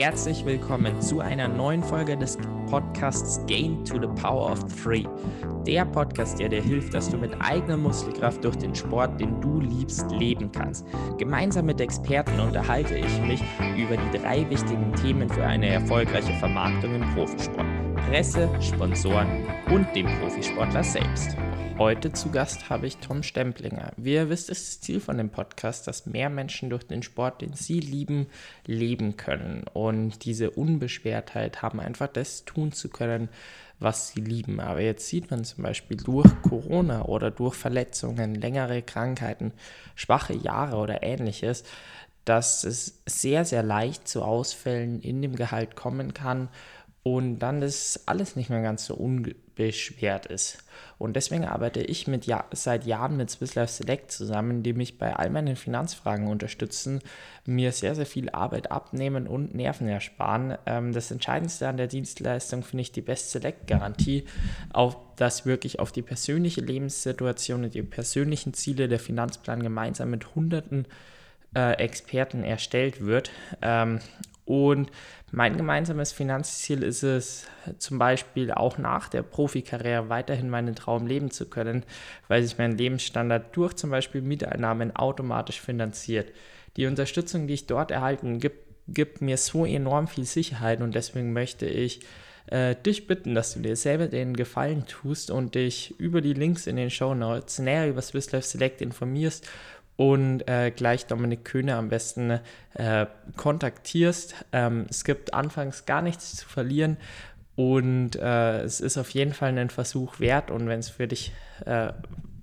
Herzlich 0.00 0.46
willkommen 0.46 0.98
zu 1.02 1.20
einer 1.20 1.46
neuen 1.46 1.82
Folge 1.82 2.16
des 2.16 2.38
Podcasts 2.70 3.38
Gain 3.46 3.84
to 3.84 4.00
the 4.00 4.08
Power 4.18 4.50
of 4.50 4.64
Three. 4.82 5.04
Der 5.66 5.84
Podcast, 5.84 6.40
der 6.40 6.48
dir 6.48 6.62
hilft, 6.62 6.94
dass 6.94 7.10
du 7.10 7.18
mit 7.18 7.38
eigener 7.38 7.76
Muskelkraft 7.76 8.42
durch 8.42 8.56
den 8.56 8.74
Sport, 8.74 9.20
den 9.20 9.38
du 9.42 9.60
liebst, 9.60 10.10
leben 10.10 10.50
kannst. 10.52 10.86
Gemeinsam 11.18 11.66
mit 11.66 11.82
Experten 11.82 12.40
unterhalte 12.40 12.96
ich 12.96 13.20
mich 13.20 13.42
über 13.76 13.98
die 13.98 14.18
drei 14.18 14.48
wichtigen 14.48 14.90
Themen 14.94 15.28
für 15.28 15.44
eine 15.44 15.68
erfolgreiche 15.68 16.32
Vermarktung 16.38 16.94
im 16.94 17.14
Profisport. 17.14 17.66
Presse, 18.10 18.50
Sponsoren 18.60 19.46
und 19.70 19.86
dem 19.94 20.06
Profisportler 20.18 20.82
selbst. 20.82 21.36
Heute 21.78 22.12
zu 22.12 22.28
Gast 22.32 22.68
habe 22.68 22.88
ich 22.88 22.96
Tom 22.96 23.22
Stemplinger. 23.22 23.92
Wie 23.96 24.14
ihr 24.14 24.28
wisst, 24.28 24.50
ist 24.50 24.66
das 24.66 24.80
Ziel 24.80 24.98
von 24.98 25.16
dem 25.16 25.30
Podcast, 25.30 25.86
dass 25.86 26.06
mehr 26.06 26.28
Menschen 26.28 26.70
durch 26.70 26.82
den 26.82 27.04
Sport, 27.04 27.40
den 27.40 27.52
sie 27.52 27.78
lieben, 27.78 28.26
leben 28.66 29.16
können 29.16 29.62
und 29.74 30.24
diese 30.24 30.50
Unbeschwertheit 30.50 31.62
haben, 31.62 31.78
einfach 31.78 32.08
das 32.08 32.44
tun 32.44 32.72
zu 32.72 32.88
können, 32.88 33.28
was 33.78 34.08
sie 34.08 34.20
lieben. 34.22 34.58
Aber 34.58 34.80
jetzt 34.80 35.06
sieht 35.06 35.30
man 35.30 35.44
zum 35.44 35.62
Beispiel 35.62 35.96
durch 35.96 36.28
Corona 36.42 37.04
oder 37.04 37.30
durch 37.30 37.54
Verletzungen, 37.54 38.34
längere 38.34 38.82
Krankheiten, 38.82 39.52
schwache 39.94 40.34
Jahre 40.34 40.78
oder 40.78 41.04
ähnliches, 41.04 41.62
dass 42.24 42.64
es 42.64 43.02
sehr, 43.06 43.44
sehr 43.44 43.62
leicht 43.62 44.06
zu 44.06 44.22
Ausfällen 44.22 45.00
in 45.00 45.22
dem 45.22 45.36
Gehalt 45.36 45.74
kommen 45.74 46.12
kann 46.12 46.48
und 47.02 47.38
dann 47.38 47.60
das 47.60 48.02
alles 48.06 48.36
nicht 48.36 48.50
mehr 48.50 48.60
ganz 48.60 48.84
so 48.84 48.94
unbeschwert 48.94 50.26
ist. 50.26 50.58
Und 50.98 51.16
deswegen 51.16 51.46
arbeite 51.46 51.80
ich 51.80 52.06
mit 52.06 52.26
ja 52.26 52.44
seit 52.52 52.84
Jahren 52.84 53.16
mit 53.16 53.30
Swiss 53.30 53.54
Life 53.54 53.72
Select 53.72 54.12
zusammen, 54.12 54.62
die 54.62 54.74
mich 54.74 54.98
bei 54.98 55.16
all 55.16 55.30
meinen 55.30 55.56
Finanzfragen 55.56 56.28
unterstützen, 56.28 57.00
mir 57.46 57.72
sehr, 57.72 57.94
sehr 57.94 58.04
viel 58.04 58.28
Arbeit 58.28 58.70
abnehmen 58.70 59.26
und 59.26 59.54
Nerven 59.54 59.88
ersparen. 59.88 60.58
Ähm, 60.66 60.92
das 60.92 61.10
Entscheidendste 61.10 61.68
an 61.68 61.78
der 61.78 61.86
Dienstleistung 61.86 62.62
finde 62.62 62.82
ich 62.82 62.92
die 62.92 63.00
Best 63.00 63.30
Select 63.30 63.66
Garantie, 63.66 64.26
auf 64.72 64.98
das 65.16 65.46
wirklich 65.46 65.78
auf 65.78 65.92
die 65.92 66.02
persönliche 66.02 66.60
Lebenssituation 66.60 67.64
und 67.64 67.74
die 67.74 67.82
persönlichen 67.82 68.52
Ziele 68.52 68.88
der 68.88 68.98
Finanzplan 68.98 69.62
gemeinsam 69.62 70.10
mit 70.10 70.34
hunderten 70.34 70.86
äh, 71.54 71.72
Experten 71.78 72.44
erstellt 72.44 73.04
wird. 73.06 73.30
Und 74.50 74.90
mein 75.30 75.56
gemeinsames 75.56 76.10
Finanzziel 76.10 76.82
ist 76.82 77.04
es, 77.04 77.46
zum 77.78 78.00
Beispiel 78.00 78.50
auch 78.50 78.78
nach 78.78 79.08
der 79.08 79.22
Profikarriere 79.22 80.08
weiterhin 80.08 80.50
meinen 80.50 80.74
Traum 80.74 81.06
leben 81.06 81.30
zu 81.30 81.48
können, 81.48 81.84
weil 82.26 82.42
sich 82.42 82.58
mein 82.58 82.76
Lebensstandard 82.76 83.56
durch 83.56 83.74
zum 83.74 83.90
Beispiel 83.90 84.22
Mieteinnahmen 84.22 84.96
automatisch 84.96 85.60
finanziert. 85.60 86.32
Die 86.76 86.86
Unterstützung, 86.86 87.46
die 87.46 87.54
ich 87.54 87.68
dort 87.68 87.92
erhalten, 87.92 88.40
gibt, 88.40 88.66
gibt 88.88 89.20
mir 89.20 89.36
so 89.36 89.64
enorm 89.64 90.08
viel 90.08 90.24
Sicherheit 90.24 90.80
und 90.80 90.96
deswegen 90.96 91.32
möchte 91.32 91.66
ich 91.66 92.00
äh, 92.46 92.74
dich 92.74 93.06
bitten, 93.06 93.36
dass 93.36 93.54
du 93.54 93.60
dir 93.60 93.76
selber 93.76 94.08
den 94.08 94.34
Gefallen 94.34 94.84
tust 94.86 95.30
und 95.30 95.54
dich 95.54 95.94
über 96.00 96.20
die 96.20 96.34
Links 96.34 96.66
in 96.66 96.74
den 96.74 96.90
Show 96.90 97.14
Notes 97.14 97.60
näher 97.60 97.88
über 97.88 98.02
Swiss 98.02 98.32
Life 98.32 98.48
Select 98.48 98.82
informierst 98.82 99.48
und 100.00 100.48
äh, 100.48 100.70
gleich 100.70 101.04
Dominik 101.04 101.44
Köhne 101.44 101.76
am 101.76 101.90
besten 101.90 102.40
äh, 102.72 103.04
kontaktierst. 103.36 104.34
Ähm, 104.50 104.86
es 104.88 105.04
gibt 105.04 105.34
anfangs 105.34 105.84
gar 105.84 106.00
nichts 106.00 106.36
zu 106.36 106.48
verlieren 106.48 106.96
und 107.54 108.16
äh, 108.16 108.62
es 108.62 108.80
ist 108.80 108.96
auf 108.96 109.10
jeden 109.10 109.34
Fall 109.34 109.50
einen 109.50 109.68
Versuch 109.68 110.18
wert 110.18 110.50
und 110.50 110.68
wenn 110.68 110.80
es 110.80 110.88
für 110.88 111.06
dich 111.06 111.32
äh, 111.66 111.92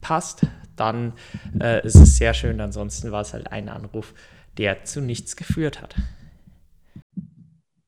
passt, 0.01 0.45
dann 0.75 1.13
äh, 1.59 1.83
ist 1.83 1.95
es 1.95 2.17
sehr 2.17 2.35
schön. 2.35 2.61
Ansonsten 2.61 3.11
war 3.11 3.21
es 3.21 3.33
halt 3.33 3.51
ein 3.51 3.69
Anruf, 3.69 4.13
der 4.59 4.83
zu 4.83 5.01
nichts 5.01 5.35
geführt 5.35 5.81
hat. 5.81 5.95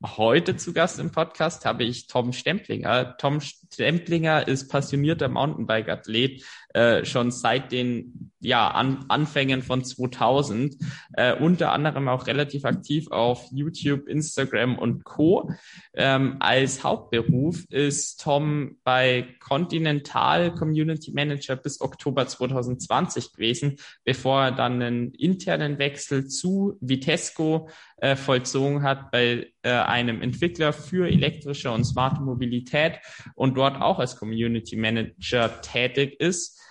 Heute 0.03 0.57
zu 0.57 0.73
Gast 0.73 0.97
im 0.97 1.11
Podcast 1.11 1.65
habe 1.65 1.83
ich 1.83 2.07
Tom 2.07 2.33
Stemplinger. 2.33 3.17
Tom 3.19 3.39
Stemplinger 3.71 4.47
ist 4.47 4.69
passionierter 4.69 5.29
Mountainbike-Athlet, 5.29 6.43
äh, 6.73 7.05
schon 7.05 7.31
seit 7.31 7.71
den 7.71 8.31
ja, 8.41 8.69
An 8.69 9.05
Anfängen 9.09 9.61
von 9.61 9.83
2000, 9.83 10.77
äh, 11.13 11.33
unter 11.35 11.73
anderem 11.73 12.07
auch 12.07 12.27
relativ 12.27 12.63
aktiv 12.65 13.11
auf 13.11 13.45
YouTube, 13.51 14.07
Instagram 14.07 14.77
und 14.77 15.03
Co. 15.03 15.51
Ähm, 15.93 16.37
als 16.39 16.83
Hauptberuf 16.83 17.65
ist 17.69 18.21
Tom 18.21 18.77
bei 18.83 19.27
Continental 19.39 20.53
Community 20.53 21.11
Manager 21.11 21.57
bis 21.57 21.81
Oktober 21.81 22.27
2020 22.27 23.33
gewesen, 23.33 23.77
bevor 24.05 24.43
er 24.43 24.51
dann 24.51 24.81
einen 24.81 25.13
internen 25.13 25.77
Wechsel 25.77 26.27
zu 26.27 26.77
Vitesco 26.79 27.69
äh, 27.97 28.15
vollzogen 28.15 28.83
hat 28.83 29.11
bei 29.11 29.51
äh, 29.61 29.71
einem 29.71 30.21
Entwickler 30.21 30.71
für 30.71 31.09
elektrische 31.09 31.71
und 31.71 31.83
smarte 31.83 32.21
Mobilität 32.21 32.99
und 33.35 33.57
dort 33.59 33.81
auch 33.81 33.99
als 33.99 34.15
Community 34.15 34.77
Manager 34.77 35.61
tätig 35.61 36.19
ist. 36.21 36.61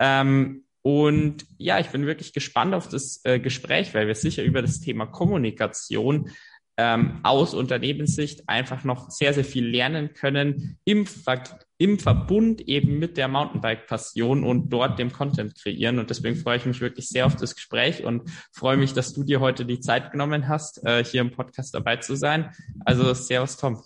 Ähm, 0.00 0.64
und 0.82 1.46
ja, 1.56 1.78
ich 1.78 1.90
bin 1.90 2.06
wirklich 2.06 2.32
gespannt 2.32 2.74
auf 2.74 2.88
das 2.88 3.20
äh, 3.22 3.38
Gespräch, 3.38 3.94
weil 3.94 4.08
wir 4.08 4.16
sicher 4.16 4.42
über 4.42 4.60
das 4.60 4.80
Thema 4.80 5.06
Kommunikation 5.06 6.30
ähm, 6.76 7.20
aus 7.22 7.54
Unternehmenssicht 7.54 8.48
einfach 8.48 8.82
noch 8.82 9.10
sehr, 9.10 9.32
sehr 9.34 9.44
viel 9.44 9.64
lernen 9.64 10.14
können 10.14 10.78
im, 10.84 11.06
Ver 11.06 11.44
im 11.78 12.00
Verbund 12.00 12.62
eben 12.62 12.98
mit 12.98 13.16
der 13.16 13.28
Mountainbike-Passion 13.28 14.42
und 14.42 14.70
dort 14.70 14.98
dem 14.98 15.12
Content 15.12 15.54
kreieren. 15.54 16.00
Und 16.00 16.10
deswegen 16.10 16.34
freue 16.34 16.56
ich 16.56 16.66
mich 16.66 16.80
wirklich 16.80 17.08
sehr 17.08 17.26
auf 17.26 17.36
das 17.36 17.54
Gespräch 17.54 18.04
und 18.04 18.28
freue 18.52 18.76
mich, 18.76 18.92
dass 18.94 19.12
du 19.12 19.22
dir 19.22 19.38
heute 19.38 19.64
die 19.64 19.78
Zeit 19.78 20.10
genommen 20.10 20.48
hast, 20.48 20.84
äh, 20.84 21.04
hier 21.04 21.20
im 21.20 21.30
Podcast 21.30 21.74
dabei 21.74 21.98
zu 21.98 22.16
sein. 22.16 22.50
Also, 22.84 23.14
Servus, 23.14 23.56
Tom. 23.56 23.84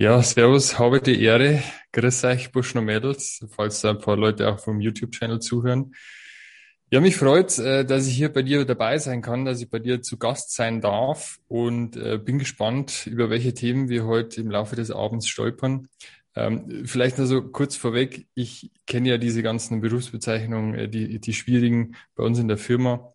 Ja, 0.00 0.22
servus, 0.22 0.78
habe 0.78 1.00
die 1.00 1.20
Ehre. 1.24 1.60
Grüß 1.90 2.22
euch, 2.22 2.52
Buschner 2.52 2.82
Mädels, 2.82 3.44
falls 3.50 3.84
ein 3.84 3.98
paar 3.98 4.16
Leute 4.16 4.48
auch 4.48 4.60
vom 4.60 4.80
YouTube-Channel 4.80 5.40
zuhören. 5.40 5.92
Ja, 6.88 7.00
mich 7.00 7.16
freut, 7.16 7.58
äh, 7.58 7.84
dass 7.84 8.06
ich 8.06 8.14
hier 8.14 8.32
bei 8.32 8.42
dir 8.42 8.64
dabei 8.64 8.98
sein 8.98 9.22
kann, 9.22 9.44
dass 9.44 9.60
ich 9.60 9.68
bei 9.68 9.80
dir 9.80 10.00
zu 10.00 10.16
Gast 10.16 10.54
sein 10.54 10.80
darf 10.80 11.38
und 11.48 11.96
äh, 11.96 12.16
bin 12.16 12.38
gespannt, 12.38 13.08
über 13.08 13.28
welche 13.28 13.54
Themen 13.54 13.88
wir 13.88 14.06
heute 14.06 14.40
im 14.40 14.52
Laufe 14.52 14.76
des 14.76 14.92
Abends 14.92 15.26
stolpern. 15.26 15.88
Ähm, 16.36 16.84
vielleicht 16.84 17.18
nur 17.18 17.26
so 17.26 17.42
kurz 17.42 17.74
vorweg, 17.74 18.28
ich 18.34 18.70
kenne 18.86 19.08
ja 19.08 19.18
diese 19.18 19.42
ganzen 19.42 19.80
Berufsbezeichnungen, 19.80 20.74
äh, 20.76 20.88
die, 20.88 21.18
die 21.18 21.34
schwierigen 21.34 21.96
bei 22.14 22.22
uns 22.22 22.38
in 22.38 22.46
der 22.46 22.58
Firma. 22.58 23.14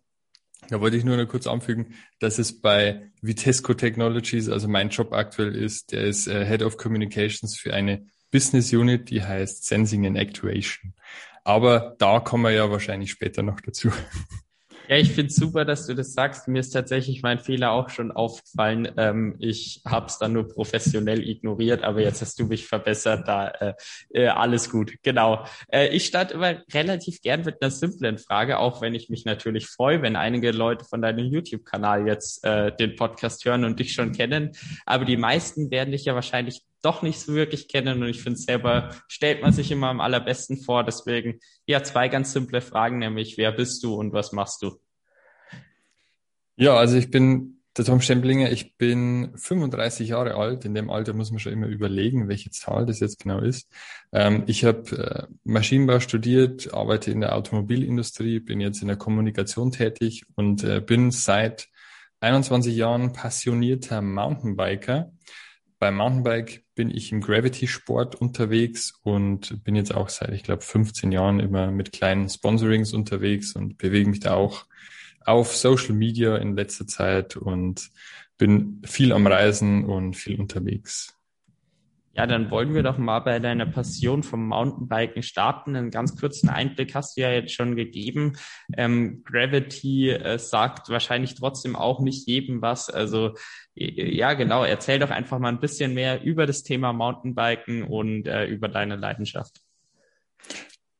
Da 0.68 0.80
wollte 0.80 0.96
ich 0.96 1.04
nur 1.04 1.16
noch 1.16 1.28
kurz 1.28 1.46
anfügen, 1.46 1.94
dass 2.20 2.38
es 2.38 2.60
bei 2.60 3.10
Vitesco 3.20 3.74
Technologies, 3.74 4.48
also 4.48 4.68
mein 4.68 4.88
Job 4.88 5.12
aktuell 5.12 5.54
ist, 5.54 5.92
der 5.92 6.02
ist 6.02 6.26
äh, 6.26 6.44
Head 6.44 6.62
of 6.62 6.76
Communications 6.76 7.56
für 7.56 7.74
eine 7.74 8.06
Business 8.30 8.72
Unit, 8.72 9.10
die 9.10 9.22
heißt 9.22 9.64
Sensing 9.64 10.06
and 10.06 10.16
Actuation. 10.16 10.94
Aber 11.44 11.94
da 11.98 12.20
kommen 12.20 12.44
wir 12.44 12.52
ja 12.52 12.70
wahrscheinlich 12.70 13.10
später 13.10 13.42
noch 13.42 13.60
dazu. 13.60 13.92
Ja, 14.86 14.96
ich 14.96 15.12
finde 15.12 15.32
super, 15.32 15.64
dass 15.64 15.86
du 15.86 15.94
das 15.94 16.12
sagst. 16.12 16.46
Mir 16.46 16.60
ist 16.60 16.70
tatsächlich 16.70 17.22
mein 17.22 17.38
Fehler 17.38 17.72
auch 17.72 17.88
schon 17.88 18.12
aufgefallen. 18.12 18.92
Ähm, 18.98 19.36
ich 19.38 19.80
habe 19.86 20.06
es 20.06 20.18
dann 20.18 20.34
nur 20.34 20.46
professionell 20.46 21.26
ignoriert, 21.26 21.82
aber 21.82 22.02
jetzt 22.02 22.20
hast 22.20 22.38
du 22.38 22.44
mich 22.44 22.66
verbessert. 22.66 23.26
Da 23.26 23.48
äh, 23.48 23.74
äh, 24.10 24.26
alles 24.26 24.68
gut. 24.68 24.92
Genau. 25.02 25.46
Äh, 25.68 25.88
ich 25.88 26.04
starte 26.04 26.34
immer 26.34 26.62
relativ 26.74 27.22
gern 27.22 27.44
mit 27.44 27.62
einer 27.62 27.70
simplen 27.70 28.18
Frage, 28.18 28.58
auch 28.58 28.82
wenn 28.82 28.94
ich 28.94 29.08
mich 29.08 29.24
natürlich 29.24 29.68
freue, 29.68 30.02
wenn 30.02 30.16
einige 30.16 30.50
Leute 30.50 30.84
von 30.84 31.00
deinem 31.00 31.32
YouTube-Kanal 31.32 32.06
jetzt 32.06 32.44
äh, 32.44 32.70
den 32.76 32.94
Podcast 32.94 33.42
hören 33.46 33.64
und 33.64 33.80
dich 33.80 33.94
schon 33.94 34.12
kennen. 34.12 34.52
Aber 34.84 35.06
die 35.06 35.16
meisten 35.16 35.70
werden 35.70 35.92
dich 35.92 36.04
ja 36.04 36.14
wahrscheinlich 36.14 36.62
doch 36.84 37.02
nicht 37.02 37.18
so 37.20 37.34
wirklich 37.34 37.68
kennen. 37.68 38.02
Und 38.02 38.08
ich 38.08 38.22
finde 38.22 38.38
selber 38.38 38.90
stellt 39.08 39.42
man 39.42 39.52
sich 39.52 39.70
immer 39.70 39.88
am 39.88 40.00
allerbesten 40.00 40.58
vor. 40.58 40.84
Deswegen 40.84 41.40
ja 41.66 41.82
zwei 41.82 42.08
ganz 42.08 42.32
simple 42.32 42.60
Fragen, 42.60 42.98
nämlich 42.98 43.38
wer 43.38 43.52
bist 43.52 43.82
du 43.82 43.94
und 43.94 44.12
was 44.12 44.32
machst 44.32 44.62
du? 44.62 44.78
Ja, 46.56 46.76
also 46.76 46.96
ich 46.96 47.10
bin 47.10 47.54
der 47.76 47.84
Tom 47.84 48.00
Stemplinger. 48.00 48.52
Ich 48.52 48.76
bin 48.76 49.32
35 49.36 50.08
Jahre 50.08 50.36
alt. 50.36 50.64
In 50.64 50.74
dem 50.74 50.90
Alter 50.90 51.12
muss 51.12 51.30
man 51.30 51.40
schon 51.40 51.52
immer 51.52 51.66
überlegen, 51.66 52.28
welche 52.28 52.50
Zahl 52.50 52.86
das 52.86 53.00
jetzt 53.00 53.20
genau 53.20 53.40
ist. 53.40 53.68
Ähm, 54.12 54.44
ich 54.46 54.64
habe 54.64 54.96
äh, 54.96 55.34
Maschinenbau 55.42 55.98
studiert, 56.00 56.72
arbeite 56.72 57.10
in 57.10 57.20
der 57.20 57.34
Automobilindustrie, 57.34 58.38
bin 58.38 58.60
jetzt 58.60 58.82
in 58.82 58.88
der 58.88 58.96
Kommunikation 58.96 59.72
tätig 59.72 60.24
und 60.36 60.62
äh, 60.62 60.80
bin 60.80 61.10
seit 61.10 61.68
21 62.20 62.76
Jahren 62.76 63.12
passionierter 63.12 64.00
Mountainbiker. 64.00 65.12
Beim 65.84 65.96
Mountainbike 65.96 66.64
bin 66.74 66.90
ich 66.90 67.12
im 67.12 67.20
Gravity-Sport 67.20 68.14
unterwegs 68.14 68.98
und 69.02 69.62
bin 69.64 69.76
jetzt 69.76 69.94
auch 69.94 70.08
seit, 70.08 70.32
ich 70.32 70.42
glaube, 70.42 70.62
15 70.62 71.12
Jahren 71.12 71.40
immer 71.40 71.70
mit 71.70 71.92
kleinen 71.92 72.26
Sponsorings 72.30 72.94
unterwegs 72.94 73.54
und 73.54 73.76
bewege 73.76 74.08
mich 74.08 74.20
da 74.20 74.32
auch 74.32 74.64
auf 75.26 75.54
Social 75.54 75.92
Media 75.92 76.38
in 76.38 76.56
letzter 76.56 76.86
Zeit 76.86 77.36
und 77.36 77.90
bin 78.38 78.80
viel 78.86 79.12
am 79.12 79.26
Reisen 79.26 79.84
und 79.84 80.16
viel 80.16 80.40
unterwegs. 80.40 81.14
Ja, 82.16 82.28
dann 82.28 82.50
wollen 82.52 82.74
wir 82.74 82.84
doch 82.84 82.96
mal 82.96 83.18
bei 83.20 83.40
deiner 83.40 83.66
Passion 83.66 84.22
vom 84.22 84.46
Mountainbiken 84.46 85.24
starten. 85.24 85.74
Einen 85.74 85.90
ganz 85.90 86.16
kurzen 86.16 86.48
Einblick 86.48 86.94
hast 86.94 87.16
du 87.16 87.22
ja 87.22 87.32
jetzt 87.32 87.52
schon 87.52 87.74
gegeben. 87.74 88.36
Ähm, 88.76 89.24
Gravity 89.24 90.10
äh, 90.10 90.38
sagt 90.38 90.90
wahrscheinlich 90.90 91.34
trotzdem 91.34 91.74
auch 91.74 91.98
nicht 92.00 92.28
jedem 92.28 92.62
was. 92.62 92.88
Also 92.88 93.34
ja, 93.74 94.34
genau. 94.34 94.62
Erzähl 94.62 95.00
doch 95.00 95.10
einfach 95.10 95.40
mal 95.40 95.48
ein 95.48 95.58
bisschen 95.58 95.92
mehr 95.92 96.22
über 96.22 96.46
das 96.46 96.62
Thema 96.62 96.92
Mountainbiken 96.92 97.82
und 97.82 98.28
äh, 98.28 98.46
über 98.46 98.68
deine 98.68 98.94
Leidenschaft. 98.94 99.60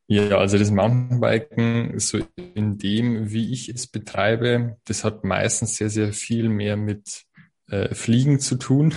Ja, 0.08 0.38
also 0.38 0.58
das 0.58 0.72
Mountainbiken, 0.72 1.98
so 2.00 2.18
in 2.54 2.76
dem, 2.76 3.30
wie 3.30 3.52
ich 3.52 3.68
es 3.68 3.86
betreibe, 3.86 4.78
das 4.84 5.04
hat 5.04 5.22
meistens 5.22 5.76
sehr, 5.76 5.90
sehr 5.90 6.12
viel 6.12 6.48
mehr 6.48 6.76
mit 6.76 7.22
äh, 7.68 7.94
Fliegen 7.94 8.40
zu 8.40 8.56
tun 8.56 8.92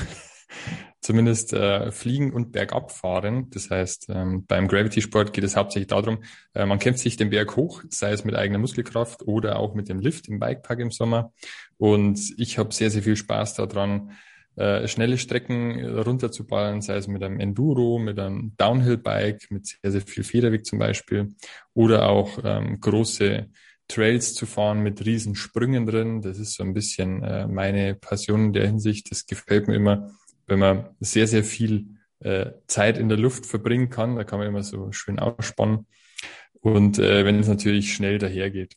zumindest 1.01 1.53
äh, 1.53 1.91
fliegen 1.91 2.33
und 2.33 2.51
bergab 2.51 2.91
fahren. 2.91 3.49
Das 3.51 3.69
heißt, 3.69 4.07
ähm, 4.09 4.45
beim 4.45 4.67
Gravity-Sport 4.67 5.33
geht 5.33 5.44
es 5.44 5.55
hauptsächlich 5.55 5.88
darum, 5.88 6.23
äh, 6.53 6.65
man 6.65 6.79
kämpft 6.79 6.99
sich 6.99 7.17
den 7.17 7.29
Berg 7.29 7.55
hoch, 7.55 7.83
sei 7.89 8.11
es 8.11 8.25
mit 8.25 8.35
eigener 8.35 8.59
Muskelkraft 8.59 9.23
oder 9.27 9.59
auch 9.59 9.73
mit 9.73 9.89
dem 9.89 9.99
Lift 9.99 10.27
im 10.27 10.39
Bikepark 10.39 10.79
im 10.79 10.91
Sommer. 10.91 11.31
Und 11.77 12.19
ich 12.38 12.57
habe 12.57 12.73
sehr, 12.73 12.89
sehr 12.89 13.03
viel 13.03 13.15
Spaß 13.15 13.55
daran, 13.55 14.11
äh, 14.55 14.88
schnelle 14.88 15.19
Strecken 15.19 15.85
runterzuballern, 15.85 16.81
sei 16.81 16.95
es 16.95 17.07
mit 17.07 17.21
einem 17.23 17.39
Enduro, 17.39 18.00
mit 18.00 18.19
einem 18.19 18.53
Downhill-Bike, 18.57 19.51
mit 19.51 19.67
sehr, 19.67 19.91
sehr 19.91 20.01
viel 20.01 20.23
Federweg 20.23 20.65
zum 20.65 20.79
Beispiel 20.79 21.35
oder 21.73 22.09
auch 22.09 22.39
ähm, 22.43 22.79
große 22.81 23.50
Trails 23.88 24.33
zu 24.33 24.45
fahren 24.45 24.81
mit 24.81 25.05
riesen 25.05 25.35
Sprüngen 25.35 25.85
drin. 25.85 26.21
Das 26.21 26.39
ist 26.39 26.55
so 26.55 26.63
ein 26.63 26.73
bisschen 26.73 27.23
äh, 27.23 27.47
meine 27.47 27.95
Passion 27.95 28.45
in 28.45 28.53
der 28.53 28.65
Hinsicht. 28.65 29.11
Das 29.11 29.27
gefällt 29.27 29.67
mir 29.67 29.75
immer 29.75 30.11
wenn 30.47 30.59
man 30.59 30.89
sehr, 30.99 31.27
sehr 31.27 31.44
viel 31.44 31.97
äh, 32.19 32.51
Zeit 32.67 32.97
in 32.97 33.09
der 33.09 33.17
Luft 33.17 33.45
verbringen 33.45 33.89
kann, 33.89 34.15
da 34.15 34.23
kann 34.23 34.39
man 34.39 34.47
immer 34.47 34.63
so 34.63 34.91
schön 34.91 35.19
ausspannen. 35.19 35.85
Und 36.61 36.97
äh, 36.99 37.25
wenn 37.25 37.39
es 37.39 37.47
natürlich 37.47 37.94
schnell 37.94 38.17
dahergeht. 38.17 38.75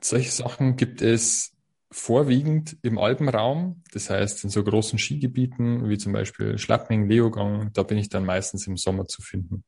Solche 0.00 0.30
Sachen 0.30 0.76
gibt 0.76 1.02
es 1.02 1.56
vorwiegend 1.90 2.76
im 2.82 2.98
Alpenraum, 2.98 3.82
das 3.92 4.10
heißt 4.10 4.44
in 4.44 4.50
so 4.50 4.62
großen 4.62 4.98
Skigebieten 4.98 5.88
wie 5.88 5.98
zum 5.98 6.12
Beispiel 6.12 6.58
Schlappming, 6.58 7.08
Leogang, 7.08 7.72
da 7.72 7.82
bin 7.82 7.98
ich 7.98 8.08
dann 8.08 8.24
meistens 8.24 8.66
im 8.66 8.76
Sommer 8.76 9.06
zu 9.06 9.22
finden. 9.22 9.64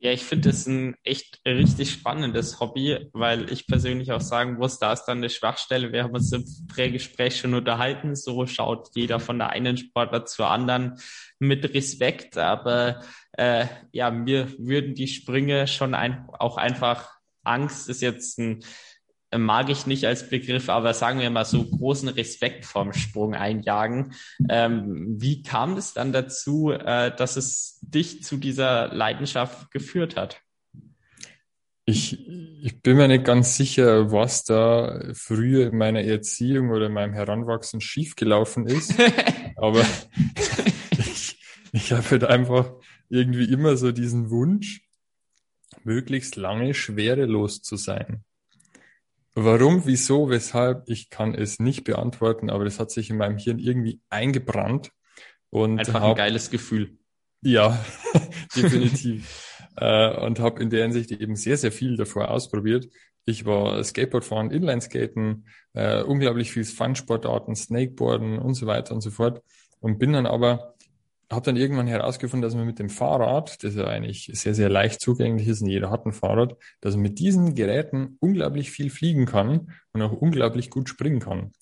Ja, 0.00 0.12
ich 0.12 0.22
finde 0.24 0.50
das 0.50 0.66
ein 0.66 0.94
echt 1.02 1.40
richtig 1.44 1.90
spannendes 1.90 2.60
Hobby, 2.60 3.08
weil 3.12 3.50
ich 3.52 3.66
persönlich 3.66 4.12
auch 4.12 4.20
sagen 4.20 4.54
muss, 4.54 4.78
da 4.78 4.92
ist 4.92 5.06
dann 5.06 5.18
eine 5.18 5.28
Schwachstelle. 5.28 5.92
Wir 5.92 6.04
haben 6.04 6.14
uns 6.14 6.30
im 6.32 6.44
Prägespräch 6.68 7.36
schon 7.40 7.54
unterhalten. 7.54 8.14
So 8.14 8.46
schaut 8.46 8.90
jeder 8.94 9.18
von 9.18 9.38
der 9.38 9.50
einen 9.50 9.76
Sportler 9.76 10.24
zur 10.24 10.50
anderen 10.50 11.00
mit 11.40 11.74
Respekt. 11.74 12.38
Aber 12.38 13.02
äh, 13.32 13.66
ja, 13.90 14.12
mir 14.12 14.48
würden 14.58 14.94
die 14.94 15.08
Sprünge 15.08 15.66
schon 15.66 15.94
ein, 15.94 16.28
auch 16.38 16.58
einfach 16.58 17.18
Angst 17.42 17.88
ist 17.88 18.02
jetzt 18.02 18.38
ein 18.38 18.60
mag 19.36 19.68
ich 19.68 19.86
nicht 19.86 20.06
als 20.06 20.28
Begriff, 20.28 20.68
aber 20.68 20.94
sagen 20.94 21.20
wir 21.20 21.30
mal 21.30 21.44
so 21.44 21.64
großen 21.64 22.08
Respekt 22.08 22.64
vorm 22.64 22.92
Sprung 22.92 23.34
einjagen. 23.34 24.14
Ähm, 24.48 25.16
wie 25.18 25.42
kam 25.42 25.76
es 25.76 25.92
dann 25.92 26.12
dazu, 26.12 26.70
äh, 26.70 27.14
dass 27.14 27.36
es 27.36 27.78
dich 27.82 28.22
zu 28.22 28.38
dieser 28.38 28.88
Leidenschaft 28.94 29.70
geführt 29.70 30.16
hat? 30.16 30.40
Ich, 31.84 32.26
ich 32.62 32.82
bin 32.82 32.98
mir 32.98 33.08
nicht 33.08 33.24
ganz 33.24 33.56
sicher, 33.56 34.12
was 34.12 34.44
da 34.44 35.00
früher 35.14 35.68
in 35.68 35.78
meiner 35.78 36.02
Erziehung 36.02 36.70
oder 36.70 36.86
in 36.86 36.92
meinem 36.92 37.14
Heranwachsen 37.14 37.80
schiefgelaufen 37.80 38.66
ist. 38.66 38.94
aber 39.56 39.84
ich, 40.98 41.40
ich 41.72 41.92
habe 41.92 42.10
halt 42.10 42.24
einfach 42.24 42.72
irgendwie 43.08 43.50
immer 43.50 43.76
so 43.76 43.92
diesen 43.92 44.30
Wunsch, 44.30 44.82
möglichst 45.82 46.36
lange 46.36 46.74
schwerelos 46.74 47.62
zu 47.62 47.76
sein. 47.76 48.22
Warum, 49.40 49.86
wieso, 49.86 50.30
weshalb, 50.30 50.88
ich 50.88 51.10
kann 51.10 51.32
es 51.32 51.60
nicht 51.60 51.84
beantworten, 51.84 52.50
aber 52.50 52.64
das 52.64 52.80
hat 52.80 52.90
sich 52.90 53.08
in 53.08 53.18
meinem 53.18 53.38
Hirn 53.38 53.60
irgendwie 53.60 54.00
eingebrannt. 54.10 54.90
Und 55.50 55.78
Einfach 55.78 56.00
hab, 56.00 56.10
ein 56.10 56.16
geiles 56.16 56.50
Gefühl. 56.50 56.98
Ja, 57.40 57.78
definitiv. 58.56 59.54
äh, 59.76 60.12
und 60.20 60.40
habe 60.40 60.60
in 60.60 60.70
der 60.70 60.82
Hinsicht 60.82 61.12
eben 61.12 61.36
sehr, 61.36 61.56
sehr 61.56 61.70
viel 61.70 61.96
davor 61.96 62.32
ausprobiert. 62.32 62.88
Ich 63.26 63.46
war 63.46 63.82
Skateboardfahren, 63.84 64.50
Inlineskaten, 64.50 65.46
äh, 65.72 66.02
unglaublich 66.02 66.50
viel 66.50 66.64
Fun-Sportarten, 66.64 67.54
Snakeboarden 67.54 68.40
und 68.40 68.54
so 68.54 68.66
weiter 68.66 68.92
und 68.92 69.02
so 69.02 69.12
fort. 69.12 69.40
Und 69.78 70.00
bin 70.00 70.14
dann 70.14 70.26
aber 70.26 70.74
habe 71.30 71.44
dann 71.44 71.56
irgendwann 71.56 71.86
herausgefunden, 71.86 72.42
dass 72.42 72.54
man 72.54 72.66
mit 72.66 72.78
dem 72.78 72.88
Fahrrad, 72.88 73.62
das 73.62 73.74
ja 73.74 73.86
eigentlich 73.86 74.30
sehr, 74.32 74.54
sehr 74.54 74.68
leicht 74.68 75.00
zugänglich 75.00 75.46
ist 75.48 75.60
und 75.60 75.68
jeder 75.68 75.90
hat 75.90 76.06
ein 76.06 76.12
Fahrrad, 76.12 76.56
dass 76.80 76.94
man 76.94 77.02
mit 77.02 77.18
diesen 77.18 77.54
Geräten 77.54 78.16
unglaublich 78.20 78.70
viel 78.70 78.88
fliegen 78.90 79.26
kann 79.26 79.72
und 79.92 80.02
auch 80.02 80.12
unglaublich 80.12 80.70
gut 80.70 80.88
springen 80.88 81.20
kann. 81.20 81.52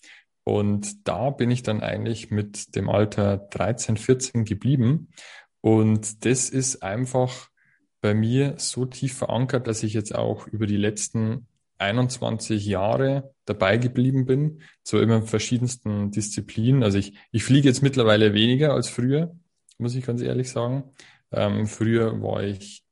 Und 0.45 1.09
da 1.09 1.31
bin 1.31 1.51
ich 1.51 1.65
dann 1.65 1.81
eigentlich 1.81 2.31
mit 2.31 2.77
dem 2.77 2.89
Alter 2.89 3.39
13, 3.51 3.97
14 3.97 4.45
geblieben. 4.45 5.09
Und 5.61 6.25
das 6.25 6.49
ist 6.49 6.85
einfach 6.85 7.49
bei 8.01 8.15
mir 8.15 8.55
so 8.59 8.87
tief 8.87 9.17
verankert, 9.17 9.67
dass 9.67 9.83
ich 9.83 9.93
jetzt 9.93 10.15
auch 10.15 10.47
über 10.47 10.69
die 10.69 10.77
letzten 10.77 11.49
21 11.79 12.65
Jahre 12.65 13.35
dabei 13.45 13.77
geblieben 13.77 14.27
bin, 14.27 14.63
so 14.85 15.01
immer 15.01 15.17
in 15.17 15.23
verschiedensten 15.25 16.13
Disziplinen. 16.13 16.85
Also 16.85 16.99
ich, 16.99 17.15
ich 17.33 17.43
fliege 17.43 17.69
jetzt 17.69 17.83
mittlerweile 17.83 18.33
weniger 18.33 18.73
als 18.73 18.89
früher, 18.89 19.35
muss 19.79 19.95
ich 19.95 20.05
ganz 20.05 20.23
ehrlich 20.23 20.51
sagen. 20.51 20.85
Ähm, 21.33 21.67
früher 21.67 22.21
war 22.23 22.43
ich 22.43 22.85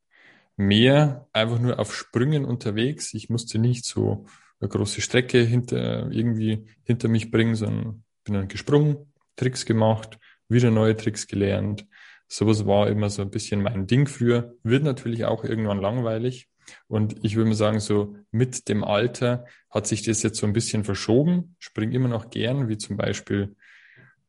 mehr 0.57 1.29
einfach 1.33 1.59
nur 1.59 1.79
auf 1.79 1.95
Sprüngen 1.95 2.45
unterwegs. 2.45 3.15
Ich 3.15 3.29
musste 3.29 3.59
nicht 3.59 3.85
so 3.85 4.27
eine 4.61 4.69
große 4.69 5.01
Strecke 5.01 5.43
hinter 5.43 6.11
irgendwie 6.11 6.67
hinter 6.85 7.09
mich 7.09 7.31
bringen, 7.31 7.55
sondern 7.55 8.05
bin 8.25 8.35
dann 8.35 8.49
gesprungen, 8.49 9.13
Tricks 9.37 9.67
gemacht, 9.67 10.19
wieder 10.49 10.71
neue 10.71 10.97
Tricks 10.97 11.27
gelernt. 11.27 11.87
Sowas 12.29 12.67
war 12.67 12.89
immer 12.89 13.11
so 13.11 13.23
ein 13.23 13.31
bisschen 13.31 13.63
mein 13.63 13.87
Ding 13.87 14.07
früher. 14.07 14.55
Wird 14.63 14.85
natürlich 14.85 15.25
auch 15.25 15.45
irgendwann 15.45 15.81
langweilig. 15.81 16.49
Und 16.89 17.23
ich 17.23 17.37
würde 17.37 17.51
mal 17.51 17.57
sagen, 17.57 17.81
so 17.81 18.17
mit 18.31 18.69
dem 18.69 18.85
Alter 18.85 19.45
hat 19.69 19.87
sich 19.87 20.03
das 20.03 20.23
jetzt 20.23 20.39
so 20.39 20.47
ein 20.47 20.55
bisschen 20.55 20.85
verschoben. 20.85 21.57
Spring 21.59 21.93
immer 21.93 22.09
noch 22.09 22.31
gern, 22.31 22.69
wie 22.69 22.79
zum 22.79 22.97
Beispiel 22.97 23.55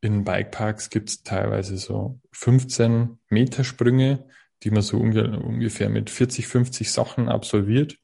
in 0.06 0.24
Bikeparks 0.24 0.92
gibt 0.92 1.10
es 1.10 1.24
teilweise 1.24 1.78
so 1.78 2.20
15 2.32 3.18
Meter 3.30 3.64
Sprünge, 3.64 4.26
die 4.64 4.70
man 4.70 4.84
so 4.84 4.98
ungefähr 4.98 5.90
mit 5.90 6.12
40, 6.12 6.48
50 6.48 6.92
Sachen 6.92 7.28
absolviert. 7.28 7.98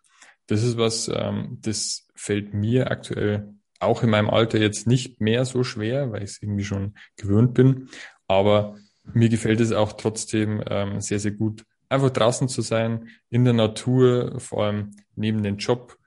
Das 0.48 0.63
ist 0.63 0.77
was, 0.77 1.10
ähm, 1.13 1.60
das 1.62 2.08
fällt 2.15 2.55
mir 2.55 2.89
aktuell 2.89 3.53
auch 3.79 4.01
in 4.01 4.10
meinem 4.10 4.29
Alter 4.29 4.60
jetzt 4.60 4.88
nicht 4.88 5.22
mehr 5.22 5.46
so 5.46 5.63
schwer, 5.63 6.12
weil 6.12 6.24
ich 6.24 6.31
es 6.31 6.41
irgendwie 6.41 6.63
schon 6.63 6.96
gewöhnt 7.17 7.53
bin. 7.53 7.89
Aber 8.27 8.77
mir 9.13 9.29
gefällt 9.29 9.60
es 9.60 9.72
auch 9.72 9.93
trotzdem 9.93 10.63
ähm, 10.67 11.01
sehr, 11.01 11.20
sehr 11.20 11.31
gut, 11.31 11.65
einfach 11.88 12.10
draußen 12.10 12.48
zu 12.48 12.62
sein, 12.62 13.10
in 13.29 13.43
der 13.43 13.53
Natur, 13.53 14.39
vor 14.39 14.65
allem 14.65 14.91
neben 15.15 15.43
dem 15.43 15.58
Job, 15.58 15.98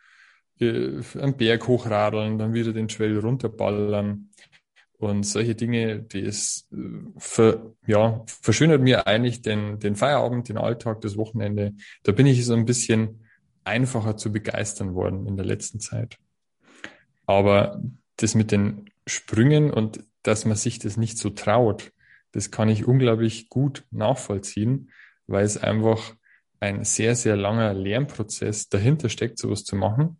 äh, 0.60 1.00
am 1.20 1.36
Berg 1.36 1.68
hochradeln, 1.68 2.38
dann 2.38 2.52
wieder 2.52 2.72
den 2.72 2.88
Trail 2.88 3.18
runterballern. 3.18 4.30
Und 4.98 5.24
solche 5.24 5.54
Dinge, 5.54 6.02
die 6.02 6.22
es 6.22 6.68
äh, 6.72 6.76
ver, 7.18 7.74
ja, 7.86 8.22
verschönert 8.26 8.80
mir 8.80 9.06
eigentlich 9.06 9.42
den, 9.42 9.78
den 9.80 9.96
Feierabend, 9.96 10.48
den 10.48 10.58
Alltag, 10.58 11.00
das 11.00 11.16
Wochenende. 11.16 11.74
Da 12.04 12.12
bin 12.12 12.26
ich 12.26 12.44
so 12.44 12.54
ein 12.54 12.64
bisschen 12.64 13.24
einfacher 13.64 14.16
zu 14.16 14.30
begeistern 14.32 14.94
worden 14.94 15.26
in 15.26 15.36
der 15.36 15.46
letzten 15.46 15.80
Zeit. 15.80 16.18
Aber 17.26 17.82
das 18.16 18.34
mit 18.34 18.52
den 18.52 18.90
Sprüngen 19.06 19.70
und 19.70 20.04
dass 20.22 20.44
man 20.44 20.56
sich 20.56 20.78
das 20.78 20.96
nicht 20.96 21.18
so 21.18 21.30
traut, 21.30 21.92
das 22.32 22.50
kann 22.50 22.68
ich 22.68 22.86
unglaublich 22.86 23.48
gut 23.48 23.84
nachvollziehen, 23.90 24.90
weil 25.26 25.44
es 25.44 25.56
einfach 25.56 26.14
ein 26.60 26.84
sehr, 26.84 27.14
sehr 27.14 27.36
langer 27.36 27.74
Lernprozess 27.74 28.68
dahinter 28.68 29.08
steckt, 29.08 29.38
sowas 29.38 29.64
zu 29.64 29.76
machen. 29.76 30.18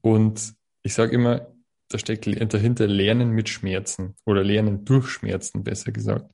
Und 0.00 0.54
ich 0.82 0.94
sage 0.94 1.12
immer, 1.12 1.48
da 1.88 1.98
steckt 1.98 2.26
dahinter 2.26 2.86
Lernen 2.86 3.30
mit 3.30 3.48
Schmerzen 3.48 4.14
oder 4.24 4.44
Lernen 4.44 4.84
durch 4.84 5.08
Schmerzen, 5.08 5.64
besser 5.64 5.92
gesagt. 5.92 6.30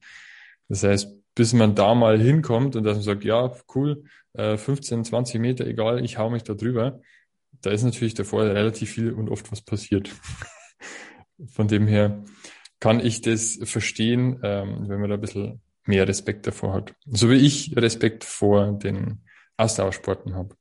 Das 0.68 0.82
heißt, 0.82 1.08
bis 1.34 1.52
man 1.52 1.74
da 1.74 1.94
mal 1.94 2.20
hinkommt 2.20 2.76
und 2.76 2.84
dass 2.84 2.96
man 2.96 3.02
sagt, 3.02 3.24
ja, 3.24 3.52
cool, 3.74 4.04
15, 4.36 5.00
äh, 5.00 5.02
20 5.04 5.40
Meter, 5.40 5.66
egal, 5.66 6.04
ich 6.04 6.18
hau 6.18 6.30
mich 6.30 6.42
da 6.42 6.54
drüber, 6.54 7.00
da 7.60 7.70
ist 7.70 7.82
natürlich 7.82 8.14
davor 8.14 8.44
relativ 8.44 8.90
viel 8.90 9.12
und 9.12 9.28
oft 9.28 9.50
was 9.52 9.62
passiert. 9.62 10.10
Von 11.48 11.68
dem 11.68 11.86
her 11.86 12.24
kann 12.80 13.00
ich 13.00 13.20
das 13.20 13.58
verstehen, 13.62 14.40
ähm, 14.42 14.88
wenn 14.88 15.00
man 15.00 15.08
da 15.08 15.14
ein 15.14 15.20
bisschen 15.20 15.60
mehr 15.86 16.06
Respekt 16.06 16.46
davor 16.46 16.74
hat. 16.74 16.94
So 17.06 17.30
wie 17.30 17.36
ich 17.36 17.76
Respekt 17.76 18.24
vor 18.24 18.72
den 18.72 19.24
Ausdauersporten 19.56 20.34
habe. 20.34 20.56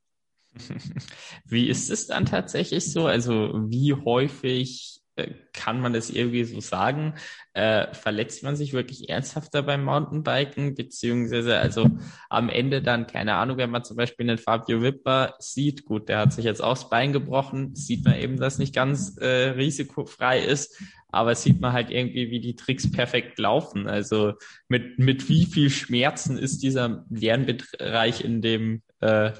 Wie 1.44 1.68
ist 1.68 1.90
es 1.90 2.06
dann 2.06 2.26
tatsächlich 2.26 2.92
so? 2.92 3.06
Also 3.06 3.52
wie 3.68 3.94
häufig 3.94 5.00
äh, 5.16 5.30
kann 5.52 5.80
man 5.80 5.92
das 5.92 6.10
irgendwie 6.10 6.44
so 6.44 6.60
sagen? 6.60 7.14
Äh, 7.52 7.94
verletzt 7.94 8.42
man 8.42 8.56
sich 8.56 8.72
wirklich 8.72 9.08
ernsthafter 9.08 9.62
beim 9.62 9.84
Mountainbiken? 9.84 10.74
Beziehungsweise, 10.74 11.56
also 11.58 11.88
am 12.28 12.48
Ende 12.48 12.82
dann, 12.82 13.06
keine 13.06 13.34
Ahnung, 13.34 13.56
wenn 13.58 13.70
man 13.70 13.84
zum 13.84 13.96
Beispiel 13.96 14.28
einen 14.28 14.38
Fabio 14.38 14.82
Wipper 14.82 15.34
sieht, 15.38 15.84
gut, 15.84 16.08
der 16.08 16.18
hat 16.18 16.32
sich 16.32 16.44
jetzt 16.44 16.60
das 16.60 16.90
Bein 16.90 17.12
gebrochen, 17.12 17.76
sieht 17.76 18.04
man 18.04 18.16
eben, 18.18 18.38
dass 18.38 18.58
nicht 18.58 18.74
ganz 18.74 19.16
äh, 19.18 19.50
risikofrei 19.50 20.40
ist, 20.40 20.82
aber 21.08 21.36
sieht 21.36 21.60
man 21.60 21.72
halt 21.72 21.90
irgendwie, 21.90 22.30
wie 22.30 22.40
die 22.40 22.56
Tricks 22.56 22.90
perfekt 22.90 23.38
laufen. 23.38 23.86
Also 23.86 24.32
mit, 24.66 24.98
mit 24.98 25.28
wie 25.28 25.46
viel 25.46 25.70
Schmerzen 25.70 26.36
ist 26.36 26.64
dieser 26.64 27.04
Lernbereich 27.08 28.24
in 28.24 28.42
dem, 28.42 28.82
äh, 28.98 29.30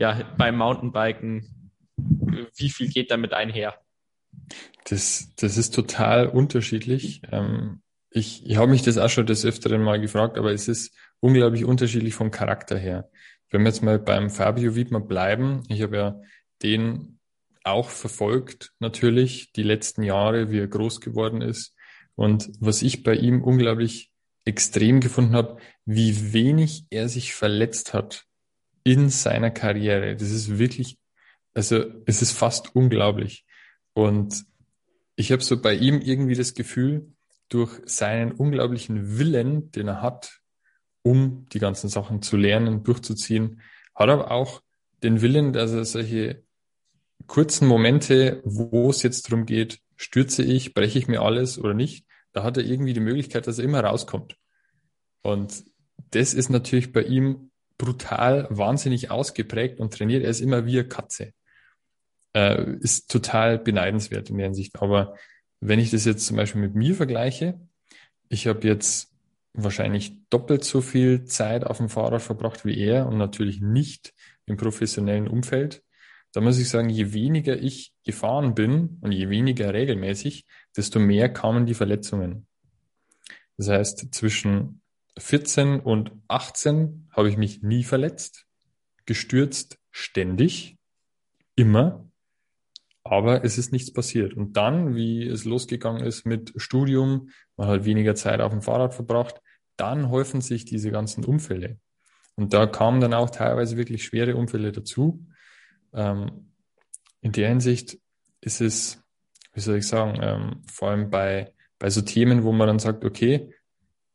ja, 0.00 0.24
beim 0.38 0.56
Mountainbiken, 0.56 1.72
wie 2.56 2.70
viel 2.70 2.88
geht 2.88 3.10
damit 3.10 3.34
einher? 3.34 3.78
Das, 4.88 5.28
das 5.36 5.58
ist 5.58 5.74
total 5.74 6.26
unterschiedlich. 6.26 7.20
Ähm, 7.30 7.82
ich 8.10 8.44
ich 8.46 8.56
habe 8.56 8.70
mich 8.70 8.82
das 8.82 8.96
auch 8.96 9.10
schon 9.10 9.26
des 9.26 9.44
Öfteren 9.44 9.82
mal 9.82 10.00
gefragt, 10.00 10.38
aber 10.38 10.52
es 10.52 10.68
ist 10.68 10.96
unglaublich 11.20 11.66
unterschiedlich 11.66 12.14
vom 12.14 12.30
Charakter 12.30 12.78
her. 12.78 13.10
Wenn 13.50 13.60
wir 13.60 13.68
jetzt 13.68 13.82
mal 13.82 13.98
beim 13.98 14.30
Fabio 14.30 14.74
Wiedmer 14.74 15.00
bleiben, 15.00 15.64
ich 15.68 15.82
habe 15.82 15.96
ja 15.96 16.20
den 16.62 17.18
auch 17.62 17.90
verfolgt, 17.90 18.72
natürlich, 18.78 19.52
die 19.52 19.62
letzten 19.62 20.02
Jahre, 20.02 20.50
wie 20.50 20.60
er 20.60 20.66
groß 20.66 21.02
geworden 21.02 21.42
ist. 21.42 21.74
Und 22.14 22.50
was 22.58 22.80
ich 22.80 23.02
bei 23.02 23.14
ihm 23.14 23.42
unglaublich 23.42 24.10
extrem 24.46 25.00
gefunden 25.00 25.34
habe, 25.34 25.58
wie 25.84 26.32
wenig 26.32 26.86
er 26.88 27.10
sich 27.10 27.34
verletzt 27.34 27.92
hat 27.92 28.29
in 28.84 29.08
seiner 29.10 29.50
Karriere. 29.50 30.16
Das 30.16 30.30
ist 30.30 30.58
wirklich, 30.58 30.98
also 31.54 31.84
es 32.06 32.22
ist 32.22 32.32
fast 32.32 32.74
unglaublich. 32.74 33.44
Und 33.92 34.44
ich 35.16 35.32
habe 35.32 35.42
so 35.42 35.60
bei 35.60 35.74
ihm 35.74 36.00
irgendwie 36.00 36.34
das 36.34 36.54
Gefühl, 36.54 37.12
durch 37.48 37.80
seinen 37.84 38.32
unglaublichen 38.32 39.18
Willen, 39.18 39.70
den 39.72 39.88
er 39.88 40.02
hat, 40.02 40.40
um 41.02 41.46
die 41.52 41.58
ganzen 41.58 41.88
Sachen 41.88 42.22
zu 42.22 42.36
lernen, 42.36 42.84
durchzuziehen, 42.84 43.60
hat 43.94 44.08
er 44.08 44.30
auch 44.30 44.62
den 45.02 45.20
Willen, 45.20 45.52
dass 45.52 45.72
er 45.72 45.84
solche 45.84 46.42
kurzen 47.26 47.66
Momente, 47.66 48.40
wo 48.44 48.90
es 48.90 49.02
jetzt 49.02 49.26
darum 49.30 49.46
geht, 49.46 49.80
stürze 49.96 50.42
ich, 50.42 50.74
breche 50.74 50.98
ich 50.98 51.08
mir 51.08 51.22
alles 51.22 51.58
oder 51.58 51.74
nicht, 51.74 52.06
da 52.32 52.42
hat 52.42 52.56
er 52.56 52.64
irgendwie 52.64 52.92
die 52.92 53.00
Möglichkeit, 53.00 53.46
dass 53.46 53.58
er 53.58 53.64
immer 53.64 53.80
rauskommt. 53.80 54.36
Und 55.22 55.64
das 56.12 56.34
ist 56.34 56.48
natürlich 56.48 56.92
bei 56.92 57.02
ihm 57.02 57.49
brutal, 57.80 58.46
wahnsinnig 58.50 59.10
ausgeprägt 59.10 59.80
und 59.80 59.94
trainiert. 59.94 60.22
Er 60.22 60.30
ist 60.30 60.40
immer 60.40 60.66
wie 60.66 60.78
eine 60.78 60.88
Katze 60.88 61.32
äh, 62.34 62.76
ist 62.80 63.10
total 63.10 63.58
beneidenswert 63.58 64.30
in 64.30 64.38
der 64.38 64.46
Hinsicht. 64.46 64.80
Aber 64.80 65.16
wenn 65.60 65.78
ich 65.78 65.90
das 65.90 66.04
jetzt 66.04 66.26
zum 66.26 66.36
Beispiel 66.36 66.60
mit 66.60 66.74
mir 66.74 66.94
vergleiche, 66.94 67.60
ich 68.28 68.46
habe 68.46 68.66
jetzt 68.66 69.12
wahrscheinlich 69.52 70.12
doppelt 70.30 70.64
so 70.64 70.80
viel 70.80 71.24
Zeit 71.24 71.64
auf 71.64 71.78
dem 71.78 71.88
Fahrrad 71.88 72.22
verbracht 72.22 72.64
wie 72.64 72.78
er 72.78 73.06
und 73.06 73.18
natürlich 73.18 73.60
nicht 73.60 74.14
im 74.46 74.56
professionellen 74.56 75.26
Umfeld. 75.26 75.82
Da 76.32 76.40
muss 76.40 76.58
ich 76.58 76.68
sagen, 76.68 76.88
je 76.88 77.12
weniger 77.12 77.56
ich 77.56 77.92
gefahren 78.04 78.54
bin 78.54 78.98
und 79.00 79.10
je 79.10 79.28
weniger 79.28 79.74
regelmäßig, 79.74 80.46
desto 80.76 81.00
mehr 81.00 81.28
kamen 81.28 81.66
die 81.66 81.74
Verletzungen. 81.74 82.46
Das 83.56 83.68
heißt, 83.68 84.14
zwischen 84.14 84.79
14 85.20 85.80
und 85.80 86.12
18 86.28 87.08
habe 87.10 87.28
ich 87.28 87.36
mich 87.36 87.62
nie 87.62 87.84
verletzt, 87.84 88.46
gestürzt 89.06 89.78
ständig, 89.90 90.78
immer 91.56 92.10
aber 93.02 93.44
es 93.44 93.58
ist 93.58 93.72
nichts 93.72 93.92
passiert. 93.92 94.34
Und 94.34 94.56
dann, 94.56 94.94
wie 94.94 95.26
es 95.26 95.44
losgegangen 95.44 96.04
ist 96.04 96.26
mit 96.26 96.52
Studium, 96.56 97.30
man 97.56 97.68
hat 97.68 97.84
weniger 97.84 98.14
Zeit 98.14 98.40
auf 98.40 98.52
dem 98.52 98.62
Fahrrad 98.62 98.94
verbracht, 98.94 99.40
dann 99.76 100.10
häufen 100.10 100.40
sich 100.40 100.64
diese 100.64 100.90
ganzen 100.90 101.24
Unfälle. 101.24 101.78
Und 102.36 102.52
da 102.52 102.66
kamen 102.66 103.00
dann 103.00 103.14
auch 103.14 103.30
teilweise 103.30 103.76
wirklich 103.76 104.04
schwere 104.04 104.36
Unfälle 104.36 104.72
dazu. 104.72 105.26
Ähm, 105.92 106.52
in 107.20 107.32
der 107.32 107.48
Hinsicht 107.48 107.98
ist 108.40 108.60
es, 108.60 109.02
wie 109.54 109.60
soll 109.60 109.78
ich 109.78 109.88
sagen, 109.88 110.18
ähm, 110.22 110.62
vor 110.70 110.90
allem 110.90 111.10
bei, 111.10 111.52
bei 111.78 111.90
so 111.90 112.02
Themen, 112.02 112.44
wo 112.44 112.52
man 112.52 112.68
dann 112.68 112.78
sagt, 112.78 113.04
okay, 113.04 113.52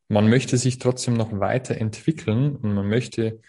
man 0.07 0.29
möchte 0.29 0.57
sich 0.57 0.79
trotzdem 0.79 1.15
noch 1.15 1.39
weiterentwickeln 1.39 2.55
und 2.55 2.73
man 2.73 2.87
möchte 2.87 3.41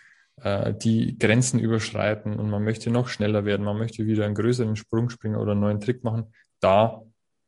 äh, 0.43 0.75
die 0.75 1.19
Grenzen 1.19 1.61
überschreiten 1.61 2.39
und 2.39 2.51
man 2.51 2.65
möchte 2.65 2.91
noch 2.91 3.09
schneller 3.09 3.45
werden, 3.45 3.65
man 3.65 3.79
möchte 3.79 4.07
wieder 4.07 4.25
einen 4.25 4.35
größeren 4.35 4.77
Sprung 4.77 5.11
springen 5.11 5.37
oder 5.37 5.53
einen 5.53 5.61
neuen 5.61 5.81
Trick 5.81 6.05
machen, 6.05 6.33
da 6.61 7.03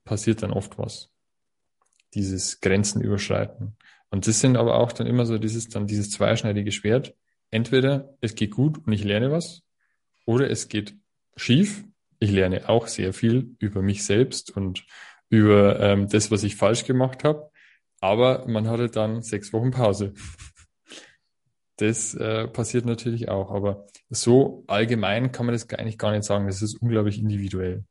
passiert 0.04 0.42
dann 0.42 0.52
oft 0.52 0.78
was. 0.78 1.10
Dieses 2.14 2.60
Grenzen 2.60 3.02
überschreiten. 3.02 3.76
Und 4.10 4.26
das 4.26 4.40
sind 4.40 4.56
aber 4.56 4.76
auch 4.76 4.92
dann 4.92 5.06
immer 5.06 5.26
so 5.26 5.38
dieses, 5.38 5.68
dann 5.68 5.86
dieses 5.86 6.10
zweischneidige 6.10 6.72
Schwert. 6.72 7.14
Entweder 7.50 8.14
es 8.20 8.34
geht 8.34 8.52
gut 8.52 8.86
und 8.86 8.92
ich 8.92 9.04
lerne 9.04 9.30
was, 9.30 9.62
oder 10.24 10.50
es 10.50 10.68
geht 10.68 10.94
schief. 11.36 11.84
Ich 12.18 12.30
lerne 12.30 12.68
auch 12.68 12.86
sehr 12.88 13.12
viel 13.12 13.54
über 13.58 13.80
mich 13.80 14.04
selbst 14.04 14.50
und 14.56 14.84
über 15.30 15.78
ähm, 15.80 16.08
das, 16.08 16.30
was 16.30 16.42
ich 16.42 16.56
falsch 16.56 16.84
gemacht 16.84 17.24
habe. 17.24 17.50
Aber 18.00 18.46
man 18.46 18.68
hatte 18.68 18.88
dann 18.88 19.22
sechs 19.22 19.52
Wochen 19.52 19.70
Pause. 19.70 20.14
Das 21.76 22.14
äh, 22.14 22.48
passiert 22.48 22.86
natürlich 22.86 23.28
auch. 23.28 23.50
Aber 23.50 23.86
so 24.10 24.64
allgemein 24.66 25.32
kann 25.32 25.46
man 25.46 25.54
das 25.54 25.68
eigentlich 25.70 25.98
gar 25.98 26.12
nicht 26.12 26.24
sagen. 26.24 26.46
Das 26.46 26.62
ist 26.62 26.80
unglaublich 26.80 27.18
individuell. 27.18 27.84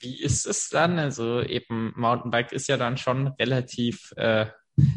Wie 0.00 0.20
ist 0.20 0.46
es 0.46 0.68
dann? 0.70 0.98
Also 0.98 1.40
eben 1.42 1.92
Mountainbike 1.96 2.52
ist 2.52 2.68
ja 2.68 2.76
dann 2.76 2.96
schon 2.96 3.28
relativ 3.28 4.12
äh, 4.16 4.46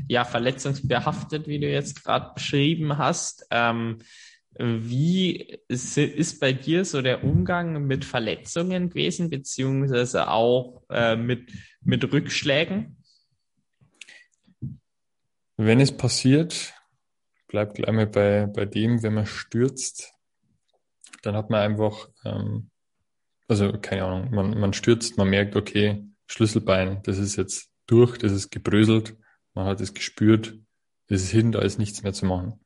ja 0.08 0.26
verletzungsbehaftet, 0.26 1.48
wie 1.48 1.60
du 1.60 1.70
jetzt 1.70 2.04
gerade 2.04 2.34
beschrieben 2.34 2.98
hast. 2.98 3.46
Ähm, 3.52 4.00
wie 4.58 5.58
ist, 5.68 5.98
ist, 5.98 6.40
bei 6.40 6.52
dir 6.52 6.84
so 6.84 7.02
der 7.02 7.24
Umgang 7.24 7.86
mit 7.86 8.04
Verletzungen 8.04 8.90
gewesen, 8.90 9.30
beziehungsweise 9.30 10.28
auch 10.28 10.84
äh, 10.90 11.16
mit, 11.16 11.52
mit 11.84 12.12
Rückschlägen? 12.12 13.01
Wenn 15.64 15.80
es 15.80 15.96
passiert, 15.96 16.74
bleibt 17.48 17.76
gleich 17.76 17.94
mal 17.94 18.08
bei, 18.08 18.48
bei 18.48 18.66
dem, 18.66 19.04
wenn 19.04 19.14
man 19.14 19.28
stürzt, 19.28 20.12
dann 21.22 21.36
hat 21.36 21.52
man 21.52 21.62
einfach, 21.62 22.10
ähm, 22.26 22.72
also 23.48 23.72
keine 23.74 24.06
Ahnung, 24.06 24.32
man, 24.32 24.60
man 24.60 24.74
stürzt, 24.74 25.20
man 25.20 25.30
merkt, 25.30 25.56
okay, 25.56 26.04
Schlüsselbein, 26.26 27.04
das 27.04 27.20
ist 27.20 27.36
jetzt 27.36 27.70
durch, 27.86 28.18
das 28.18 28.32
ist 28.32 28.50
gebröselt, 28.50 29.16
man 29.54 29.68
hat 29.68 29.82
es 29.82 29.94
gespürt, 29.94 30.58
das 31.10 31.22
ist 31.22 31.30
hin, 31.30 31.52
da 31.52 31.62
ist 31.62 31.78
nichts 31.78 32.02
mehr 32.02 32.14
zu 32.14 32.26
machen. 32.26 32.60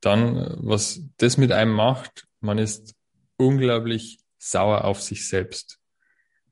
Dann, 0.00 0.56
was 0.60 1.02
das 1.18 1.36
mit 1.36 1.52
einem 1.52 1.74
macht, 1.74 2.26
man 2.40 2.56
ist 2.56 2.94
unglaublich 3.36 4.18
sauer 4.38 4.84
auf 4.84 5.02
sich 5.02 5.28
selbst. 5.28 5.78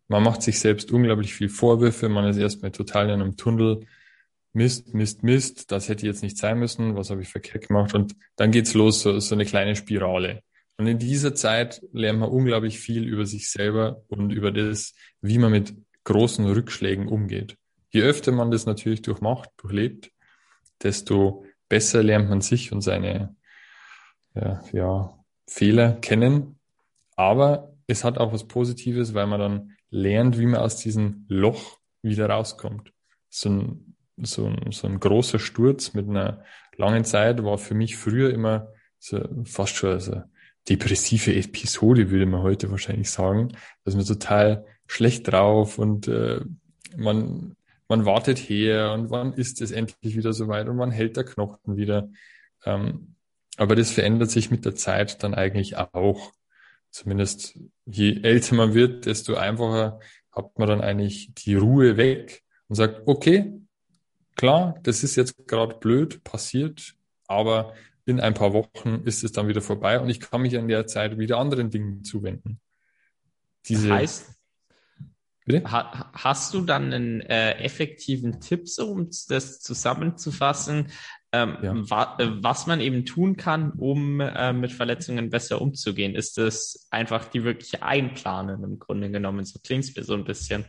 Man 0.06 0.22
macht 0.22 0.42
sich 0.42 0.60
selbst 0.60 0.90
unglaublich 0.90 1.32
viel 1.32 1.48
Vorwürfe, 1.48 2.10
man 2.10 2.28
ist 2.28 2.36
erstmal 2.36 2.72
total 2.72 3.06
in 3.06 3.22
einem 3.22 3.38
Tunnel, 3.38 3.86
Mist, 4.52 4.94
Mist, 4.94 5.22
Mist, 5.22 5.70
das 5.70 5.88
hätte 5.88 6.06
jetzt 6.06 6.22
nicht 6.22 6.38
sein 6.38 6.58
müssen, 6.58 6.96
was 6.96 7.10
habe 7.10 7.22
ich 7.22 7.28
verkehrt 7.28 7.68
gemacht? 7.68 7.94
Und 7.94 8.14
dann 8.36 8.50
geht's 8.50 8.74
los, 8.74 9.02
so, 9.02 9.18
so 9.20 9.34
eine 9.34 9.44
kleine 9.44 9.76
Spirale. 9.76 10.42
Und 10.78 10.86
in 10.86 10.98
dieser 10.98 11.34
Zeit 11.34 11.82
lernt 11.92 12.20
man 12.20 12.30
unglaublich 12.30 12.78
viel 12.78 13.04
über 13.04 13.26
sich 13.26 13.50
selber 13.50 14.02
und 14.08 14.30
über 14.30 14.52
das, 14.52 14.94
wie 15.20 15.38
man 15.38 15.50
mit 15.50 15.74
großen 16.04 16.46
Rückschlägen 16.46 17.08
umgeht. 17.08 17.56
Je 17.90 18.02
öfter 18.02 18.32
man 18.32 18.50
das 18.50 18.64
natürlich 18.64 19.02
durchmacht, 19.02 19.50
durchlebt, 19.56 20.10
desto 20.82 21.44
besser 21.68 22.02
lernt 22.02 22.30
man 22.30 22.40
sich 22.40 22.72
und 22.72 22.80
seine 22.80 23.34
ja, 24.34 24.62
ja, 24.72 25.24
Fehler 25.46 25.94
kennen. 25.94 26.58
Aber 27.16 27.74
es 27.86 28.04
hat 28.04 28.18
auch 28.18 28.32
was 28.32 28.46
Positives, 28.46 29.14
weil 29.14 29.26
man 29.26 29.40
dann 29.40 29.76
lernt, 29.90 30.38
wie 30.38 30.46
man 30.46 30.60
aus 30.60 30.76
diesem 30.76 31.24
Loch 31.28 31.78
wieder 32.02 32.30
rauskommt. 32.30 32.92
So 33.28 33.50
ein 33.50 33.96
so 34.22 34.46
ein, 34.46 34.72
so 34.72 34.86
ein 34.86 35.00
großer 35.00 35.38
Sturz 35.38 35.94
mit 35.94 36.08
einer 36.08 36.44
langen 36.76 37.04
Zeit 37.04 37.42
war 37.42 37.58
für 37.58 37.74
mich 37.74 37.96
früher 37.96 38.30
immer 38.30 38.68
so 38.98 39.20
fast 39.44 39.76
schon 39.76 40.00
so 40.00 40.22
depressive 40.68 41.34
Episode, 41.34 42.10
würde 42.10 42.26
man 42.26 42.42
heute 42.42 42.70
wahrscheinlich 42.70 43.10
sagen, 43.10 43.52
dass 43.84 43.94
man 43.94 44.04
total 44.04 44.66
schlecht 44.86 45.28
drauf 45.28 45.78
und 45.78 46.08
äh, 46.08 46.40
man, 46.96 47.56
man 47.88 48.04
wartet 48.04 48.38
her 48.38 48.92
und 48.92 49.10
wann 49.10 49.32
ist 49.32 49.60
es 49.60 49.70
endlich 49.70 50.16
wieder 50.16 50.32
soweit 50.32 50.68
und 50.68 50.78
wann 50.78 50.90
hält 50.90 51.16
der 51.16 51.24
Knochen 51.24 51.76
wieder. 51.76 52.10
Ähm, 52.64 53.14
aber 53.56 53.74
das 53.74 53.90
verändert 53.90 54.30
sich 54.30 54.50
mit 54.50 54.64
der 54.64 54.74
Zeit 54.74 55.22
dann 55.22 55.34
eigentlich 55.34 55.76
auch. 55.76 56.32
Zumindest 56.90 57.58
je 57.84 58.20
älter 58.22 58.54
man 58.54 58.74
wird, 58.74 59.06
desto 59.06 59.34
einfacher 59.34 60.00
hat 60.32 60.58
man 60.58 60.68
dann 60.68 60.80
eigentlich 60.80 61.32
die 61.34 61.54
Ruhe 61.54 61.96
weg 61.96 62.42
und 62.68 62.76
sagt, 62.76 63.02
okay, 63.06 63.60
klar, 64.38 64.76
das 64.82 65.02
ist 65.02 65.16
jetzt 65.16 65.46
gerade 65.46 65.74
blöd 65.74 66.24
passiert, 66.24 66.94
aber 67.26 67.74
in 68.06 68.20
ein 68.20 68.32
paar 68.32 68.54
Wochen 68.54 69.02
ist 69.04 69.22
es 69.22 69.32
dann 69.32 69.48
wieder 69.48 69.60
vorbei 69.60 70.00
und 70.00 70.08
ich 70.08 70.20
kann 70.20 70.40
mich 70.40 70.54
in 70.54 70.68
der 70.68 70.86
Zeit 70.86 71.18
wieder 71.18 71.36
anderen 71.36 71.68
Dingen 71.68 72.04
zuwenden. 72.04 72.58
Diese, 73.66 73.92
heißt, 73.92 74.38
Ha 75.50 76.10
hast 76.12 76.52
du 76.52 76.60
dann 76.60 76.92
einen 76.92 77.20
äh, 77.22 77.52
effektiven 77.52 78.40
Tipp, 78.40 78.68
so, 78.68 78.90
um 78.90 79.08
das 79.28 79.60
zusammenzufassen, 79.60 80.88
ähm, 81.32 81.56
ja. 81.62 81.90
wa 81.90 82.16
äh, 82.18 82.28
was 82.42 82.66
man 82.66 82.80
eben 82.80 83.06
tun 83.06 83.36
kann, 83.36 83.72
um 83.72 84.20
äh, 84.20 84.52
mit 84.52 84.72
Verletzungen 84.72 85.30
besser 85.30 85.60
umzugehen? 85.60 86.14
Ist 86.14 86.36
das 86.36 86.86
einfach 86.90 87.26
die 87.26 87.44
wirkliche 87.44 87.82
Einplanen 87.82 88.62
im 88.62 88.78
Grunde 88.78 89.10
genommen? 89.10 89.44
So 89.44 89.58
klingt 89.58 89.84
es 89.84 89.96
mir 89.96 90.04
so 90.04 90.14
ein 90.14 90.24
bisschen. 90.24 90.66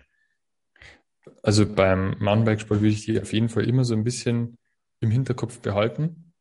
Also 1.43 1.65
beim 1.65 2.15
Mountainbikesport 2.19 2.81
würde 2.81 2.93
ich 2.93 3.05
die 3.05 3.19
auf 3.19 3.33
jeden 3.33 3.49
Fall 3.49 3.67
immer 3.67 3.83
so 3.83 3.93
ein 3.93 4.03
bisschen 4.03 4.57
im 4.99 5.11
Hinterkopf 5.11 5.59
behalten. 5.59 6.33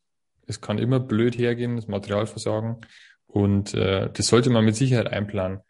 Es 0.46 0.60
kann 0.60 0.78
immer 0.78 1.00
blöd 1.00 1.36
hergehen, 1.38 1.76
das 1.76 1.88
Materialversagen. 1.88 2.78
Und 3.26 3.74
äh, 3.74 4.10
das 4.10 4.26
sollte 4.26 4.50
man 4.50 4.64
mit 4.64 4.76
Sicherheit 4.76 5.08
einplanen. 5.08 5.60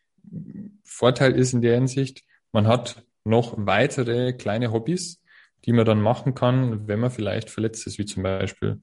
Vorteil 0.85 1.33
ist 1.35 1.53
in 1.53 1.63
der 1.63 1.75
Hinsicht, 1.75 2.25
man 2.53 2.67
hat 2.67 3.05
noch 3.25 3.55
weitere 3.57 4.33
kleine 4.33 4.73
Hobbys, 4.73 5.23
die 5.65 5.73
man 5.73 5.85
dann 5.85 6.01
machen 6.01 6.35
kann, 6.35 6.87
wenn 6.87 7.01
man 7.01 7.11
vielleicht 7.11 7.51
verletzt 7.51 7.87
ist, 7.87 7.99
wie 7.99 8.05
zum 8.05 8.23
Beispiel 8.23 8.81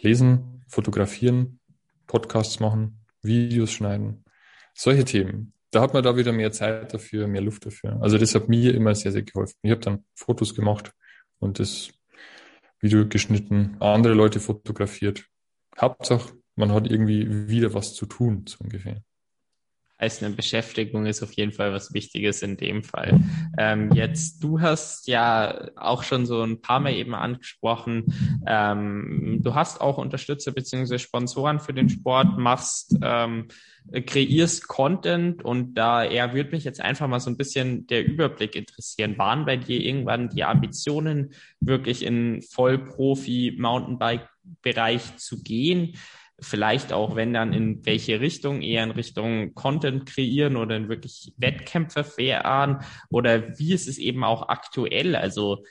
lesen, 0.00 0.64
fotografieren, 0.68 1.60
Podcasts 2.06 2.60
machen, 2.60 3.04
Videos 3.22 3.70
schneiden, 3.70 4.24
solche 4.74 5.04
Themen. 5.04 5.52
Da 5.70 5.80
hat 5.82 5.92
man 5.92 6.02
da 6.02 6.16
wieder 6.16 6.32
mehr 6.32 6.50
Zeit 6.52 6.94
dafür, 6.94 7.26
mehr 7.26 7.42
Luft 7.42 7.66
dafür. 7.66 7.98
Also 8.00 8.16
das 8.16 8.34
hat 8.34 8.48
mir 8.48 8.74
immer 8.74 8.94
sehr, 8.94 9.12
sehr 9.12 9.22
geholfen. 9.22 9.54
Ich 9.62 9.70
habe 9.70 9.80
dann 9.80 10.04
Fotos 10.14 10.54
gemacht 10.54 10.92
und 11.38 11.58
das 11.58 11.90
Video 12.80 13.06
geschnitten, 13.06 13.76
andere 13.80 14.14
Leute 14.14 14.40
fotografiert. 14.40 15.24
Hauptsache, 15.78 16.32
man 16.56 16.72
hat 16.72 16.90
irgendwie 16.90 17.48
wieder 17.48 17.74
was 17.74 17.94
zu 17.94 18.06
tun, 18.06 18.44
so 18.48 18.56
ungefähr 18.60 19.02
heißt, 20.00 20.22
eine 20.22 20.34
Beschäftigung 20.34 21.06
ist 21.06 21.22
auf 21.22 21.32
jeden 21.32 21.52
Fall 21.52 21.72
was 21.72 21.92
Wichtiges 21.92 22.42
in 22.42 22.56
dem 22.56 22.82
Fall. 22.82 23.20
Ähm, 23.58 23.92
jetzt, 23.92 24.42
du 24.42 24.60
hast 24.60 25.08
ja 25.08 25.68
auch 25.76 26.02
schon 26.02 26.26
so 26.26 26.42
ein 26.42 26.60
paar 26.60 26.80
Mal 26.80 26.94
eben 26.94 27.14
angesprochen, 27.14 28.42
ähm, 28.46 29.40
du 29.42 29.54
hast 29.54 29.80
auch 29.80 29.98
Unterstützer 29.98 30.52
beziehungsweise 30.52 30.98
Sponsoren 30.98 31.60
für 31.60 31.72
den 31.72 31.88
Sport, 31.88 32.38
machst, 32.38 32.96
ähm, 33.02 33.48
kreierst 34.06 34.68
Content 34.68 35.44
und 35.44 35.74
da 35.74 36.04
er 36.04 36.32
würde 36.34 36.50
mich 36.50 36.64
jetzt 36.64 36.80
einfach 36.80 37.08
mal 37.08 37.20
so 37.20 37.30
ein 37.30 37.38
bisschen 37.38 37.86
der 37.86 38.06
Überblick 38.06 38.54
interessieren. 38.54 39.16
Waren 39.18 39.46
bei 39.46 39.56
dir 39.56 39.80
irgendwann 39.80 40.28
die 40.28 40.44
Ambitionen, 40.44 41.32
wirklich 41.60 42.04
in 42.04 42.42
Vollprofi-Mountainbike-Bereich 42.42 45.16
zu 45.16 45.42
gehen? 45.42 45.94
Vielleicht 46.40 46.92
auch, 46.92 47.16
wenn 47.16 47.32
dann 47.32 47.52
in 47.52 47.84
welche 47.84 48.20
Richtung, 48.20 48.62
eher 48.62 48.84
in 48.84 48.92
Richtung 48.92 49.54
Content 49.54 50.06
kreieren 50.06 50.56
oder 50.56 50.76
in 50.76 50.88
wirklich 50.88 51.32
Wettkämpfe 51.36 52.04
fahren 52.04 52.80
oder 53.10 53.58
wie 53.58 53.72
ist 53.72 53.88
es 53.88 53.98
eben 53.98 54.22
auch 54.22 54.48
aktuell? 54.48 55.16
Also 55.16 55.64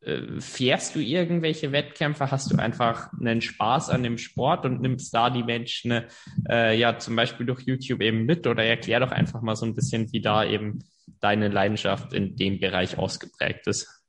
äh, 0.00 0.40
fährst 0.40 0.94
du 0.94 1.00
irgendwelche 1.00 1.72
Wettkämpfe? 1.72 2.30
Hast 2.30 2.50
du 2.52 2.56
einfach 2.56 3.12
einen 3.20 3.42
Spaß 3.42 3.90
an 3.90 4.02
dem 4.02 4.16
Sport 4.16 4.64
und 4.64 4.80
nimmst 4.80 5.12
da 5.14 5.28
die 5.28 5.42
Menschen 5.42 6.04
äh, 6.48 6.78
ja 6.78 6.98
zum 6.98 7.16
Beispiel 7.16 7.46
durch 7.46 7.62
YouTube 7.62 8.00
eben 8.00 8.24
mit 8.24 8.46
oder 8.46 8.64
erklär 8.64 9.00
doch 9.00 9.12
einfach 9.12 9.42
mal 9.42 9.56
so 9.56 9.66
ein 9.66 9.74
bisschen, 9.74 10.10
wie 10.12 10.20
da 10.20 10.44
eben 10.44 10.84
deine 11.20 11.48
Leidenschaft 11.48 12.14
in 12.14 12.36
dem 12.36 12.60
Bereich 12.60 12.98
ausgeprägt 12.98 13.66
ist. 13.66 14.04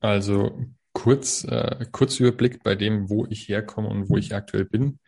Also 0.00 0.66
kurz, 1.00 1.44
äh, 1.44 1.86
kurz 1.92 2.20
Überblick 2.20 2.62
bei 2.62 2.74
dem, 2.74 3.08
wo 3.08 3.26
ich 3.30 3.48
herkomme 3.48 3.88
und 3.88 4.10
wo 4.10 4.18
ich 4.18 4.34
aktuell 4.34 4.66
bin. 4.66 4.98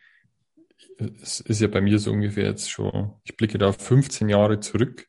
Es 1.21 1.39
ist 1.39 1.61
ja 1.61 1.67
bei 1.67 1.81
mir 1.81 1.99
so 1.99 2.11
ungefähr 2.11 2.45
jetzt 2.45 2.71
schon, 2.71 3.13
ich 3.23 3.37
blicke 3.37 3.59
da 3.59 3.71
15 3.71 4.27
Jahre 4.27 4.59
zurück 4.59 5.07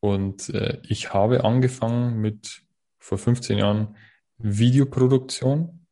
und 0.00 0.50
äh, 0.50 0.80
ich 0.86 1.14
habe 1.14 1.44
angefangen 1.44 2.20
mit 2.20 2.62
vor 2.98 3.16
15 3.16 3.56
Jahren 3.56 3.96
Videoproduktion 4.36 5.86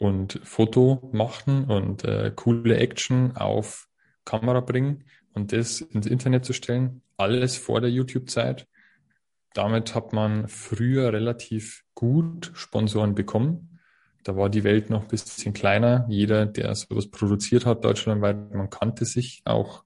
und 0.00 0.38
Foto 0.44 1.08
machen 1.14 1.64
und 1.64 2.04
äh, 2.04 2.32
coole 2.36 2.76
Action 2.76 3.38
auf 3.38 3.88
Kamera 4.26 4.60
bringen 4.60 5.04
und 5.32 5.52
das 5.52 5.80
ins 5.80 6.06
Internet 6.06 6.44
zu 6.44 6.52
stellen. 6.52 7.00
Alles 7.16 7.56
vor 7.56 7.80
der 7.80 7.90
YouTube-Zeit. 7.90 8.66
Damit 9.56 9.94
hat 9.94 10.12
man 10.12 10.48
früher 10.48 11.14
relativ 11.14 11.82
gut 11.94 12.50
Sponsoren 12.52 13.14
bekommen. 13.14 13.80
Da 14.22 14.36
war 14.36 14.50
die 14.50 14.64
Welt 14.64 14.90
noch 14.90 15.04
ein 15.04 15.08
bisschen 15.08 15.54
kleiner. 15.54 16.04
Jeder, 16.10 16.44
der 16.44 16.74
sowas 16.74 17.10
produziert 17.10 17.64
hat, 17.64 17.82
deutschlandweit, 17.82 18.52
man 18.52 18.68
kannte 18.68 19.06
sich 19.06 19.40
auch. 19.46 19.82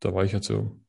Da 0.00 0.14
war 0.14 0.24
ich 0.24 0.34
also 0.34 0.80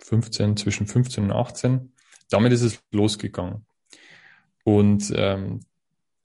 15, 0.00 0.56
zwischen 0.56 0.88
15 0.88 1.26
und 1.26 1.30
18. 1.32 1.92
Damit 2.28 2.52
ist 2.52 2.62
es 2.62 2.82
losgegangen. 2.90 3.64
Und 4.64 5.12
ähm, 5.14 5.60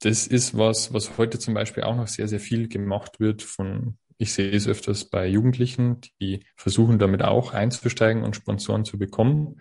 das 0.00 0.26
ist 0.26 0.58
was, 0.58 0.92
was 0.92 1.16
heute 1.16 1.38
zum 1.38 1.54
Beispiel 1.54 1.84
auch 1.84 1.94
noch 1.94 2.08
sehr, 2.08 2.26
sehr 2.26 2.40
viel 2.40 2.66
gemacht 2.66 3.20
wird 3.20 3.40
von, 3.42 3.98
ich 4.18 4.32
sehe 4.32 4.50
es 4.50 4.66
öfters 4.66 5.04
bei 5.04 5.28
Jugendlichen, 5.28 6.00
die 6.20 6.40
versuchen 6.56 6.98
damit 6.98 7.22
auch 7.22 7.52
einzusteigen 7.52 8.24
und 8.24 8.34
Sponsoren 8.34 8.84
zu 8.84 8.98
bekommen 8.98 9.60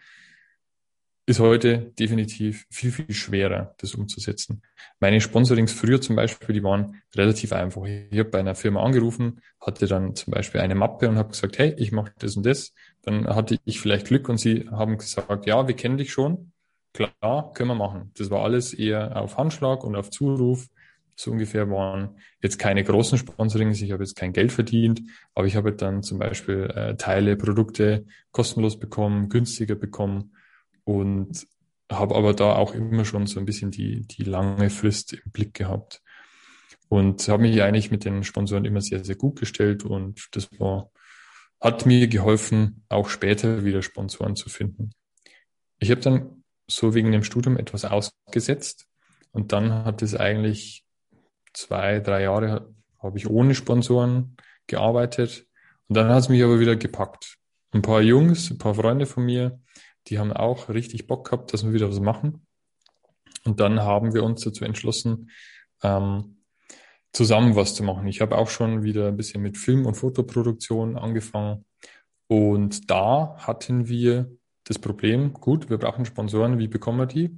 ist 1.26 1.40
heute 1.40 1.94
definitiv 1.98 2.66
viel, 2.70 2.92
viel 2.92 3.14
schwerer, 3.14 3.76
das 3.78 3.96
umzusetzen. 3.96 4.62
Meine 5.00 5.22
Sponsorings 5.22 5.72
früher 5.72 6.02
zum 6.02 6.18
Beispiel, 6.18 6.54
die 6.54 6.64
waren 6.64 7.02
relativ 7.16 7.54
einfach. 7.54 7.84
Ich 7.86 8.20
habe 8.20 8.30
bei 8.30 8.40
einer 8.40 8.56
Firma 8.56 8.84
angerufen, 8.84 9.42
hatte 9.62 9.88
dann 9.88 10.16
zum 10.16 10.32
Beispiel 10.32 10.60
eine 10.60 10.76
Mappe 10.76 11.08
und 11.08 11.18
habe 11.18 11.30
gesagt, 11.30 11.58
hey, 11.60 11.74
ich 11.78 11.94
mache 11.94 12.12
das 12.20 12.36
und 12.36 12.46
das. 12.46 12.74
Dann 13.04 13.26
hatte 13.28 13.58
ich 13.64 13.80
vielleicht 13.80 14.08
Glück 14.08 14.28
und 14.28 14.38
sie 14.38 14.68
haben 14.70 14.98
gesagt, 14.98 15.46
ja, 15.46 15.66
wir 15.66 15.76
kennen 15.76 15.98
dich 15.98 16.12
schon. 16.12 16.52
Klar, 16.94 17.54
können 17.54 17.70
wir 17.70 17.76
machen. 17.76 18.12
Das 18.18 18.30
war 18.30 18.44
alles 18.44 18.74
eher 18.74 19.16
auf 19.16 19.38
Handschlag 19.38 19.84
und 19.84 19.96
auf 19.96 20.10
Zuruf. 20.10 20.68
So 21.16 21.32
ungefähr 21.32 21.70
waren 21.70 22.18
jetzt 22.42 22.60
keine 22.60 22.84
großen 22.84 23.18
Sponsorings. 23.18 23.82
Ich 23.82 23.92
habe 23.92 24.04
jetzt 24.04 24.16
kein 24.16 24.34
Geld 24.34 24.52
verdient, 24.52 25.02
aber 25.36 25.48
ich 25.48 25.56
habe 25.56 25.72
dann 25.72 26.04
zum 26.04 26.20
Beispiel 26.20 26.70
äh, 26.76 26.96
Teile, 26.96 27.38
Produkte 27.38 28.06
kostenlos 28.32 28.78
bekommen, 28.78 29.30
günstiger 29.30 29.76
bekommen 29.76 30.32
und 30.84 31.48
habe 31.92 32.16
aber 32.16 32.34
da 32.34 32.56
auch 32.56 32.74
immer 32.74 33.06
schon 33.06 33.28
so 33.28 33.40
ein 33.40 33.46
bisschen 33.46 33.72
die, 33.72 34.08
die 34.08 34.24
lange 34.24 34.70
Frist 34.70 35.14
im 35.14 35.32
Blick 35.32 35.54
gehabt. 35.54 36.02
Und 36.90 37.28
habe 37.28 37.44
mich 37.44 37.62
eigentlich 37.62 37.92
mit 37.92 38.06
den 38.06 38.24
Sponsoren 38.24 38.66
immer 38.66 38.82
sehr, 38.82 39.04
sehr 39.04 39.16
gut 39.16 39.40
gestellt 39.40 39.84
und 39.84 40.28
das 40.32 40.50
war, 40.60 40.92
hat 41.60 41.86
mir 41.86 42.08
geholfen, 42.08 42.84
auch 42.90 43.10
später 43.10 43.66
wieder 43.66 43.82
Sponsoren 43.82 44.36
zu 44.36 44.50
finden. 44.50 44.92
Ich 45.80 45.90
habe 45.90 46.02
dann 46.02 46.44
so 46.68 46.94
wegen 46.94 47.12
dem 47.12 47.24
Studium 47.24 47.58
etwas 47.58 47.86
ausgesetzt 47.86 48.88
und 49.32 49.52
dann 49.52 49.86
hat 49.86 50.02
es 50.02 50.16
eigentlich 50.16 50.86
zwei, 51.54 52.00
drei 52.00 52.24
Jahre 52.24 52.74
habe 53.00 53.18
ich 53.18 53.30
ohne 53.30 53.54
Sponsoren 53.54 54.38
gearbeitet 54.68 55.46
und 55.88 55.98
dann 55.98 56.10
hat 56.10 56.20
es 56.20 56.30
mich 56.30 56.44
aber 56.44 56.60
wieder 56.60 56.76
gepackt. 56.76 57.38
Ein 57.72 57.82
paar 57.82 58.02
Jungs, 58.02 58.52
ein 58.52 58.58
paar 58.58 58.76
Freunde 58.76 59.06
von 59.06 59.26
mir, 59.26 59.60
die 60.08 60.20
haben 60.20 60.34
auch 60.34 60.70
richtig 60.70 61.08
Bock 61.08 61.26
gehabt, 61.26 61.54
dass 61.54 61.66
wir 61.66 61.74
wieder 61.74 61.90
was 61.90 62.00
machen. 62.00 62.46
Und 63.46 63.60
dann 63.60 63.82
haben 63.82 64.14
wir 64.14 64.24
uns 64.24 64.42
dazu 64.42 64.66
entschlossen, 64.66 65.30
ähm, 65.82 66.38
zusammen 67.12 67.56
was 67.56 67.76
zu 67.76 67.84
machen. 67.84 68.08
Ich 68.08 68.22
habe 68.22 68.38
auch 68.38 68.50
schon 68.50 68.84
wieder 68.84 69.08
ein 69.08 69.18
bisschen 69.18 69.42
mit 69.42 69.58
Film- 69.58 69.86
und 69.86 69.96
Fotoproduktion 69.96 70.98
angefangen. 70.98 71.66
Und 72.28 72.90
da 72.90 73.36
hatten 73.38 73.88
wir 73.88 74.32
das 74.64 74.80
Problem, 74.80 75.34
gut, 75.34 75.70
wir 75.70 75.78
brauchen 75.78 76.06
Sponsoren, 76.06 76.58
wie 76.58 76.68
bekommen 76.68 77.00
wir 77.00 77.06
die? 77.06 77.38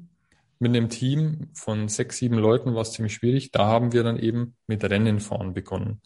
Mit 0.59 0.69
einem 0.69 0.89
Team 0.89 1.49
von 1.53 1.89
sechs, 1.89 2.17
sieben 2.17 2.37
Leuten 2.37 2.75
war 2.75 2.81
es 2.81 2.93
ziemlich 2.93 3.13
schwierig. 3.13 3.51
Da 3.51 3.65
haben 3.65 3.91
wir 3.91 4.03
dann 4.03 4.17
eben 4.17 4.55
mit 4.67 4.83
Rennenfahren 4.83 5.53
begonnen. 5.53 6.01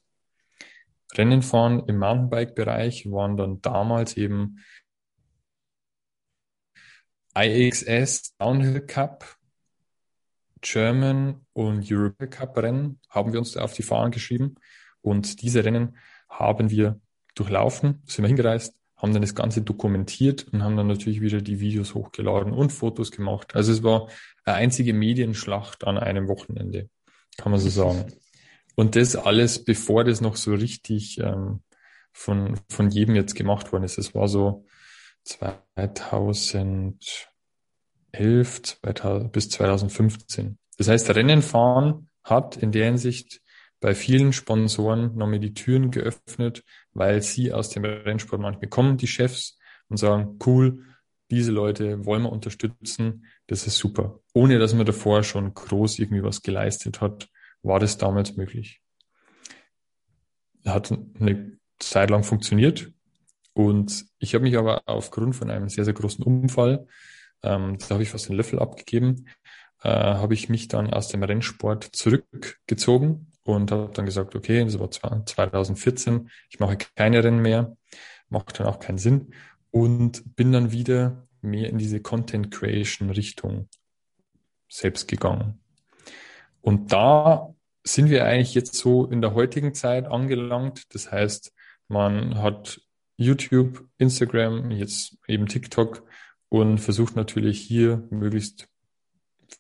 Rennenfahren 1.16 1.84
im 1.88 1.98
Mountainbike-Bereich 2.00 3.12
waren 3.12 3.38
dann 3.38 3.62
damals 3.62 4.18
eben 4.18 4.60
IXS 7.42 8.36
Downhill 8.38 8.82
Cup, 8.82 9.38
German 10.62 11.46
und 11.54 11.90
European 11.90 12.30
Cup 12.30 12.58
Rennen 12.58 13.00
haben 13.10 13.32
wir 13.32 13.40
uns 13.40 13.56
auf 13.56 13.74
die 13.74 13.84
Fahnen 13.84 14.12
geschrieben. 14.12 14.56
Und 15.02 15.42
diese 15.42 15.64
Rennen 15.64 15.96
haben 16.30 16.70
wir 16.70 17.00
durchlaufen, 17.36 18.04
sind 18.06 18.24
wir 18.24 18.28
hingereist, 18.28 18.76
haben 18.98 19.14
dann 19.14 19.22
das 19.22 19.36
Ganze 19.36 19.62
dokumentiert 19.62 20.48
und 20.52 20.64
haben 20.64 20.76
dann 20.76 20.88
natürlich 20.88 21.22
wieder 21.22 21.42
die 21.42 21.62
Videos 21.62 21.96
hochgeladen 21.96 22.52
und 22.52 22.72
Fotos 22.74 23.12
gemacht. 23.12 23.56
Also 23.56 23.72
es 23.72 23.84
war 23.84 24.10
eine 24.44 24.58
einzige 24.58 24.94
Medienschlacht 24.94 25.88
an 25.88 25.98
einem 25.98 26.28
Wochenende, 26.28 26.90
kann 27.38 27.54
man 27.54 27.62
so 27.62 27.70
sagen. 27.70 28.12
Und 28.76 28.98
das 28.98 29.16
alles, 29.16 29.64
bevor 29.64 30.04
das 30.04 30.20
noch 30.20 30.36
so 30.36 30.54
richtig 30.54 31.20
ähm, 31.20 31.62
von, 32.12 32.60
von 32.70 32.90
jedem 32.90 33.16
jetzt 33.16 33.36
gemacht 33.36 33.72
worden 33.72 33.84
ist. 33.84 33.98
Es 33.98 34.14
war 34.14 34.28
so 34.28 34.66
2011 35.24 35.60
2000, 35.76 37.29
bis 38.12 39.50
2015. 39.50 40.58
Das 40.78 40.88
heißt, 40.88 41.10
Rennenfahren 41.10 42.10
hat 42.24 42.58
in 42.58 42.72
der 42.72 42.86
Hinsicht 42.86 43.42
bei 43.80 43.96
vielen 43.96 44.34
Sponsoren 44.34 45.16
nochmal 45.16 45.40
die 45.40 45.54
Türen 45.54 45.92
geöffnet, 45.92 46.64
weil 46.94 47.22
sie 47.22 47.54
aus 47.54 47.70
dem 47.70 47.86
Rennsport 47.86 48.42
manchmal 48.42 48.70
kommen, 48.70 48.98
die 48.98 49.08
Chefs, 49.08 49.58
und 49.90 49.98
sagen, 49.98 50.38
cool, 50.46 50.86
diese 51.32 51.52
Leute 51.52 52.06
wollen 52.06 52.24
wir 52.24 52.32
unterstützen, 52.32 53.26
das 53.48 53.68
ist 53.68 53.78
super. 53.78 54.20
Ohne 54.34 54.60
dass 54.60 54.74
man 54.74 54.86
davor 54.86 55.24
schon 55.24 55.54
groß 55.54 56.00
irgendwie 56.00 56.24
was 56.24 56.42
geleistet 56.42 57.02
hat, 57.02 57.30
war 57.62 57.80
das 57.80 57.98
damals 57.98 58.36
möglich. 58.36 58.82
Hat 60.66 60.92
eine 60.92 61.58
Zeit 61.80 62.10
lang 62.10 62.24
funktioniert 62.24 62.92
und 63.54 64.06
ich 64.20 64.34
habe 64.34 64.44
mich 64.44 64.58
aber 64.58 64.84
aufgrund 64.86 65.36
von 65.36 65.50
einem 65.50 65.70
sehr, 65.70 65.86
sehr 65.86 65.94
großen 65.94 66.24
Unfall, 66.24 66.88
ähm, 67.44 67.78
da 67.80 67.90
habe 67.92 68.04
ich 68.04 68.10
fast 68.10 68.30
den 68.30 68.36
Löffel 68.36 68.60
abgegeben, 68.60 69.28
äh, 69.84 69.90
habe 69.90 70.34
ich 70.34 70.50
mich 70.50 70.68
dann 70.68 70.92
aus 70.92 71.08
dem 71.08 71.24
Rennsport 71.24 71.84
zurückgezogen 71.84 73.32
und 73.44 73.72
habe 73.72 73.92
dann 73.94 74.06
gesagt, 74.06 74.36
okay, 74.36 74.64
das 74.64 74.80
war 74.80 74.92
2014, 74.92 76.30
ich 76.50 76.60
mache 76.60 76.78
keine 76.96 77.24
Rennen 77.24 77.42
mehr, 77.42 77.76
macht 78.30 78.60
dann 78.60 78.68
auch 78.68 78.80
keinen 78.80 78.98
Sinn 78.98 79.34
und 79.72 80.36
bin 80.36 80.52
dann 80.52 80.72
wieder 80.72 81.28
mehr 81.42 81.70
in 81.70 81.78
diese 81.78 82.02
Content 82.02 82.52
Creation 82.52 83.10
Richtung 83.10 83.70
selbst 84.68 85.08
gegangen. 85.08 85.62
Und 86.62 86.92
da 86.92 87.54
sind 87.84 88.10
wir 88.10 88.26
eigentlich 88.26 88.54
jetzt 88.54 88.76
so 88.76 89.06
in 89.06 89.22
der 89.22 89.34
heutigen 89.34 89.74
Zeit 89.74 90.06
angelangt. 90.08 90.94
Das 90.94 91.12
heißt, 91.12 91.54
man 91.88 92.42
hat 92.42 92.82
YouTube, 93.18 93.88
Instagram, 93.98 94.72
jetzt 94.72 95.18
eben 95.28 95.48
TikTok 95.48 96.04
und 96.50 96.80
versucht 96.80 97.16
natürlich 97.16 97.60
hier 97.62 98.08
möglichst 98.10 98.68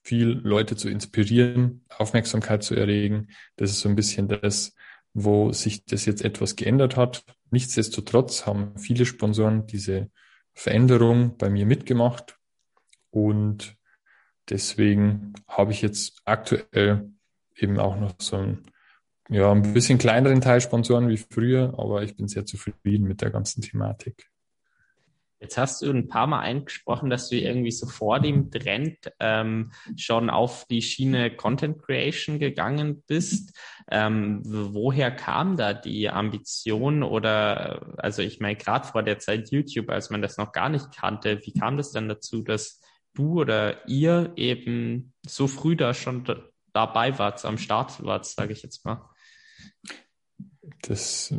viel 0.03 0.39
Leute 0.43 0.75
zu 0.75 0.89
inspirieren, 0.89 1.85
Aufmerksamkeit 1.97 2.63
zu 2.63 2.75
erregen. 2.75 3.29
Das 3.55 3.71
ist 3.71 3.79
so 3.79 3.89
ein 3.89 3.95
bisschen 3.95 4.27
das, 4.27 4.75
wo 5.13 5.51
sich 5.51 5.85
das 5.85 6.05
jetzt 6.05 6.23
etwas 6.23 6.55
geändert 6.55 6.95
hat. 6.95 7.23
Nichtsdestotrotz 7.51 8.45
haben 8.45 8.77
viele 8.77 9.05
Sponsoren 9.05 9.65
diese 9.65 10.09
Veränderung 10.53 11.37
bei 11.37 11.49
mir 11.49 11.65
mitgemacht 11.65 12.37
und 13.11 13.75
deswegen 14.49 15.33
habe 15.47 15.71
ich 15.71 15.81
jetzt 15.81 16.21
aktuell 16.25 17.09
eben 17.55 17.79
auch 17.79 17.99
noch 17.99 18.13
so 18.19 18.37
ein 18.37 18.63
ja, 19.29 19.51
ein 19.51 19.73
bisschen 19.73 19.99
kleineren 19.99 20.41
Teil 20.41 20.59
Sponsoren 20.59 21.07
wie 21.07 21.17
früher, 21.17 21.75
aber 21.77 22.01
ich 22.01 22.17
bin 22.17 22.27
sehr 22.27 22.45
zufrieden 22.45 23.07
mit 23.07 23.21
der 23.21 23.29
ganzen 23.29 23.61
Thematik. 23.61 24.27
Jetzt 25.41 25.57
hast 25.57 25.81
du 25.81 25.89
ein 25.89 26.09
paar 26.09 26.27
Mal 26.27 26.41
eingesprochen, 26.41 27.09
dass 27.09 27.29
du 27.29 27.37
irgendwie 27.37 27.71
so 27.71 27.87
vor 27.87 28.19
dem 28.19 28.51
Trend 28.51 28.97
ähm, 29.21 29.71
schon 29.95 30.29
auf 30.29 30.65
die 30.65 30.81
Schiene 30.81 31.33
Content 31.33 31.81
Creation 31.81 32.39
gegangen 32.39 33.03
bist. 33.07 33.57
Ähm, 33.89 34.41
woher 34.43 35.11
kam 35.11 35.55
da 35.55 35.73
die 35.73 36.09
Ambition 36.09 37.03
oder, 37.03 37.95
also 37.97 38.21
ich 38.21 38.41
meine, 38.41 38.57
gerade 38.57 38.85
vor 38.85 39.01
der 39.01 39.19
Zeit 39.19 39.49
YouTube, 39.51 39.89
als 39.89 40.09
man 40.09 40.21
das 40.21 40.37
noch 40.37 40.51
gar 40.51 40.67
nicht 40.67 40.91
kannte, 40.93 41.39
wie 41.43 41.53
kam 41.53 41.77
das 41.77 41.91
dann 41.91 42.09
dazu, 42.09 42.41
dass 42.41 42.81
du 43.13 43.39
oder 43.39 43.87
ihr 43.87 44.33
eben 44.35 45.13
so 45.25 45.47
früh 45.47 45.77
da 45.77 45.93
schon 45.93 46.25
dabei 46.73 47.17
wart, 47.17 47.45
am 47.45 47.57
Start 47.57 48.03
wart, 48.03 48.25
sage 48.25 48.51
ich 48.51 48.61
jetzt 48.61 48.85
mal? 48.85 49.09
Das 50.81 51.33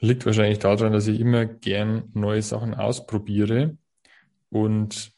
liegt 0.00 0.26
wahrscheinlich 0.26 0.58
daran, 0.58 0.92
dass 0.92 1.06
ich 1.06 1.20
immer 1.20 1.44
gern 1.44 2.10
neue 2.14 2.42
Sachen 2.42 2.74
ausprobiere 2.74 3.76
und 4.48 5.12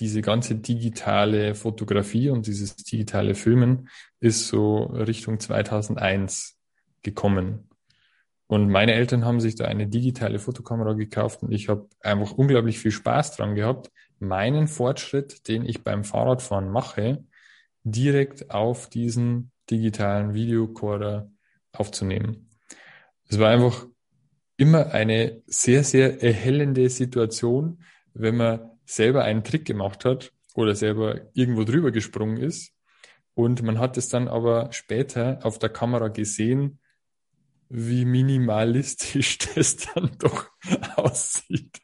diese 0.00 0.22
ganze 0.22 0.56
digitale 0.56 1.54
Fotografie 1.54 2.30
und 2.30 2.46
dieses 2.46 2.76
digitale 2.76 3.34
Filmen 3.34 3.88
ist 4.18 4.48
so 4.48 4.84
Richtung 4.84 5.38
2001 5.38 6.58
gekommen. 7.02 7.68
Und 8.46 8.68
meine 8.68 8.92
Eltern 8.92 9.24
haben 9.24 9.40
sich 9.40 9.54
da 9.54 9.66
eine 9.66 9.86
digitale 9.86 10.38
Fotokamera 10.38 10.94
gekauft 10.94 11.42
und 11.42 11.52
ich 11.52 11.68
habe 11.68 11.88
einfach 12.00 12.32
unglaublich 12.32 12.78
viel 12.78 12.90
Spaß 12.90 13.36
dran 13.36 13.54
gehabt, 13.54 13.90
meinen 14.18 14.68
Fortschritt, 14.68 15.48
den 15.48 15.64
ich 15.64 15.82
beim 15.82 16.04
Fahrradfahren 16.04 16.70
mache, 16.70 17.24
direkt 17.84 18.50
auf 18.50 18.88
diesen 18.88 19.50
digitalen 19.70 20.34
Videorekorder 20.34 21.30
aufzunehmen. 21.72 22.50
Es 23.34 23.40
war 23.40 23.50
einfach 23.50 23.88
immer 24.56 24.92
eine 24.92 25.42
sehr, 25.46 25.82
sehr 25.82 26.22
erhellende 26.22 26.88
Situation, 26.88 27.82
wenn 28.12 28.36
man 28.36 28.70
selber 28.84 29.24
einen 29.24 29.42
Trick 29.42 29.64
gemacht 29.64 30.04
hat 30.04 30.32
oder 30.54 30.76
selber 30.76 31.22
irgendwo 31.32 31.64
drüber 31.64 31.90
gesprungen 31.90 32.36
ist. 32.36 32.72
Und 33.34 33.60
man 33.64 33.80
hat 33.80 33.96
es 33.96 34.08
dann 34.08 34.28
aber 34.28 34.72
später 34.72 35.40
auf 35.42 35.58
der 35.58 35.70
Kamera 35.70 36.06
gesehen, 36.06 36.78
wie 37.68 38.04
minimalistisch 38.04 39.38
das 39.56 39.78
dann 39.78 40.12
doch 40.20 40.48
aussieht. 40.94 41.80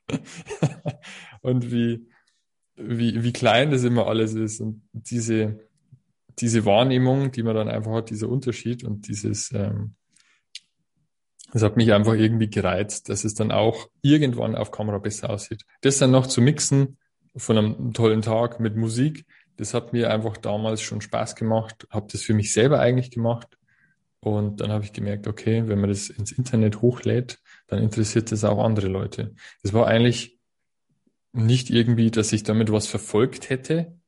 und 1.41 1.73
wie, 1.73 2.07
wie, 2.77 3.25
wie 3.25 3.33
klein 3.33 3.73
das 3.73 3.83
immer 3.83 4.07
alles 4.07 4.35
ist. 4.35 4.61
Und 4.61 4.85
diese, 4.93 5.69
diese 6.39 6.65
Wahrnehmung, 6.65 7.33
die 7.33 7.43
man 7.43 7.57
dann 7.57 7.69
einfach 7.69 7.91
hat, 7.91 8.11
dieser 8.11 8.29
Unterschied 8.29 8.85
und 8.85 9.09
dieses, 9.09 9.51
ähm, 9.51 9.97
das 11.53 11.63
hat 11.63 11.77
mich 11.77 11.93
einfach 11.93 12.15
irgendwie 12.15 12.51
gereizt, 12.51 13.09
dass 13.09 13.25
es 13.25 13.35
dann 13.35 13.53
auch 13.53 13.89
irgendwann 14.03 14.57
auf 14.57 14.71
Kamera 14.71 14.99
besser 14.99 15.31
aussieht. 15.31 15.65
Das 15.81 15.99
dann 15.99 16.11
noch 16.11 16.27
zu 16.27 16.41
mixen 16.41 16.99
von 17.37 17.59
einem 17.59 17.93
tollen 17.93 18.23
Tag 18.23 18.61
mit 18.61 18.77
Musik, 18.77 19.27
das 19.57 19.75
hat 19.75 19.93
mir 19.93 20.11
einfach 20.11 20.37
damals 20.37 20.81
schon 20.81 21.01
Spaß 21.01 21.37
gemacht, 21.37 21.87
habe 21.91 22.07
das 22.11 22.23
für 22.23 22.35
mich 22.35 22.53
selber 22.53 22.81
eigentlich 22.81 23.11
gemacht 23.11 23.59
und 24.21 24.61
dann 24.61 24.73
habe 24.73 24.85
ich 24.85 24.93
gemerkt, 24.93 25.27
okay, 25.27 25.65
wenn 25.67 25.81
man 25.81 25.91
das 25.91 26.09
ins 26.09 26.33
Internet 26.33 26.81
hochlädt, 26.81 27.41
dann 27.67 27.83
interessiert 27.83 28.33
das 28.33 28.45
auch 28.45 28.63
andere 28.63 28.89
Leute. 28.89 29.35
Das 29.63 29.73
war 29.73 29.87
eigentlich 29.87 30.39
nicht 31.33 31.71
irgendwie, 31.71 32.11
dass 32.11 32.33
ich 32.33 32.43
damit 32.43 32.73
was 32.73 32.87
verfolgt 32.87 33.51
hätte, 33.51 34.01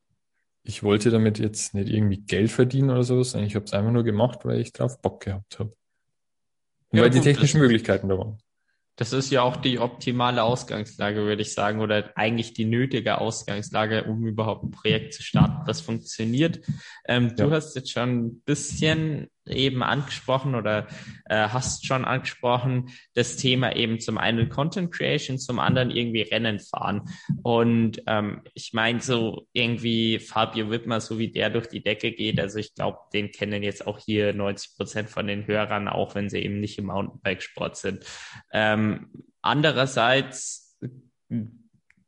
ich 0.65 0.83
wollte 0.83 1.11
damit 1.11 1.39
jetzt 1.39 1.75
nicht 1.75 1.89
irgendwie 1.89 2.19
Geld 2.19 2.51
verdienen 2.51 2.91
oder 2.91 3.03
sowas, 3.03 3.33
sondern 3.33 3.49
ich 3.49 3.57
habe 3.57 3.65
es 3.65 3.73
einfach 3.73 3.91
nur 3.91 4.05
gemacht, 4.05 4.45
weil 4.45 4.61
ich 4.61 4.73
drauf 4.73 5.01
Bock 5.01 5.25
gehabt 5.25 5.59
habe. 5.59 5.75
Und 6.93 6.99
ja, 6.99 7.05
weil 7.05 7.11
gut, 7.11 7.19
die 7.19 7.25
technischen 7.25 7.61
Möglichkeiten 7.61 8.09
da 8.09 8.19
waren. 8.19 8.39
Das 8.97 9.15
ist 9.15 9.31
ja 9.31 9.43
auch 9.43 9.57
die 9.57 9.79
optimale 9.79 10.43
Ausgangslage, 10.43 11.23
würde 11.25 11.41
ich 11.41 11.55
sagen, 11.55 11.81
oder 11.81 12.13
eigentlich 12.15 12.53
die 12.53 12.67
nötige 12.67 13.19
Ausgangslage, 13.19 14.05
um 14.05 14.27
überhaupt 14.27 14.65
ein 14.65 14.71
Projekt 14.71 15.15
zu 15.15 15.23
starten, 15.23 15.65
das 15.67 15.81
funktioniert. 15.81 16.61
Ähm, 17.09 17.29
ja. 17.29 17.47
Du 17.47 17.51
hast 17.51 17.75
jetzt 17.75 17.91
schon 17.91 18.27
ein 18.27 18.41
bisschen 18.43 19.31
eben 19.47 19.83
angesprochen 19.83 20.55
oder 20.55 20.87
äh, 21.27 21.49
hast 21.49 21.87
schon 21.87 22.05
angesprochen, 22.05 22.91
das 23.15 23.37
Thema 23.37 23.75
eben 23.75 24.01
zum 24.01 24.19
einen 24.19 24.49
Content 24.49 24.93
Creation, 24.93 25.39
zum 25.39 25.59
anderen 25.59 25.91
irgendwie 25.91 26.23
Rennen 26.23 26.61
fahren. 26.61 27.03
Und 27.43 28.03
ähm, 28.07 28.43
ich 28.55 28.73
meine, 28.73 29.01
so 29.01 29.47
irgendwie 29.53 30.19
Fabio 30.19 30.71
Wittmer, 30.71 31.01
so 31.01 31.19
wie 31.19 31.33
der 31.33 31.51
durch 31.51 31.69
die 31.69 31.83
Decke 31.83 32.13
geht, 32.13 32.39
also 32.41 32.59
ich 32.59 32.75
glaube, 32.75 32.99
den 33.13 33.31
kennen 33.33 33.63
jetzt 33.63 33.87
auch 33.87 33.99
hier 33.99 34.33
90 34.33 34.77
Prozent 34.77 35.11
von 35.11 35.27
den 35.27 35.47
Hörern, 35.47 35.89
auch 35.89 36.15
wenn 36.15 36.29
sie 36.29 36.39
eben 36.39 36.61
nicht 36.61 36.79
im 36.79 36.87
Mountainbike-Sport 36.87 37.77
sind. 37.77 38.05
Ähm, 38.53 39.11
andererseits 39.41 40.79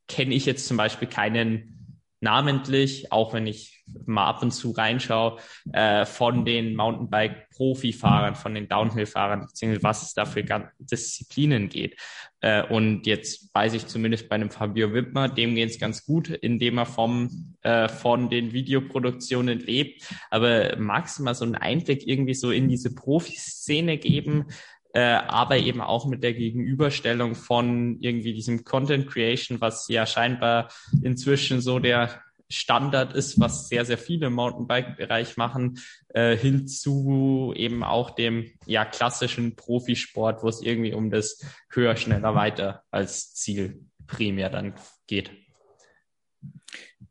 kenne 0.09 0.35
ich 0.35 0.47
jetzt 0.47 0.67
zum 0.67 0.77
Beispiel 0.77 1.09
keinen 1.09 1.74
namentlich, 2.21 3.13
auch 3.13 3.35
wenn 3.35 3.47
ich 3.47 3.85
mal 4.07 4.27
ab 4.27 4.43
und 4.43 4.51
zu 4.51 4.71
reinschaue, 4.71 5.39
äh, 5.73 6.07
von 6.07 6.45
den 6.45 6.75
Mountainbike-Profifahrern, 6.75 8.35
von 8.35 8.55
den 8.55 8.69
Downhill-Fahrern, 8.69 9.43
beziehungsweise 9.43 9.83
was 9.83 10.03
es 10.03 10.15
da 10.15 10.25
für 10.25 10.43
Disziplinen 10.79 11.69
geht. 11.69 11.97
Äh, 12.41 12.63
und 12.63 13.07
jetzt 13.07 13.55
weiß 13.55 13.75
ich 13.75 13.87
zumindest 13.87 14.29
bei 14.29 14.37
einem 14.37 14.51
Fabio 14.51 14.93
Wittmer, 14.93 15.29
dem 15.29 15.55
geht 15.55 15.71
es 15.71 15.79
ganz 15.79 16.05
gut, 16.05 16.29
indem 16.29 16.79
er 16.79 16.87
vom, 16.87 17.57
äh, 17.63 17.89
von 17.89 18.31
den 18.31 18.53
Videoproduktionen 18.53 19.61
lebt. 19.61 20.03
Aber 20.31 20.77
magst 20.79 21.19
du 21.19 21.23
mal 21.23 21.35
so 21.35 21.45
einen 21.45 21.55
Einblick 21.55 22.07
irgendwie 22.07 22.35
so 22.35 22.51
in 22.51 22.69
diese 22.69 22.95
Profiszene 22.95 23.99
geben? 23.99 24.47
Äh, 24.95 25.01
aber 25.01 25.59
eben 25.59 25.81
auch 25.81 26.07
mit 26.07 26.23
der 26.23 26.35
Gegenüberstellung 26.35 27.35
von 27.35 27.99
irgendwie 28.01 28.33
diesem 28.33 28.65
Content 28.65 29.09
Creation, 29.09 29.61
was 29.61 29.89
ja 29.89 30.07
scheinbar 30.07 30.71
inzwischen 31.03 31.61
so 31.61 31.81
der 31.81 32.23
Standard 32.49 33.15
ist, 33.15 33.41
was 33.41 33.69
sehr, 33.69 33.85
sehr 33.85 33.99
viele 33.99 34.29
im 34.29 34.35
Mountainbike-Bereich 34.35 35.37
machen, 35.37 35.81
äh, 36.11 36.37
hinzu 36.37 37.53
eben 37.57 37.83
auch 37.83 38.11
dem 38.11 38.53
ja 38.67 38.85
klassischen 38.85 39.57
Profisport, 39.57 40.43
wo 40.45 40.49
es 40.49 40.63
irgendwie 40.63 40.93
um 40.93 41.11
das 41.11 41.45
höher, 41.71 41.97
schneller, 41.97 42.35
weiter 42.37 42.85
als 42.93 43.35
Ziel 43.35 43.87
primär 44.07 44.51
dann 44.51 44.75
geht. 45.09 45.33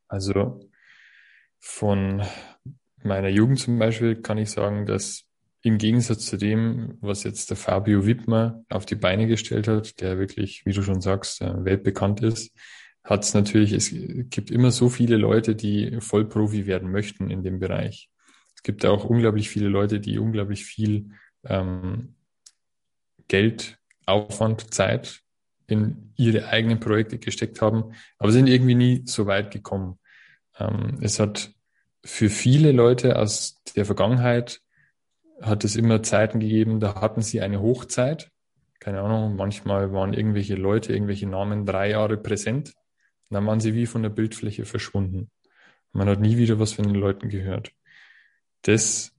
Also 0.08 0.70
von 1.60 2.24
meiner 3.04 3.30
Jugend 3.30 3.60
zum 3.60 3.78
Beispiel 3.78 4.22
kann 4.22 4.38
ich 4.38 4.52
sagen, 4.52 4.86
dass 4.86 5.26
im 5.64 5.78
Gegensatz 5.78 6.26
zu 6.26 6.38
dem, 6.38 6.98
was 7.00 7.24
jetzt 7.24 7.50
der 7.50 7.58
Fabio 7.58 8.06
Wittmer 8.06 8.64
auf 8.70 8.86
die 8.86 8.96
Beine 8.96 9.28
gestellt 9.28 9.70
hat, 9.70 10.02
der 10.02 10.20
wirklich, 10.20 10.66
wie 10.66 10.74
du 10.74 10.84
schon 10.84 11.00
sagst, 11.00 11.42
äh, 11.42 11.64
weltbekannt 11.64 12.22
ist, 12.22 12.54
hat 13.04 13.24
es 13.24 13.34
natürlich, 13.34 13.72
es 13.72 13.90
gibt 14.30 14.52
immer 14.52 14.72
so 14.72 14.90
viele 14.90 15.16
Leute, 15.16 15.56
die 15.56 16.00
Vollprofi 16.02 16.66
werden 16.68 16.92
möchten 16.92 17.30
in 17.30 17.44
dem 17.44 17.60
Bereich. 17.60 18.10
Es 18.56 18.64
gibt 18.64 18.86
auch 18.86 19.06
unglaublich 19.06 19.50
viele 19.50 19.70
Leute, 19.70 20.02
die 20.02 20.20
unglaublich 20.20 20.66
viel 20.66 21.12
ähm, 21.46 22.16
Geld, 23.30 23.78
Aufwand, 24.06 24.74
Zeit 24.74 25.22
in 25.68 26.14
ihre 26.18 26.50
eigenen 26.50 26.82
Projekte 26.82 27.20
gesteckt 27.20 27.62
haben, 27.62 27.94
aber 28.18 28.34
sind 28.34 28.48
irgendwie 28.48 28.76
nie 28.76 29.04
so 29.06 29.28
weit 29.28 29.52
gekommen. 29.52 29.98
Ähm, 30.60 30.98
es 31.02 31.20
hat 31.20 31.52
für 32.04 32.30
viele 32.30 32.74
Leute 32.74 33.18
aus 33.18 33.62
der 33.78 33.86
Vergangenheit 33.86 34.62
hat 35.42 35.64
es 35.64 35.76
immer 35.76 36.04
Zeiten 36.04 36.40
gegeben, 36.40 36.80
da 36.80 37.02
hatten 37.02 37.22
sie 37.22 37.42
eine 37.42 37.62
Hochzeit. 37.62 38.32
Keine 38.80 39.02
Ahnung, 39.02 39.36
manchmal 39.36 39.94
waren 39.94 40.14
irgendwelche 40.14 40.56
Leute, 40.56 40.94
irgendwelche 40.94 41.28
Namen 41.28 41.66
drei 41.66 41.92
Jahre 41.92 42.18
präsent. 42.18 42.74
Dann 43.30 43.46
waren 43.46 43.60
sie 43.60 43.74
wie 43.74 43.86
von 43.86 44.04
der 44.04 44.10
Bildfläche 44.10 44.66
verschwunden. 44.66 45.32
Man 45.92 46.10
hat 46.10 46.20
nie 46.20 46.38
wieder 46.38 46.60
was 46.60 46.74
von 46.74 46.86
den 46.86 46.96
Leuten 46.96 47.30
gehört. 47.30 47.72
Das 48.64 49.14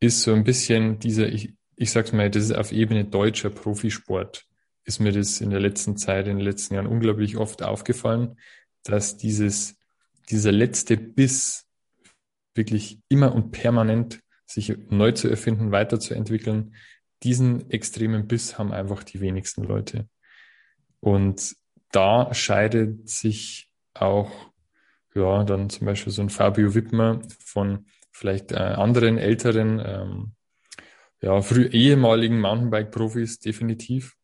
ist 0.00 0.22
so 0.22 0.32
ein 0.32 0.44
bisschen 0.44 0.98
dieser, 0.98 1.28
ich, 1.28 1.54
ich 1.76 1.90
sag's 1.90 2.12
mal, 2.12 2.30
das 2.30 2.44
ist 2.44 2.52
auf 2.52 2.72
Ebene 2.72 3.04
deutscher 3.04 3.50
Profisport, 3.50 4.46
ist 4.84 5.00
mir 5.00 5.12
das 5.12 5.40
in 5.40 5.50
der 5.50 5.60
letzten 5.60 5.96
Zeit, 5.96 6.26
in 6.26 6.38
den 6.38 6.44
letzten 6.44 6.74
Jahren 6.74 6.86
unglaublich 6.86 7.36
oft 7.36 7.62
aufgefallen, 7.62 8.36
dass 8.84 9.16
dieses, 9.16 9.76
dieser 10.30 10.52
letzte 10.52 10.96
Biss 10.96 11.66
wirklich 12.54 13.00
immer 13.08 13.34
und 13.34 13.50
permanent 13.50 14.20
sich 14.48 14.76
neu 14.88 15.12
zu 15.12 15.28
erfinden, 15.28 15.72
weiterzuentwickeln, 15.72 16.74
diesen 17.22 17.70
extremen 17.70 18.26
Biss 18.26 18.58
haben 18.58 18.72
einfach 18.72 19.02
die 19.02 19.20
wenigsten 19.20 19.64
Leute. 19.64 20.08
Und 21.00 21.54
da 21.90 22.32
scheidet 22.32 23.08
sich 23.08 23.70
auch, 23.94 24.30
ja, 25.14 25.44
dann 25.44 25.68
zum 25.68 25.86
Beispiel 25.86 26.12
so 26.12 26.22
ein 26.22 26.30
Fabio 26.30 26.74
Wittmer 26.74 27.20
von 27.38 27.86
vielleicht 28.10 28.52
äh, 28.52 28.56
anderen 28.56 29.18
älteren, 29.18 29.82
ähm, 29.84 30.32
ja, 31.20 31.40
früh 31.42 31.66
ehemaligen 31.66 32.40
Mountainbike-Profis 32.40 33.40
definitiv. 33.40 34.16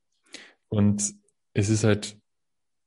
Und 0.68 1.12
es 1.52 1.68
ist 1.68 1.84
halt 1.84 2.16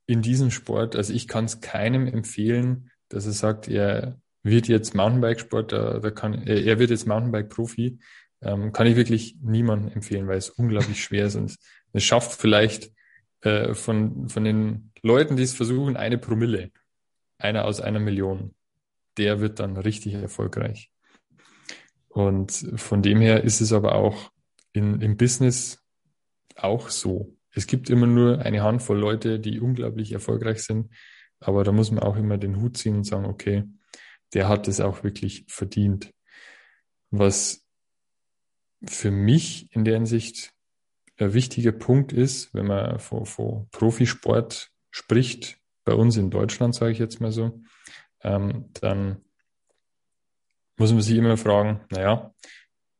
in 0.06 0.22
diesem 0.22 0.50
Sport, 0.50 0.96
also 0.96 1.12
ich 1.12 1.28
kann 1.28 1.44
es 1.44 1.60
keinem 1.60 2.06
empfehlen, 2.06 2.90
dass 3.10 3.26
er 3.26 3.32
sagt, 3.32 3.68
er 3.68 4.18
wird 4.50 4.68
jetzt 4.68 4.94
Mountainbike-Sport, 4.94 5.72
da, 5.72 5.98
da 5.98 6.10
kann, 6.10 6.46
er 6.46 6.78
wird 6.78 6.90
jetzt 6.90 7.06
Mountainbike-Profi, 7.06 7.98
ähm, 8.42 8.72
kann 8.72 8.86
ich 8.86 8.96
wirklich 8.96 9.36
niemandem 9.42 9.92
empfehlen, 9.92 10.28
weil 10.28 10.38
es 10.38 10.50
unglaublich 10.50 11.02
schwer 11.02 11.26
ist 11.26 11.36
und 11.36 11.56
es 11.92 12.04
schafft 12.04 12.40
vielleicht 12.40 12.92
äh, 13.42 13.74
von, 13.74 14.28
von 14.28 14.44
den 14.44 14.92
Leuten, 15.02 15.36
die 15.36 15.42
es 15.42 15.54
versuchen, 15.54 15.96
eine 15.96 16.18
Promille, 16.18 16.70
einer 17.38 17.64
aus 17.64 17.80
einer 17.80 18.00
Million, 18.00 18.54
der 19.16 19.40
wird 19.40 19.60
dann 19.60 19.76
richtig 19.76 20.14
erfolgreich. 20.14 20.90
Und 22.08 22.52
von 22.76 23.02
dem 23.02 23.20
her 23.20 23.44
ist 23.44 23.60
es 23.60 23.72
aber 23.72 23.94
auch 23.94 24.30
in, 24.72 25.00
im 25.00 25.16
Business 25.16 25.82
auch 26.56 26.88
so. 26.88 27.36
Es 27.52 27.66
gibt 27.66 27.90
immer 27.90 28.06
nur 28.06 28.40
eine 28.40 28.62
Handvoll 28.62 28.98
Leute, 28.98 29.40
die 29.40 29.60
unglaublich 29.60 30.12
erfolgreich 30.12 30.62
sind, 30.62 30.90
aber 31.40 31.64
da 31.64 31.72
muss 31.72 31.90
man 31.90 32.02
auch 32.02 32.16
immer 32.16 32.38
den 32.38 32.60
Hut 32.60 32.76
ziehen 32.76 32.96
und 32.96 33.04
sagen, 33.04 33.26
okay, 33.26 33.64
der 34.34 34.48
hat 34.48 34.68
es 34.68 34.80
auch 34.80 35.02
wirklich 35.04 35.44
verdient. 35.48 36.12
Was 37.10 37.64
für 38.84 39.10
mich 39.10 39.72
in 39.72 39.84
der 39.84 39.94
Hinsicht 39.94 40.52
ein 41.18 41.34
wichtiger 41.34 41.72
Punkt 41.72 42.12
ist, 42.12 42.54
wenn 42.54 42.66
man 42.66 42.98
von, 42.98 43.26
von 43.26 43.68
Profisport 43.70 44.70
spricht, 44.90 45.58
bei 45.84 45.94
uns 45.94 46.16
in 46.18 46.30
Deutschland, 46.30 46.74
sage 46.74 46.92
ich 46.92 46.98
jetzt 46.98 47.20
mal 47.20 47.32
so, 47.32 47.62
ähm, 48.22 48.66
dann 48.80 49.22
muss 50.76 50.92
man 50.92 51.00
sich 51.00 51.16
immer 51.16 51.36
fragen, 51.36 51.80
naja, 51.90 52.34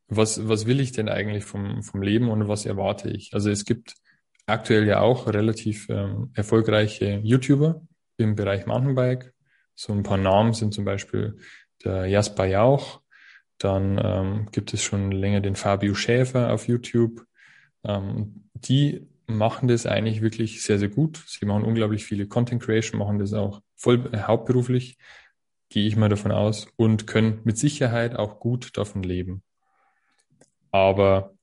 was, 0.09 0.49
was 0.49 0.67
will 0.67 0.81
ich 0.81 0.93
denn 0.93 1.09
eigentlich 1.09 1.45
vom, 1.45 1.83
vom 1.83 2.03
Leben 2.03 2.31
und 2.31 2.49
was 2.49 2.65
erwarte 2.65 3.11
ich? 3.11 3.35
Also 3.35 3.51
es 3.51 3.67
gibt 3.67 3.95
aktuell 4.47 4.87
ja 4.87 5.01
auch 5.01 5.27
relativ 5.27 5.87
ähm, 5.91 6.33
erfolgreiche 6.35 7.21
YouTuber 7.23 7.83
im 8.17 8.35
Bereich 8.35 8.67
Mountainbike, 8.67 9.35
so 9.79 9.93
ein 9.93 10.03
paar 10.03 10.19
Namen 10.19 10.55
sind 10.55 10.75
zum 10.75 10.85
Beispiel 10.85 11.39
der 11.85 12.07
Jasper 12.07 12.47
Jauch, 12.47 13.01
dann 13.59 14.01
ähm, 14.03 14.49
gibt 14.51 14.75
es 14.75 14.83
schon 14.83 15.13
länger 15.13 15.41
den 15.41 15.55
Fabio 15.55 15.95
Schäfer 15.95 16.53
auf 16.53 16.67
YouTube. 16.67 17.25
Ähm, 17.85 18.49
die 18.55 19.07
machen 19.29 19.69
das 19.69 19.87
eigentlich 19.87 20.21
wirklich 20.21 20.65
sehr, 20.65 20.81
sehr 20.81 20.89
gut. 20.89 21.23
Sie 21.29 21.47
machen 21.47 21.63
unglaublich 21.63 22.05
viele 22.05 22.27
Content 22.27 22.61
Creation, 22.61 22.99
machen 22.99 23.21
das 23.21 23.33
auch 23.35 23.63
voll 23.77 24.11
äh, 24.13 24.23
hauptberuflich, 24.23 24.99
gehe 25.69 25.87
ich 25.87 25.95
mal 25.95 26.09
davon 26.09 26.33
aus, 26.33 26.67
und 26.75 27.07
können 27.07 27.41
mit 27.45 27.57
Sicherheit 27.57 28.17
auch 28.17 28.41
gut 28.41 28.77
davon 28.77 29.05
leben. 29.05 29.45
Aber 30.73 31.35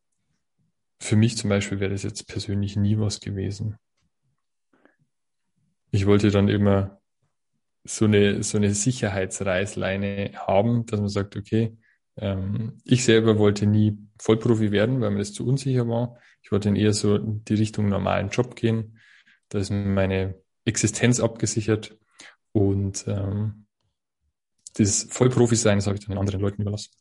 für 1.00 1.15
mich 1.15 1.38
zum 1.38 1.50
Beispiel 1.50 1.80
wäre 1.80 1.91
das 1.91 2.04
jetzt 2.04 2.28
persönlich 2.28 2.76
nie 2.76 3.00
was 3.00 3.21
gewesen. 3.21 3.78
Ich 5.91 6.06
wollte 6.06 6.32
dann 6.32 6.50
immer 6.50 7.00
so 7.86 8.06
eine, 8.06 8.43
so 8.43 8.58
eine 8.58 8.74
Sicherheitsreißleine 8.74 10.32
haben, 10.36 10.86
dass 10.88 11.00
man 11.00 11.10
sagt, 11.10 11.38
okay, 11.38 11.78
ähm, 12.17 12.80
ich 12.84 13.06
selber 13.06 13.38
wollte 13.38 13.67
nie 13.67 13.98
Vollprofi 14.19 14.71
werden, 14.71 15.02
weil 15.02 15.12
mir 15.12 15.19
das 15.19 15.34
zu 15.34 15.45
unsicher 15.45 15.88
war. 15.88 16.17
Ich 16.41 16.52
wollte 16.52 16.69
dann 16.69 16.76
eher 16.76 16.93
so 16.93 17.15
in 17.15 17.43
die 17.45 17.54
Richtung 17.54 17.88
normalen 17.89 18.30
Job 18.30 18.56
gehen. 18.56 19.00
Da 19.50 19.60
ist 19.60 19.69
meine 19.69 20.36
Existenz 20.65 21.19
abgesichert 21.19 21.95
und 22.52 23.06
ähm, 23.08 23.67
das 24.74 25.08
Vollprofi-Sein, 25.10 25.78
das 25.78 25.88
habe 25.88 25.98
ich 25.98 26.06
dann 26.06 26.17
anderen 26.17 26.41
Leuten 26.41 26.63
überlassen. 26.63 26.91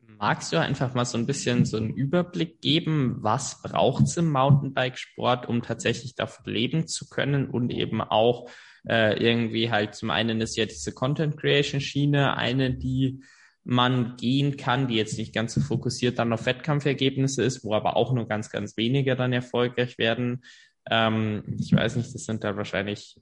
Magst 0.00 0.52
du 0.52 0.60
einfach 0.60 0.94
mal 0.94 1.04
so 1.04 1.18
ein 1.18 1.26
bisschen 1.26 1.64
so 1.64 1.76
einen 1.76 1.90
Überblick 1.90 2.60
geben, 2.60 3.16
was 3.20 3.60
braucht 3.60 4.04
es 4.04 4.16
im 4.16 4.30
Mountainbike-Sport, 4.30 5.48
um 5.48 5.62
tatsächlich 5.62 6.14
davon 6.14 6.52
leben 6.52 6.86
zu 6.86 7.08
können 7.08 7.50
und 7.50 7.70
eben 7.70 8.00
auch 8.00 8.48
äh, 8.88 9.22
irgendwie 9.22 9.70
halt 9.70 9.94
zum 9.94 10.10
einen 10.10 10.40
ist 10.40 10.56
ja 10.56 10.66
diese 10.66 10.92
Content 10.92 11.36
Creation 11.36 11.80
Schiene 11.80 12.36
eine, 12.36 12.74
die 12.74 13.22
man 13.64 14.16
gehen 14.16 14.56
kann, 14.56 14.88
die 14.88 14.96
jetzt 14.96 15.18
nicht 15.18 15.32
ganz 15.32 15.54
so 15.54 15.60
fokussiert 15.60 16.18
dann 16.18 16.32
auf 16.32 16.46
Wettkampfergebnisse 16.46 17.42
ist, 17.42 17.64
wo 17.64 17.74
aber 17.74 17.96
auch 17.96 18.12
nur 18.12 18.26
ganz, 18.26 18.50
ganz 18.50 18.76
wenige 18.76 19.14
dann 19.14 19.32
erfolgreich 19.32 19.98
werden. 19.98 20.42
Ähm, 20.90 21.44
ich 21.60 21.72
weiß 21.72 21.96
nicht, 21.96 22.12
das 22.12 22.24
sind 22.24 22.42
da 22.42 22.56
wahrscheinlich 22.56 23.20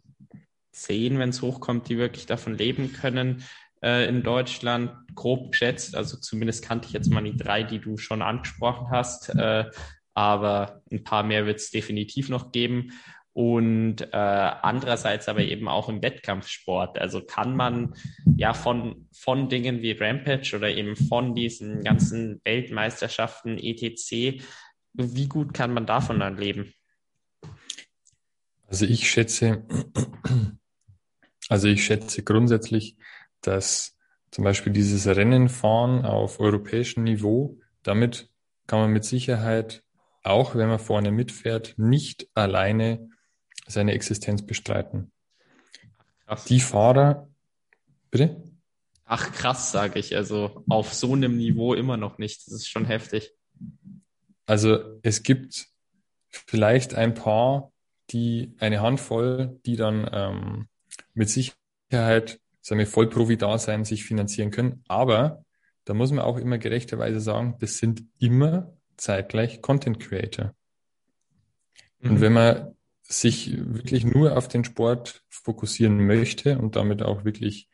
zehn, 0.73 1.19
wenn 1.19 1.31
es 1.31 1.43
hochkommt, 1.43 1.89
die 1.89 1.99
wirklich 1.99 2.25
davon 2.27 2.57
leben 2.57 2.93
können 2.93 3.45
äh, 3.83 4.09
in 4.09 4.23
Deutschland, 4.23 4.93
grob 5.15 5.53
geschätzt. 5.53 5.95
Also 5.95 6.17
zumindest 6.17 6.65
kannte 6.65 6.89
ich 6.89 6.95
jetzt 6.95 7.11
mal 7.11 7.23
die 7.23 7.37
drei, 7.37 7.63
die 7.63 7.81
du 7.81 7.99
schon 7.99 8.23
angesprochen 8.23 8.89
hast. 8.91 9.29
Äh, 9.31 9.67
aber 10.15 10.83
ein 10.91 11.05
paar 11.05 11.23
mehr 11.23 11.47
wird 11.47 11.59
es 11.59 11.71
definitiv 11.71 12.31
noch 12.31 12.51
geben 12.51 12.93
und 13.33 14.01
äh, 14.01 14.17
andererseits 14.17 15.29
aber 15.29 15.41
eben 15.41 15.69
auch 15.69 15.89
im 15.89 16.03
Wettkampfsport. 16.03 16.99
Also 16.99 17.23
kann 17.23 17.57
man 17.57 17.95
ja 18.37 18.55
von, 18.55 19.09
von 19.13 19.49
Dingen 19.49 19.83
wie 19.83 19.93
Rampage 19.93 20.57
oder 20.57 20.69
eben 20.69 20.97
von 20.97 21.35
diesen 21.35 21.83
ganzen 21.85 22.41
Weltmeisterschaften 22.45 23.59
etc., 23.59 24.43
wie 24.93 25.29
gut 25.29 25.55
kann 25.55 25.73
man 25.73 25.87
davon 25.87 26.19
dann 26.19 26.37
leben? 26.37 26.73
Also 28.67 28.87
ich 28.87 29.09
schätze, 29.09 29.65
also 31.49 31.69
ich 31.69 31.85
schätze 31.85 32.25
grundsätzlich, 32.25 32.97
dass 33.41 33.97
zum 34.31 34.45
Beispiel 34.45 34.73
dieses 34.73 35.07
Rennenfahren 35.07 36.05
auf 36.05 36.41
europäischem 36.41 37.05
Niveau, 37.05 37.59
damit 37.83 38.29
kann 38.67 38.81
man 38.81 38.91
mit 38.91 39.05
Sicherheit, 39.05 39.83
auch 40.23 40.55
wenn 40.55 40.69
man 40.69 40.79
vorne 40.79 41.11
mitfährt, 41.11 41.75
nicht 41.77 42.29
alleine 42.35 43.10
seine 43.67 43.93
Existenz 43.93 44.45
bestreiten. 44.45 45.11
Krass. 46.27 46.45
Die 46.45 46.61
Fahrer, 46.61 47.29
bitte? 48.11 48.43
Ach 49.05 49.33
krass, 49.33 49.73
sage 49.73 49.99
ich. 49.99 50.17
Also 50.17 50.65
auf 50.69 50.95
so 50.95 51.15
einem 51.15 51.37
Niveau 51.37 51.75
immer 51.75 51.97
noch 51.97 52.19
nicht. 52.19 52.47
Das 52.47 52.55
ist 52.55 52.69
schon 52.69 52.85
heftig. 52.85 53.33
Also 54.47 54.99
es 55.03 55.23
gibt 55.23 55.67
vielleicht 56.29 56.95
ein 56.95 57.15
paar, 57.15 57.73
die 58.11 58.55
eine 58.59 58.81
Handvoll, 58.81 59.59
die 59.67 59.77
dann 59.77 60.09
ähm, 60.13 60.69
mit 61.15 61.29
Sicherheit 61.29 62.41
sagen 62.61 62.79
wir, 62.79 62.87
Vollprofi-Dasein 62.87 63.85
sich 63.85 64.05
finanzieren 64.05 64.51
können. 64.51 64.85
Aber 64.87 65.45
da 65.85 65.95
muss 65.95 66.13
man 66.13 66.25
auch 66.25 66.37
immer 66.37 66.59
gerechterweise 66.59 67.21
sagen, 67.21 67.57
das 67.59 67.79
sind 67.79 68.05
immer 68.19 68.73
zeitgleich 68.97 69.63
Content 69.63 69.99
Creator. 69.99 70.55
Mhm. 72.01 72.11
Und 72.11 72.21
wenn 72.21 72.33
man 72.33 72.77
sich 73.11 73.57
wirklich 73.57 74.05
nur 74.05 74.37
auf 74.37 74.47
den 74.47 74.65
Sport 74.65 75.23
fokussieren 75.29 76.07
möchte 76.07 76.59
und 76.59 76.77
damit 76.77 77.03
auch 77.03 77.25
wirklich 77.25 77.69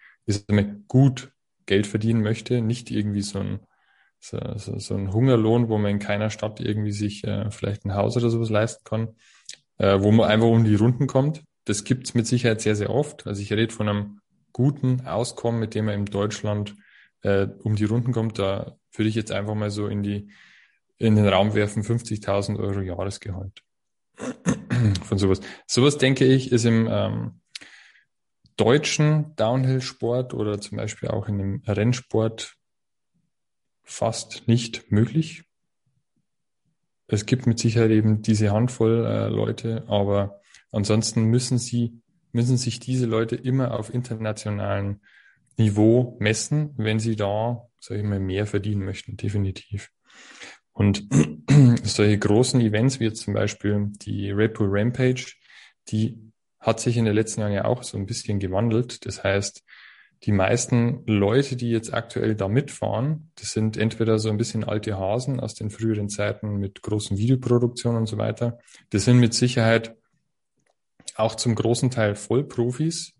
gut 0.88 1.30
Geld 1.66 1.86
verdienen 1.86 2.22
möchte, 2.22 2.62
nicht 2.62 2.90
irgendwie 2.90 3.20
so 3.20 3.40
ein, 3.40 3.60
so, 4.18 4.38
so, 4.56 4.78
so 4.78 4.94
ein 4.94 5.12
Hungerlohn, 5.12 5.68
wo 5.68 5.76
man 5.76 5.90
in 5.92 5.98
keiner 5.98 6.30
Stadt 6.30 6.60
irgendwie 6.60 6.92
sich 6.92 7.22
äh, 7.24 7.50
vielleicht 7.50 7.84
ein 7.84 7.94
Haus 7.94 8.16
oder 8.16 8.30
sowas 8.30 8.48
leisten 8.48 8.82
kann, 8.84 9.08
äh, 9.78 10.00
wo 10.00 10.10
man 10.10 10.28
einfach 10.30 10.48
um 10.48 10.64
die 10.64 10.74
Runden 10.74 11.06
kommt. 11.06 11.42
Das 11.66 11.84
gibt's 11.84 12.14
mit 12.14 12.26
Sicherheit 12.26 12.62
sehr, 12.62 12.76
sehr 12.76 12.90
oft. 12.90 13.26
Also 13.26 13.42
ich 13.42 13.52
rede 13.52 13.74
von 13.74 13.88
einem 13.88 14.20
guten 14.52 15.06
Auskommen, 15.06 15.60
mit 15.60 15.74
dem 15.74 15.84
man 15.84 15.94
in 15.96 16.04
Deutschland 16.06 16.74
äh, 17.22 17.46
um 17.62 17.76
die 17.76 17.84
Runden 17.84 18.12
kommt. 18.12 18.38
Da 18.38 18.78
würde 18.92 19.08
ich 19.08 19.14
jetzt 19.14 19.32
einfach 19.32 19.54
mal 19.54 19.70
so 19.70 19.86
in 19.86 20.02
die 20.02 20.30
in 20.98 21.14
den 21.14 21.28
Raum 21.28 21.52
werfen, 21.52 21.82
50.000 21.82 22.58
Euro 22.58 22.80
Jahresgehalt. 22.80 23.65
Von 25.04 25.18
sowas. 25.18 25.40
Sowas 25.66 25.98
denke 25.98 26.24
ich, 26.24 26.52
ist 26.52 26.64
im 26.64 26.88
ähm, 26.90 27.40
deutschen 28.56 29.34
Downhill-Sport 29.36 30.34
oder 30.34 30.60
zum 30.60 30.78
Beispiel 30.78 31.08
auch 31.08 31.28
in 31.28 31.38
dem 31.38 31.62
Rennsport 31.66 32.56
fast 33.82 34.48
nicht 34.48 34.90
möglich. 34.90 35.44
Es 37.06 37.26
gibt 37.26 37.46
mit 37.46 37.58
Sicherheit 37.58 37.90
eben 37.90 38.22
diese 38.22 38.50
Handvoll 38.50 39.04
äh, 39.06 39.28
Leute, 39.28 39.84
aber 39.86 40.40
ansonsten 40.72 41.24
müssen 41.24 41.58
sie, 41.58 42.02
müssen 42.32 42.56
sich 42.56 42.80
diese 42.80 43.06
Leute 43.06 43.36
immer 43.36 43.78
auf 43.78 43.94
internationalen 43.94 45.02
Niveau 45.56 46.16
messen, 46.18 46.74
wenn 46.76 46.98
sie 46.98 47.16
da, 47.16 47.68
sage 47.78 48.00
ich 48.00 48.06
mal, 48.06 48.18
mehr 48.18 48.46
verdienen 48.46 48.84
möchten, 48.84 49.16
definitiv. 49.16 49.90
Und 50.76 51.08
solche 51.84 52.18
großen 52.18 52.60
Events 52.60 53.00
wie 53.00 53.04
jetzt 53.04 53.22
zum 53.22 53.32
Beispiel 53.32 53.92
die 54.02 54.30
Bull 54.34 54.68
Rampage, 54.70 55.32
die 55.88 56.18
hat 56.60 56.80
sich 56.80 56.98
in 56.98 57.06
den 57.06 57.14
letzten 57.14 57.40
Jahren 57.40 57.54
ja 57.54 57.64
auch 57.64 57.82
so 57.82 57.96
ein 57.96 58.04
bisschen 58.04 58.38
gewandelt. 58.40 59.06
Das 59.06 59.24
heißt, 59.24 59.64
die 60.24 60.32
meisten 60.32 61.02
Leute, 61.06 61.56
die 61.56 61.70
jetzt 61.70 61.94
aktuell 61.94 62.34
da 62.34 62.48
mitfahren, 62.48 63.30
das 63.36 63.52
sind 63.52 63.78
entweder 63.78 64.18
so 64.18 64.28
ein 64.28 64.36
bisschen 64.36 64.64
alte 64.64 64.98
Hasen 64.98 65.40
aus 65.40 65.54
den 65.54 65.70
früheren 65.70 66.10
Zeiten 66.10 66.58
mit 66.58 66.82
großen 66.82 67.16
Videoproduktionen 67.16 68.00
und 68.00 68.06
so 68.06 68.18
weiter. 68.18 68.58
Das 68.90 69.06
sind 69.06 69.18
mit 69.18 69.32
Sicherheit 69.32 69.96
auch 71.14 71.36
zum 71.36 71.54
großen 71.54 71.90
Teil 71.90 72.16
Vollprofis, 72.16 73.14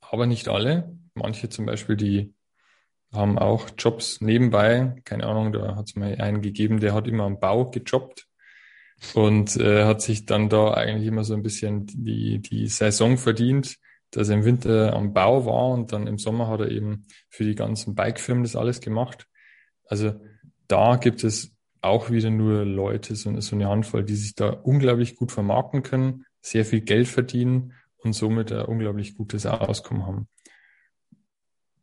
aber 0.00 0.26
nicht 0.26 0.48
alle. 0.48 0.96
Manche 1.14 1.48
zum 1.48 1.64
Beispiel, 1.64 1.96
die 1.96 2.34
haben 3.12 3.38
auch 3.38 3.68
Jobs 3.76 4.20
nebenbei. 4.20 4.94
Keine 5.04 5.26
Ahnung, 5.26 5.52
da 5.52 5.76
hat 5.76 5.88
es 5.88 5.96
mal 5.96 6.14
einen 6.20 6.42
gegeben, 6.42 6.80
der 6.80 6.94
hat 6.94 7.06
immer 7.06 7.24
am 7.24 7.40
Bau 7.40 7.70
gejobbt 7.70 8.26
und 9.14 9.56
äh, 9.56 9.84
hat 9.84 10.00
sich 10.00 10.26
dann 10.26 10.48
da 10.48 10.72
eigentlich 10.72 11.06
immer 11.08 11.24
so 11.24 11.34
ein 11.34 11.42
bisschen 11.42 11.86
die, 11.86 12.38
die 12.38 12.68
Saison 12.68 13.18
verdient, 13.18 13.76
dass 14.10 14.28
er 14.28 14.36
im 14.36 14.44
Winter 14.44 14.94
am 14.94 15.12
Bau 15.12 15.44
war 15.46 15.68
und 15.70 15.92
dann 15.92 16.06
im 16.06 16.18
Sommer 16.18 16.48
hat 16.48 16.60
er 16.60 16.70
eben 16.70 17.06
für 17.28 17.44
die 17.44 17.54
ganzen 17.54 17.94
Bikefirmen 17.94 18.44
das 18.44 18.56
alles 18.56 18.80
gemacht. 18.80 19.26
Also 19.86 20.14
da 20.68 20.96
gibt 20.96 21.24
es 21.24 21.52
auch 21.82 22.10
wieder 22.10 22.30
nur 22.30 22.64
Leute, 22.64 23.16
so, 23.16 23.38
so 23.40 23.56
eine 23.56 23.68
Handvoll, 23.68 24.04
die 24.04 24.14
sich 24.14 24.34
da 24.34 24.48
unglaublich 24.50 25.16
gut 25.16 25.32
vermarkten 25.32 25.82
können, 25.82 26.24
sehr 26.40 26.64
viel 26.64 26.80
Geld 26.80 27.08
verdienen 27.08 27.74
und 27.98 28.14
somit 28.14 28.52
ein 28.52 28.64
unglaublich 28.64 29.16
gutes 29.16 29.46
Auskommen 29.46 30.06
haben. 30.06 30.28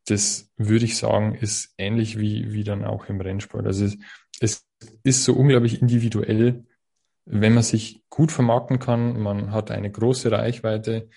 Das 0.10 0.50
würde 0.58 0.86
ich 0.86 0.98
sagen, 0.98 1.36
ist 1.36 1.74
ähnlich 1.78 2.18
wie, 2.18 2.52
wie 2.54 2.64
dann 2.64 2.84
auch 2.84 3.06
im 3.10 3.22
Rennsport. 3.22 3.66
Also 3.66 3.86
es, 3.86 3.98
es 4.40 4.66
ist 5.04 5.24
so 5.24 5.34
unglaublich 5.34 5.82
individuell, 5.82 6.66
wenn 7.26 7.54
man 7.54 7.64
sich 7.64 8.02
gut 8.10 8.32
vermarkten 8.32 8.80
kann, 8.80 9.20
man 9.20 9.52
hat 9.52 9.70
eine 9.70 9.92
große 9.92 10.32
Reichweite 10.32 11.10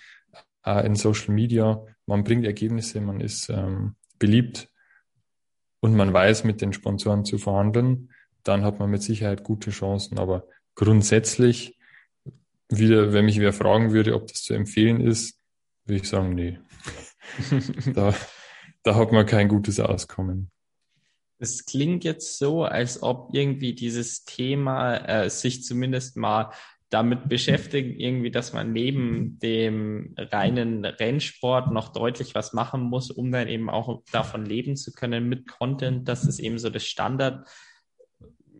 äh, 0.63 0.85
in 0.85 0.95
Social 0.95 1.33
Media, 1.33 1.83
man 2.05 2.23
bringt 2.23 2.45
Ergebnisse, 2.45 3.01
man 3.01 3.19
ist 3.19 3.49
ähm, 3.49 3.95
beliebt 4.19 4.69
und 5.79 5.95
man 5.95 6.13
weiß, 6.13 6.43
mit 6.43 6.61
den 6.61 6.71
Sponsoren 6.71 7.25
zu 7.25 7.39
verhandeln, 7.39 8.11
dann 8.43 8.63
hat 8.63 8.79
man 8.79 8.91
mit 8.91 9.01
Sicherheit 9.01 9.43
gute 9.43 9.71
Chancen. 9.71 10.19
Aber 10.19 10.47
grundsätzlich, 10.75 11.77
wieder, 12.69 13.11
wenn 13.11 13.25
mich 13.25 13.39
wer 13.39 13.53
fragen 13.53 13.91
würde, 13.91 14.15
ob 14.15 14.27
das 14.27 14.43
zu 14.43 14.53
empfehlen 14.53 15.01
ist, 15.01 15.39
würde 15.85 16.01
ich 16.01 16.09
sagen, 16.09 16.35
nee. 16.35 16.59
da, 17.93 18.13
da 18.83 18.95
hat 18.95 19.11
man 19.11 19.25
kein 19.25 19.47
gutes 19.47 19.79
Auskommen. 19.79 20.49
Es 21.39 21.65
klingt 21.65 22.03
jetzt 22.03 22.37
so, 22.37 22.63
als 22.63 23.03
ob 23.03 23.33
irgendwie 23.33 23.73
dieses 23.73 24.23
Thema 24.23 24.95
äh, 24.97 25.29
sich 25.29 25.63
zumindest 25.63 26.15
mal 26.15 26.51
damit 26.89 27.27
beschäftigt, 27.27 27.99
irgendwie, 27.99 28.29
dass 28.29 28.53
man 28.53 28.71
neben 28.71 29.39
dem 29.39 30.13
reinen 30.15 30.85
Rennsport 30.85 31.71
noch 31.71 31.91
deutlich 31.91 32.35
was 32.35 32.53
machen 32.53 32.81
muss, 32.81 33.09
um 33.09 33.31
dann 33.31 33.47
eben 33.47 33.69
auch 33.69 34.03
davon 34.11 34.45
leben 34.45 34.75
zu 34.75 34.91
können 34.91 35.27
mit 35.27 35.47
Content. 35.47 36.07
dass 36.07 36.25
es 36.25 36.37
eben 36.37 36.59
so 36.59 36.69
das 36.69 36.85
Standard 36.85 37.47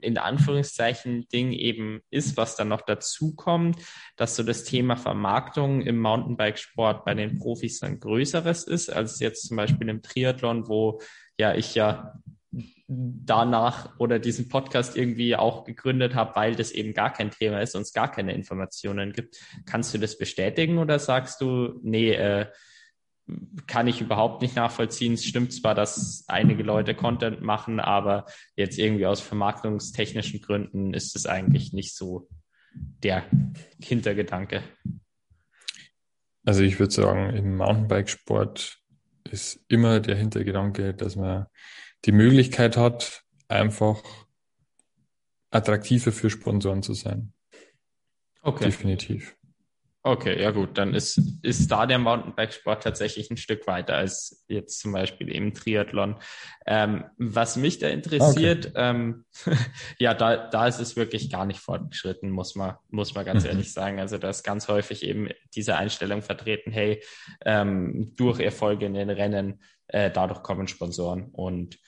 in 0.04 0.18
Anführungszeichen 0.18 1.28
Ding 1.30 1.52
eben 1.52 2.02
ist, 2.10 2.38
was 2.38 2.56
dann 2.56 2.68
noch 2.68 2.82
dazu 2.82 3.36
kommt, 3.36 3.78
dass 4.16 4.36
so 4.36 4.44
das 4.44 4.63
Thema 4.63 4.96
Vermarktung 4.96 5.82
im 5.82 6.00
Mountainbikesport 6.00 7.06
bei 7.06 7.13
den 7.13 7.39
Profis 7.39 7.80
dann 7.80 8.00
größeres 8.00 8.63
ist, 8.66 8.89
als 8.89 9.20
jetzt 9.20 9.48
zum 9.48 9.58
Beispiel 9.58 9.89
im 9.89 10.02
Triathlon, 10.02 10.68
wo 10.68 11.00
ja 11.38 11.56
ich 11.56 11.76
ja 11.76 12.13
danach 12.88 13.98
oder 14.00 14.20
diesen 14.20 14.50
Podcast 14.50 14.96
irgendwie 14.96 15.36
auch 15.36 15.63
gegründet 15.63 16.16
habe, 16.16 16.36
weil 16.36 16.56
das 16.56 16.72
eben 16.72 16.94
gar 16.94 17.12
kein 17.12 17.32
Thema 17.32 17.62
ist 17.62 17.76
und 17.76 17.84
es 17.84 17.94
gar 17.94 18.12
keine 18.12 18.34
Informationen 18.34 19.13
gibt. 19.13 19.39
Kannst 19.66 19.94
du 19.94 19.98
das 19.98 20.18
bestätigen 20.18 20.78
oder 20.78 21.00
sagst 21.00 21.42
du, 21.42 21.80
nee, 21.82 22.12
äh, 22.12 22.46
kann 23.68 23.88
ich 23.88 24.02
überhaupt 24.02 24.42
nicht 24.42 24.56
nachvollziehen. 24.56 25.14
Es 25.14 25.24
stimmt 25.24 25.54
zwar, 25.54 25.76
dass 25.76 26.26
einige 26.28 26.64
Leute 26.64 26.94
Content 26.94 27.42
machen, 27.42 27.80
aber 27.80 28.26
jetzt 28.56 28.78
irgendwie 28.78 29.06
aus 29.06 29.22
vermarktungstechnischen 29.22 30.42
Gründen 30.42 30.94
ist 30.94 31.16
es 31.16 31.26
eigentlich 31.26 31.74
nicht 31.74 31.96
so 31.96 32.28
der 32.76 33.24
Hintergedanke. 33.82 34.64
Also 36.46 36.64
ich 36.64 36.80
würde 36.80 36.94
sagen, 36.94 37.36
im 37.36 37.56
Mountainbikesport 37.56 38.80
ist 39.30 39.64
immer 39.70 40.00
der 40.02 40.18
Hintergedanke, 40.18 40.94
dass 40.94 41.16
man 41.16 41.46
die 42.06 42.12
Möglichkeit 42.12 42.76
hat, 42.76 43.24
einfach 43.48 44.04
attraktiver 45.50 46.12
für 46.12 46.30
Sponsoren 46.30 46.84
zu 46.84 46.94
sein. 46.94 47.34
Okay. 48.42 48.66
Definitiv. 48.66 49.38
Okay, 50.06 50.42
ja 50.42 50.52
gut, 50.52 50.78
dann 50.78 50.94
ist, 50.94 51.18
ist 51.44 51.72
da 51.72 51.86
der 51.86 51.98
Mountainbikesport 51.98 52.84
tatsächlich 52.84 53.32
ein 53.32 53.38
Stück 53.38 53.66
weiter 53.68 53.96
als 53.96 54.44
jetzt 54.50 54.82
zum 54.82 54.92
Beispiel 54.92 55.32
im 55.32 55.54
Triathlon. 55.54 56.18
Ähm, 56.66 57.06
was 57.18 57.56
mich 57.56 57.80
da 57.80 57.88
interessiert, 57.88 58.68
okay. 58.68 58.76
ähm, 58.76 59.24
ja, 60.00 60.13
da, 60.13 60.50
da 60.50 60.68
ist 60.68 60.80
es 60.80 60.98
wirklich 60.98 61.32
gar 61.32 61.46
nicht 61.46 61.62
fortgeschritten, 61.62 62.32
muss 62.32 62.56
man, 62.56 62.76
muss 62.89 63.16
man 63.16 63.24
ganz 63.24 63.46
ehrlich 63.46 63.72
sagen. 63.72 64.02
Also 64.02 64.18
da 64.18 64.30
ist 64.30 64.44
ganz 64.44 64.68
häufig 64.68 65.04
eben 65.04 65.30
diese 65.56 65.78
Einstellung 65.78 66.22
vertreten, 66.22 66.74
hey, 66.74 67.02
ähm, 67.46 68.12
durch 68.18 68.42
Erfolge 68.42 68.86
in 68.86 68.96
den 68.96 69.10
Rennen, 69.10 69.62
äh, 69.88 70.12
dadurch 70.12 70.44
kommen 70.44 70.68
Sponsoren. 70.68 71.30
Und 71.32 71.80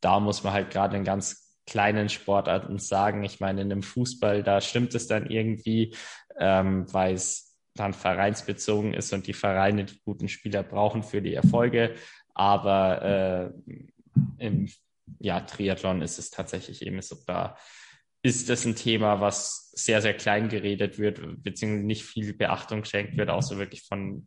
da 0.00 0.18
muss 0.18 0.42
man 0.44 0.54
halt 0.54 0.70
gerade 0.70 0.96
in 0.96 1.04
ganz 1.04 1.60
kleinen 1.66 2.08
Sportarten 2.08 2.78
sagen, 2.78 3.22
ich 3.22 3.38
meine, 3.38 3.60
in 3.60 3.70
einem 3.70 3.82
Fußball, 3.82 4.42
da 4.42 4.62
stimmt 4.62 4.94
es 4.94 5.08
dann 5.08 5.26
irgendwie, 5.26 5.94
ähm, 6.38 6.86
weil 6.90 7.14
es 7.14 7.49
dann 7.80 7.94
vereinsbezogen 7.94 8.94
ist 8.94 9.12
und 9.12 9.26
die 9.26 9.32
Vereine 9.32 9.84
die 9.84 10.00
guten 10.04 10.28
Spieler 10.28 10.62
brauchen 10.62 11.02
für 11.02 11.22
die 11.22 11.34
Erfolge. 11.34 11.94
Aber 12.34 13.52
äh, 13.58 13.72
im 14.38 14.68
ja, 15.18 15.40
Triathlon 15.40 16.02
ist 16.02 16.18
es 16.18 16.30
tatsächlich 16.30 16.86
eben 16.86 17.02
so, 17.02 17.16
da 17.26 17.56
ist 18.22 18.48
das 18.48 18.64
ein 18.64 18.76
Thema, 18.76 19.20
was 19.20 19.70
sehr, 19.74 20.02
sehr 20.02 20.14
klein 20.14 20.48
geredet 20.48 20.98
wird, 20.98 21.20
beziehungsweise 21.42 21.86
nicht 21.86 22.04
viel 22.04 22.34
Beachtung 22.34 22.84
schenkt 22.84 23.16
wird, 23.16 23.30
außer 23.30 23.58
wirklich 23.58 23.82
von 23.82 24.26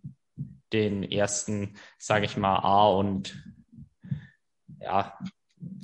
den 0.72 1.04
ersten, 1.04 1.78
sage 2.00 2.26
ich 2.26 2.36
mal, 2.38 2.58
A 2.58 2.88
und 2.88 3.44
ja, 4.80 5.18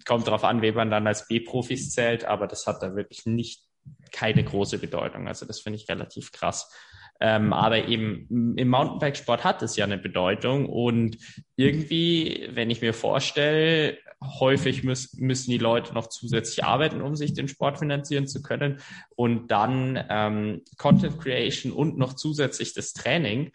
kommt 0.06 0.28
darauf 0.28 0.44
an, 0.44 0.62
wen 0.62 0.76
man 0.76 0.90
dann 0.90 1.08
als 1.08 1.28
B-Profis 1.28 1.92
zählt, 1.92 2.26
aber 2.26 2.48
das 2.48 2.66
hat 2.66 2.82
da 2.82 2.96
wirklich 2.96 3.26
nicht 3.26 3.64
keine 4.12 4.44
große 4.44 4.80
Bedeutung. 4.80 5.28
Also 5.28 5.46
das 5.46 5.62
finde 5.62 5.78
ich 5.78 5.88
relativ 5.88 6.32
krass. 6.32 6.74
Ähm, 7.22 7.52
aber 7.52 7.88
eben 7.88 8.56
im 8.58 8.70
Mountainbikesport 8.70 9.44
hat 9.44 9.62
es 9.62 9.76
ja 9.76 9.86
eine 9.86 9.98
Bedeutung 9.98 10.68
und 10.68 11.18
irgendwie, 11.58 12.50
wenn 12.54 12.70
ich 12.70 12.82
mir 12.82 12.94
vorstelle, 12.94 13.98
häufig 14.22 14.84
müß, 14.84 15.18
müssen 15.18 15.52
die 15.52 15.58
Leute 15.58 15.94
noch 15.94 16.08
zusätzlich 16.08 16.64
arbeiten, 16.64 17.02
um 17.02 17.16
sich 17.16 17.34
den 17.34 17.48
Sport 17.48 17.80
finanzieren 17.80 18.28
zu 18.28 18.42
können 18.42 18.80
und 19.16 19.50
dann 19.52 20.02
ähm, 20.10 20.62
Content 20.78 21.20
Creation 21.20 21.72
und 21.72 21.98
noch 21.98 22.14
zusätzlich 22.14 22.74
das 22.74 22.94
Training 22.94 23.52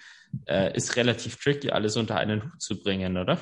äh, 0.46 0.74
ist 0.74 0.96
relativ 0.96 1.36
tricky, 1.36 1.70
alles 1.70 1.96
unter 1.96 2.16
einen 2.16 2.44
Hut 2.44 2.62
zu 2.62 2.82
bringen, 2.82 3.16
oder? 3.16 3.38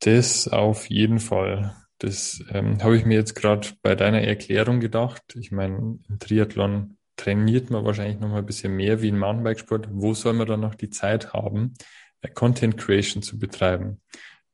Das 0.00 0.48
auf 0.48 0.90
jeden 0.90 1.20
Fall. 1.20 1.74
Das 1.98 2.44
ähm, 2.50 2.82
habe 2.82 2.96
ich 2.96 3.04
mir 3.04 3.14
jetzt 3.14 3.34
gerade 3.34 3.68
bei 3.82 3.94
deiner 3.94 4.20
Erklärung 4.20 4.80
gedacht. 4.80 5.22
Ich 5.36 5.52
meine, 5.52 5.98
im 6.08 6.18
Triathlon 6.18 6.98
trainiert 7.16 7.70
man 7.70 7.84
wahrscheinlich 7.84 8.20
noch 8.20 8.28
mal 8.28 8.38
ein 8.38 8.46
bisschen 8.46 8.74
mehr 8.76 9.02
wie 9.02 9.08
im 9.08 9.18
Mountainbikesport. 9.18 9.88
Wo 9.90 10.14
soll 10.14 10.32
man 10.32 10.46
dann 10.46 10.60
noch 10.60 10.74
die 10.74 10.90
Zeit 10.90 11.32
haben, 11.32 11.74
äh, 12.20 12.28
Content 12.28 12.76
Creation 12.76 13.22
zu 13.22 13.38
betreiben? 13.38 14.00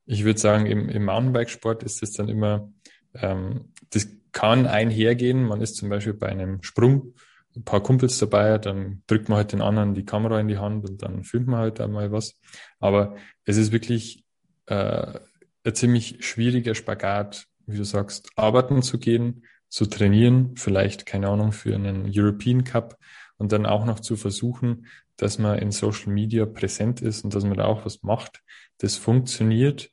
Ich 0.07 0.25
würde 0.25 0.41
sagen, 0.41 0.67
im, 0.67 0.89
im 0.89 1.05
Mountainbikesport 1.05 1.83
ist 1.83 2.03
es 2.03 2.13
dann 2.13 2.29
immer, 2.29 2.73
ähm, 3.15 3.73
das 3.91 4.09
kann 4.33 4.67
einhergehen. 4.67 5.45
Man 5.45 5.61
ist 5.61 5.77
zum 5.77 5.89
Beispiel 5.89 6.15
bei 6.15 6.29
einem 6.29 6.63
Sprung, 6.63 7.15
ein 7.57 7.65
paar 7.65 7.83
Kumpels 7.83 8.19
dabei, 8.19 8.59
dann 8.59 9.03
drückt 9.07 9.29
man 9.29 9.39
halt 9.39 9.53
den 9.53 9.61
anderen 9.61 9.95
die 9.95 10.05
Kamera 10.05 10.39
in 10.39 10.49
die 10.49 10.59
Hand 10.59 10.89
und 10.89 11.03
dann 11.03 11.25
filmt 11.25 11.49
man 11.49 11.61
halt 11.61 11.81
einmal 11.81 12.13
was. 12.13 12.39
Aber 12.79 13.17
es 13.45 13.57
ist 13.57 13.73
wirklich 13.73 14.25
äh, 14.67 15.19
ein 15.65 15.75
ziemlich 15.75 16.25
schwieriger 16.25 16.75
Spagat, 16.75 17.47
wie 17.67 17.77
du 17.77 17.85
sagst, 17.85 18.31
arbeiten 18.37 18.83
zu 18.83 18.99
gehen, 18.99 19.45
zu 19.71 19.87
trainieren, 19.87 20.57
vielleicht, 20.57 21.07
keine 21.07 21.29
Ahnung, 21.29 21.53
für 21.53 21.75
einen 21.75 22.11
European 22.13 22.65
Cup 22.65 22.99
und 23.39 23.53
dann 23.53 23.65
auch 23.65 23.87
noch 23.87 24.01
zu 24.01 24.17
versuchen, 24.17 24.87
dass 25.17 25.39
man 25.39 25.59
in 25.59 25.71
Social 25.71 26.13
Media 26.13 26.45
präsent 26.45 27.01
ist 27.01 27.25
und 27.25 27.35
dass 27.35 27.45
man 27.45 27.57
da 27.57 27.65
auch 27.65 27.85
was 27.85 28.03
macht, 28.03 28.43
das 28.79 28.97
funktioniert 28.97 29.91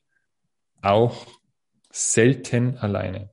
auch 0.82 1.26
selten 1.90 2.76
alleine. 2.76 3.30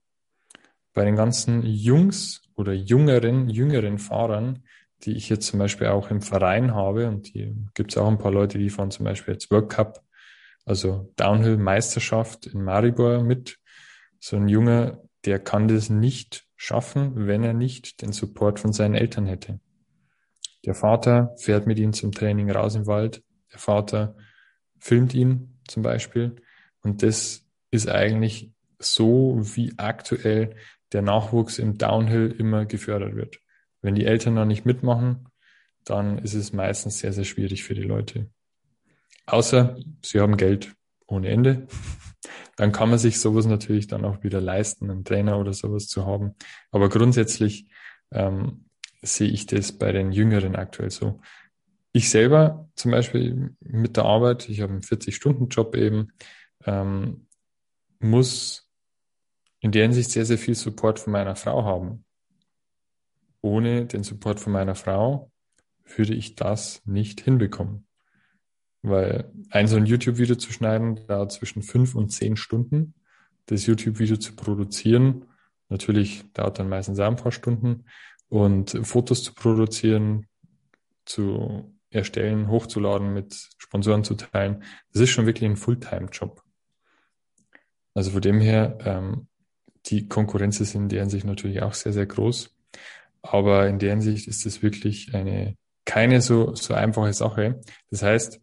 Bei 0.94 1.04
den 1.04 1.16
ganzen 1.16 1.64
Jungs 1.64 2.42
oder 2.56 2.74
jüngeren, 2.74 3.50
jüngeren 3.50 3.98
Fahrern, 3.98 4.64
die 5.04 5.14
ich 5.14 5.30
jetzt 5.30 5.48
zum 5.48 5.60
Beispiel 5.60 5.88
auch 5.88 6.10
im 6.10 6.22
Verein 6.22 6.74
habe, 6.74 7.08
und 7.08 7.28
hier 7.28 7.54
gibt 7.74 7.92
es 7.92 7.98
auch 7.98 8.08
ein 8.08 8.18
paar 8.18 8.32
Leute, 8.32 8.58
die 8.58 8.70
fahren 8.70 8.92
zum 8.92 9.06
Beispiel 9.06 9.34
jetzt 9.34 9.52
World 9.52 9.70
Cup, 9.70 10.04
also 10.66 11.12
Downhill-Meisterschaft 11.18 12.48
in 12.48 12.64
Maribor 12.64 13.24
mit. 13.24 13.58
So 14.20 14.38
ein 14.38 14.48
Junge, 14.48 15.05
der 15.26 15.40
kann 15.40 15.68
das 15.68 15.90
nicht 15.90 16.48
schaffen, 16.56 17.28
wenn 17.28 17.44
er 17.44 17.54
nicht 17.54 18.02
den 18.02 18.12
Support 18.12 18.60
von 18.60 18.74
seinen 18.74 18.96
Eltern 18.96 19.26
hätte. 19.26 19.60
Der 20.66 20.76
Vater 20.76 21.36
fährt 21.38 21.68
mit 21.68 21.78
ihm 21.80 21.94
zum 21.94 22.12
Training 22.12 22.50
raus 22.50 22.76
im 22.76 22.88
Wald. 22.88 23.24
Der 23.52 23.60
Vater 23.60 24.16
filmt 24.80 25.14
ihn 25.14 25.60
zum 25.68 25.84
Beispiel. 25.84 26.36
Und 26.82 27.04
das 27.04 27.46
ist 27.72 27.90
eigentlich 27.90 28.52
so, 28.80 29.40
wie 29.40 29.74
aktuell 29.78 30.56
der 30.92 31.02
Nachwuchs 31.02 31.60
im 31.60 31.78
Downhill 31.78 32.34
immer 32.38 32.66
gefördert 32.66 33.16
wird. 33.16 33.40
Wenn 33.82 33.96
die 33.96 34.06
Eltern 34.06 34.36
da 34.36 34.46
nicht 34.46 34.66
mitmachen, 34.66 35.28
dann 35.84 36.18
ist 36.18 36.34
es 36.34 36.54
meistens 36.54 37.00
sehr, 37.00 37.14
sehr 37.14 37.26
schwierig 37.26 37.64
für 37.64 37.76
die 37.76 37.84
Leute. 37.84 38.30
Außer 39.28 39.78
sie 40.04 40.20
haben 40.20 40.38
Geld 40.38 40.76
ohne 41.08 41.30
Ende. 41.30 41.68
Dann 42.56 42.72
kann 42.72 42.90
man 42.90 43.00
sich 43.00 43.20
sowas 43.20 43.46
natürlich 43.46 43.88
dann 43.88 44.06
auch 44.06 44.24
wieder 44.24 44.40
leisten, 44.40 44.90
einen 44.90 45.04
Trainer 45.04 45.40
oder 45.40 45.54
sowas 45.54 45.88
zu 45.88 46.06
haben. 46.06 46.36
Aber 46.72 46.90
grundsätzlich 46.90 47.68
ähm, 48.12 48.66
sehe 49.02 49.30
ich 49.30 49.46
das 49.46 49.72
bei 49.72 49.92
den 49.92 50.12
Jüngeren 50.12 50.56
aktuell 50.56 50.90
so. 50.90 51.20
Ich 51.92 52.10
selber 52.10 52.70
zum 52.76 52.92
Beispiel 52.92 53.56
mit 53.60 53.98
der 53.98 54.06
Arbeit, 54.06 54.50
ich 54.50 54.62
habe 54.62 54.74
einen 54.74 54.82
40-Stunden-Job 54.82 55.76
eben, 55.76 56.12
ähm, 56.66 57.28
muss 58.00 58.70
in 59.60 59.72
der 59.72 59.84
Hinsicht 59.84 60.12
sehr, 60.12 60.26
sehr 60.26 60.38
viel 60.38 60.56
Support 60.56 61.00
von 61.00 61.14
meiner 61.14 61.36
Frau 61.36 61.64
haben. 61.64 62.06
Ohne 63.42 63.86
den 63.86 64.04
Support 64.04 64.40
von 64.40 64.54
meiner 64.54 64.76
Frau 64.76 65.32
würde 65.96 66.14
ich 66.14 66.36
das 66.36 66.82
nicht 66.86 67.22
hinbekommen. 67.22 67.85
Weil 68.88 69.32
ein 69.50 69.68
so 69.68 69.78
ein 69.78 69.86
YouTube-Video 69.86 70.36
zu 70.36 70.52
schneiden 70.52 71.08
dauert 71.08 71.32
zwischen 71.32 71.62
fünf 71.64 71.96
und 71.96 72.10
zehn 72.10 72.38
Stunden. 72.38 72.94
Das 73.48 73.66
YouTube-Video 73.66 74.18
zu 74.18 74.36
produzieren, 74.36 75.26
natürlich 75.70 76.24
dauert 76.34 76.60
dann 76.60 76.70
meistens 76.70 77.00
ein 77.00 77.16
paar 77.16 77.32
Stunden 77.32 77.86
und 78.30 78.72
Fotos 78.84 79.24
zu 79.24 79.34
produzieren, 79.34 80.28
zu 81.06 81.76
erstellen, 81.92 82.50
hochzuladen, 82.50 83.14
mit 83.14 83.50
Sponsoren 83.58 84.04
zu 84.04 84.16
teilen, 84.16 84.64
das 84.92 85.02
ist 85.02 85.12
schon 85.12 85.26
wirklich 85.26 85.50
ein 85.50 85.58
Fulltime-Job. 85.58 86.42
Also 87.94 88.12
von 88.12 88.22
dem 88.22 88.40
her, 88.40 88.78
ähm, 88.82 89.28
die 89.86 90.08
Konkurrenz 90.08 90.60
ist 90.60 90.76
in 90.76 90.90
der 90.90 91.02
Hinsicht 91.02 91.26
natürlich 91.26 91.62
auch 91.62 91.74
sehr, 91.74 91.94
sehr 91.94 92.06
groß. 92.06 92.56
Aber 93.22 93.68
in 93.68 93.80
der 93.80 93.92
Hinsicht 93.92 94.28
ist 94.28 94.46
es 94.46 94.62
wirklich 94.62 95.14
eine 95.14 95.56
keine 95.86 96.20
so, 96.22 96.56
so 96.56 96.74
einfache 96.74 97.14
Sache. 97.14 97.62
Das 97.92 98.02
heißt, 98.02 98.42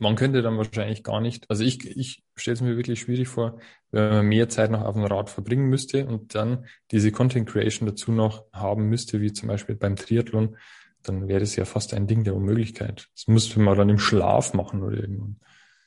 man 0.00 0.16
könnte 0.16 0.42
dann 0.42 0.56
wahrscheinlich 0.56 1.02
gar 1.02 1.20
nicht, 1.20 1.48
also 1.50 1.62
ich, 1.62 1.84
ich 1.84 2.24
stelle 2.34 2.54
es 2.54 2.60
mir 2.60 2.76
wirklich 2.76 3.00
schwierig 3.00 3.28
vor, 3.28 3.58
wenn 3.90 4.08
man 4.10 4.26
mehr 4.26 4.48
Zeit 4.48 4.70
noch 4.70 4.82
auf 4.82 4.94
dem 4.94 5.04
Rad 5.04 5.30
verbringen 5.30 5.68
müsste 5.68 6.06
und 6.06 6.34
dann 6.34 6.66
diese 6.90 7.12
Content 7.12 7.48
Creation 7.48 7.86
dazu 7.86 8.10
noch 8.10 8.46
haben 8.52 8.88
müsste, 8.88 9.20
wie 9.20 9.32
zum 9.32 9.48
Beispiel 9.48 9.76
beim 9.76 9.96
Triathlon, 9.96 10.56
dann 11.02 11.28
wäre 11.28 11.40
das 11.40 11.56
ja 11.56 11.64
fast 11.64 11.94
ein 11.94 12.06
Ding 12.06 12.24
der 12.24 12.34
Unmöglichkeit. 12.34 13.08
Das 13.14 13.26
müsste 13.26 13.60
man 13.60 13.76
dann 13.76 13.88
im 13.88 13.98
Schlaf 13.98 14.54
machen 14.54 14.82
oder 14.82 14.96
irgendwann. 14.96 15.40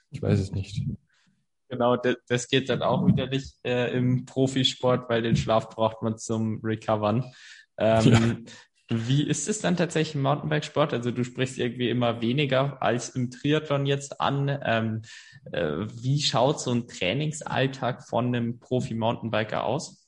Ich 0.10 0.22
weiß 0.22 0.40
es 0.40 0.52
nicht. 0.52 0.84
Genau, 1.70 1.98
das 2.28 2.48
geht 2.48 2.70
dann 2.70 2.84
auch 2.84 3.08
wieder 3.08 3.28
nicht 3.28 3.56
äh, 3.64 3.98
im 3.98 4.26
Profisport, 4.26 5.10
weil 5.10 5.24
den 5.24 5.36
Schlaf 5.36 5.70
braucht 5.70 6.04
man 6.04 6.20
zum 6.20 6.62
Recovern. 6.64 7.26
Ähm, 7.78 8.12
ja. 8.12 8.36
Wie 8.90 9.24
ist 9.24 9.48
es 9.48 9.60
dann 9.60 9.78
tatsächlich 9.78 10.16
im 10.16 10.24
Mountainbikesport? 10.24 10.94
Also 10.94 11.12
du 11.12 11.24
sprichst 11.24 11.58
irgendwie 11.58 11.90
immer 11.90 12.22
weniger 12.22 12.82
als 12.82 13.10
im 13.10 13.32
Triathlon 13.32 13.86
jetzt 13.86 14.20
an. 14.20 14.60
Ähm, 14.64 15.02
äh, 15.52 15.88
wie 16.02 16.22
schaut 16.22 16.60
so 16.60 16.72
ein 16.72 16.88
Trainingsalltag 16.88 18.04
von 18.08 18.28
einem 18.28 18.60
Profi-Mountainbiker 18.60 19.64
aus? 19.64 20.06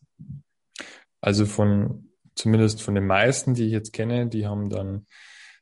Also 1.21 1.45
von, 1.45 2.09
zumindest 2.35 2.81
von 2.81 2.95
den 2.95 3.07
meisten, 3.07 3.53
die 3.53 3.65
ich 3.65 3.71
jetzt 3.71 3.93
kenne, 3.93 4.27
die 4.27 4.45
haben 4.45 4.69
dann 4.69 5.05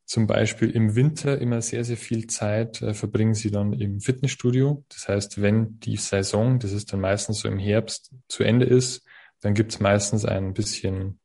zum 0.06 0.28
Beispiel 0.28 0.70
im 0.72 0.96
Winter 0.96 1.40
immer 1.40 1.62
sehr, 1.62 1.84
sehr 1.84 1.98
viel 1.98 2.28
Zeit, 2.28 2.82
äh, 2.82 2.94
verbringen 2.94 3.36
sie 3.36 3.52
dann 3.52 3.74
im 3.74 4.00
Fitnessstudio. 4.00 4.84
Das 4.90 5.08
heißt, 5.08 5.42
wenn 5.42 5.80
die 5.80 5.98
Saison, 5.98 6.60
das 6.60 6.72
ist 6.72 6.92
dann 6.92 7.00
meistens 7.00 7.40
so 7.40 7.48
im 7.48 7.60
Herbst, 7.60 8.12
zu 8.28 8.44
Ende 8.44 8.66
ist, 8.66 9.06
dann 9.40 9.54
gibt 9.54 9.72
es 9.72 9.80
meistens 9.80 10.26
ein 10.26 10.54
bisschen 10.54 11.20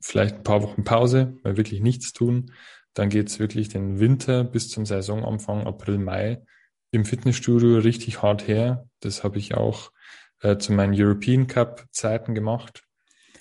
vielleicht 0.00 0.36
ein 0.36 0.42
paar 0.42 0.62
Wochen 0.62 0.84
Pause, 0.84 1.36
weil 1.42 1.56
wirklich 1.56 1.80
nichts 1.80 2.12
tun. 2.12 2.52
Dann 2.94 3.08
geht's 3.08 3.38
wirklich 3.38 3.68
den 3.68 4.00
Winter 4.00 4.44
bis 4.44 4.68
zum 4.68 4.86
Saisonanfang 4.86 5.66
April, 5.66 5.98
Mai 5.98 6.42
im 6.90 7.04
Fitnessstudio 7.04 7.78
richtig 7.78 8.22
hart 8.22 8.48
her. 8.48 8.88
Das 9.00 9.22
habe 9.22 9.38
ich 9.38 9.54
auch 9.54 9.92
äh, 10.40 10.58
zu 10.58 10.72
meinen 10.72 10.94
European 10.96 11.46
Cup 11.46 11.86
Zeiten 11.92 12.34
gemacht. 12.34 12.82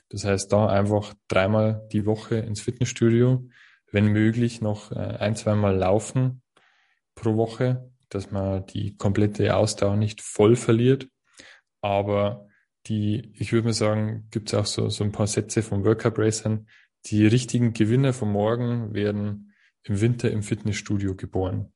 Das 0.09 0.25
heißt, 0.25 0.51
da 0.51 0.67
einfach 0.67 1.13
dreimal 1.27 1.87
die 1.91 2.05
Woche 2.05 2.35
ins 2.35 2.61
Fitnessstudio, 2.61 3.47
wenn 3.91 4.07
möglich 4.07 4.61
noch 4.61 4.91
äh, 4.91 4.95
ein, 4.95 5.35
zweimal 5.35 5.75
laufen 5.75 6.41
pro 7.15 7.35
Woche, 7.35 7.91
dass 8.09 8.31
man 8.31 8.65
die 8.67 8.97
komplette 8.97 9.55
Ausdauer 9.55 9.95
nicht 9.95 10.21
voll 10.21 10.55
verliert. 10.55 11.07
Aber 11.81 12.48
die, 12.87 13.31
ich 13.35 13.51
würde 13.51 13.67
mal 13.67 13.73
sagen, 13.73 14.27
gibt 14.31 14.49
es 14.49 14.53
auch 14.53 14.65
so, 14.65 14.89
so 14.89 15.03
ein 15.03 15.11
paar 15.11 15.27
Sätze 15.27 15.61
von 15.61 15.83
World 15.83 15.99
Cup 15.99 16.17
Racern. 16.17 16.67
Die 17.05 17.25
richtigen 17.25 17.73
Gewinner 17.73 18.13
von 18.13 18.31
morgen 18.31 18.93
werden 18.93 19.53
im 19.83 20.01
Winter 20.01 20.31
im 20.31 20.43
Fitnessstudio 20.43 21.15
geboren. 21.15 21.71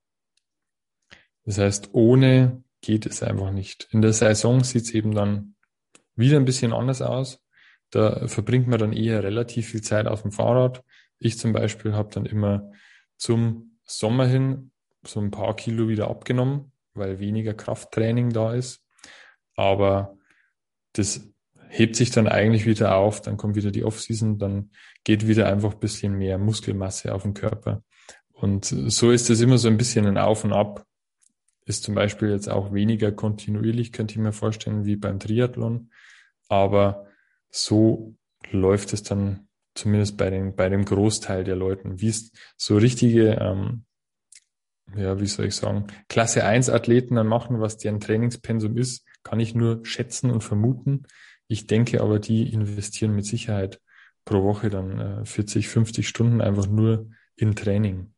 Das 1.46 1.58
heißt, 1.58 1.90
ohne 1.94 2.64
geht 2.82 3.06
es 3.06 3.24
einfach 3.24 3.52
nicht. 3.52 3.88
In 3.92 4.02
der 4.02 4.14
Saison 4.14 4.64
sieht 4.64 4.84
es 4.84 4.92
eben 4.92 5.14
dann 5.14 5.56
wieder 6.16 6.38
ein 6.38 6.46
bisschen 6.46 6.74
anders 6.74 7.02
aus. 7.02 7.44
Da 7.90 8.28
verbringt 8.28 8.68
man 8.68 8.80
dann 8.80 8.94
eher 8.94 9.24
relativ 9.24 9.70
viel 9.70 9.82
Zeit 9.82 10.08
auf 10.08 10.22
dem 10.24 10.32
Fahrrad. 10.32 10.84
Ich 11.20 11.38
zum 11.38 11.54
Beispiel 11.54 11.94
habe 11.94 12.10
dann 12.14 12.26
immer 12.26 12.72
zum 13.18 13.78
Sommer 13.86 14.26
hin 14.26 14.72
so 15.06 15.20
ein 15.20 15.32
paar 15.32 15.56
Kilo 15.56 15.88
wieder 15.88 16.10
abgenommen, 16.10 16.72
weil 16.94 17.20
weniger 17.20 17.54
Krafttraining 17.54 18.32
da 18.32 18.54
ist. 18.54 18.84
Aber 19.56 20.18
das 20.94 21.30
hebt 21.70 21.96
sich 21.96 22.12
dann 22.12 22.28
eigentlich 22.28 22.66
wieder 22.66 22.96
auf, 22.96 23.22
dann 23.22 23.38
kommt 23.38 23.56
wieder 23.56 23.72
die 23.72 23.84
Offseason, 23.84 24.38
dann 24.38 24.72
geht 25.04 25.28
wieder 25.28 25.48
einfach 25.48 25.74
ein 25.74 25.80
bisschen 25.80 26.14
mehr 26.14 26.38
Muskelmasse 26.38 27.14
auf 27.14 27.24
den 27.24 27.34
Körper. 27.34 27.84
Und 28.32 28.66
so 28.66 29.12
ist 29.12 29.30
es 29.30 29.42
immer 29.42 29.58
so 29.58 29.70
ein 29.70 29.78
bisschen 29.78 30.06
ein 30.06 30.18
Auf 30.18 30.44
und 30.44 30.54
Ab. 30.54 30.86
Ist 31.66 31.84
zum 31.84 31.96
Beispiel 31.96 32.30
jetzt 32.30 32.50
auch 32.50 32.74
weniger 32.74 33.12
kontinuierlich, 33.12 33.92
könnte 33.92 34.14
ich 34.14 34.20
mir 34.20 34.34
vorstellen, 34.34 34.86
wie 34.86 34.98
beim 34.98 35.20
Triathlon. 35.20 35.92
Aber 36.50 37.08
so 37.50 38.16
läuft 38.52 38.94
es 38.94 39.02
dann 39.02 39.48
zumindest 39.76 40.18
bei, 40.18 40.30
den, 40.30 40.56
bei 40.56 40.70
dem 40.70 40.86
Großteil 40.86 41.44
der 41.44 41.56
Leuten. 41.56 42.02
Wie 42.02 42.10
es 42.10 42.32
so 42.58 42.78
richtige, 42.78 43.36
ähm, 43.40 43.86
ja, 44.96 45.20
wie 45.20 45.26
soll 45.26 45.46
ich 45.46 45.56
sagen, 45.56 45.88
Klasse 46.10 46.44
1 46.44 46.70
Athleten 46.70 47.16
dann 47.16 47.28
machen, 47.28 47.62
was 47.62 47.78
deren 47.78 48.00
Trainingspensum 48.00 48.78
ist, 48.78 49.06
kann 49.24 49.40
ich 49.40 49.56
nur 49.56 49.86
schätzen 49.86 50.32
und 50.32 50.42
vermuten. 50.42 51.04
Ich 51.48 51.68
denke 51.68 52.02
aber, 52.02 52.20
die 52.20 52.52
investieren 52.52 53.16
mit 53.16 53.26
Sicherheit 53.26 53.82
pro 54.26 54.44
Woche 54.44 54.70
dann 54.70 55.00
äh, 55.22 55.26
40, 55.26 55.68
50 55.68 56.08
Stunden 56.08 56.42
einfach 56.42 56.68
nur 56.68 57.10
in 57.36 57.56
Training. 57.56 58.14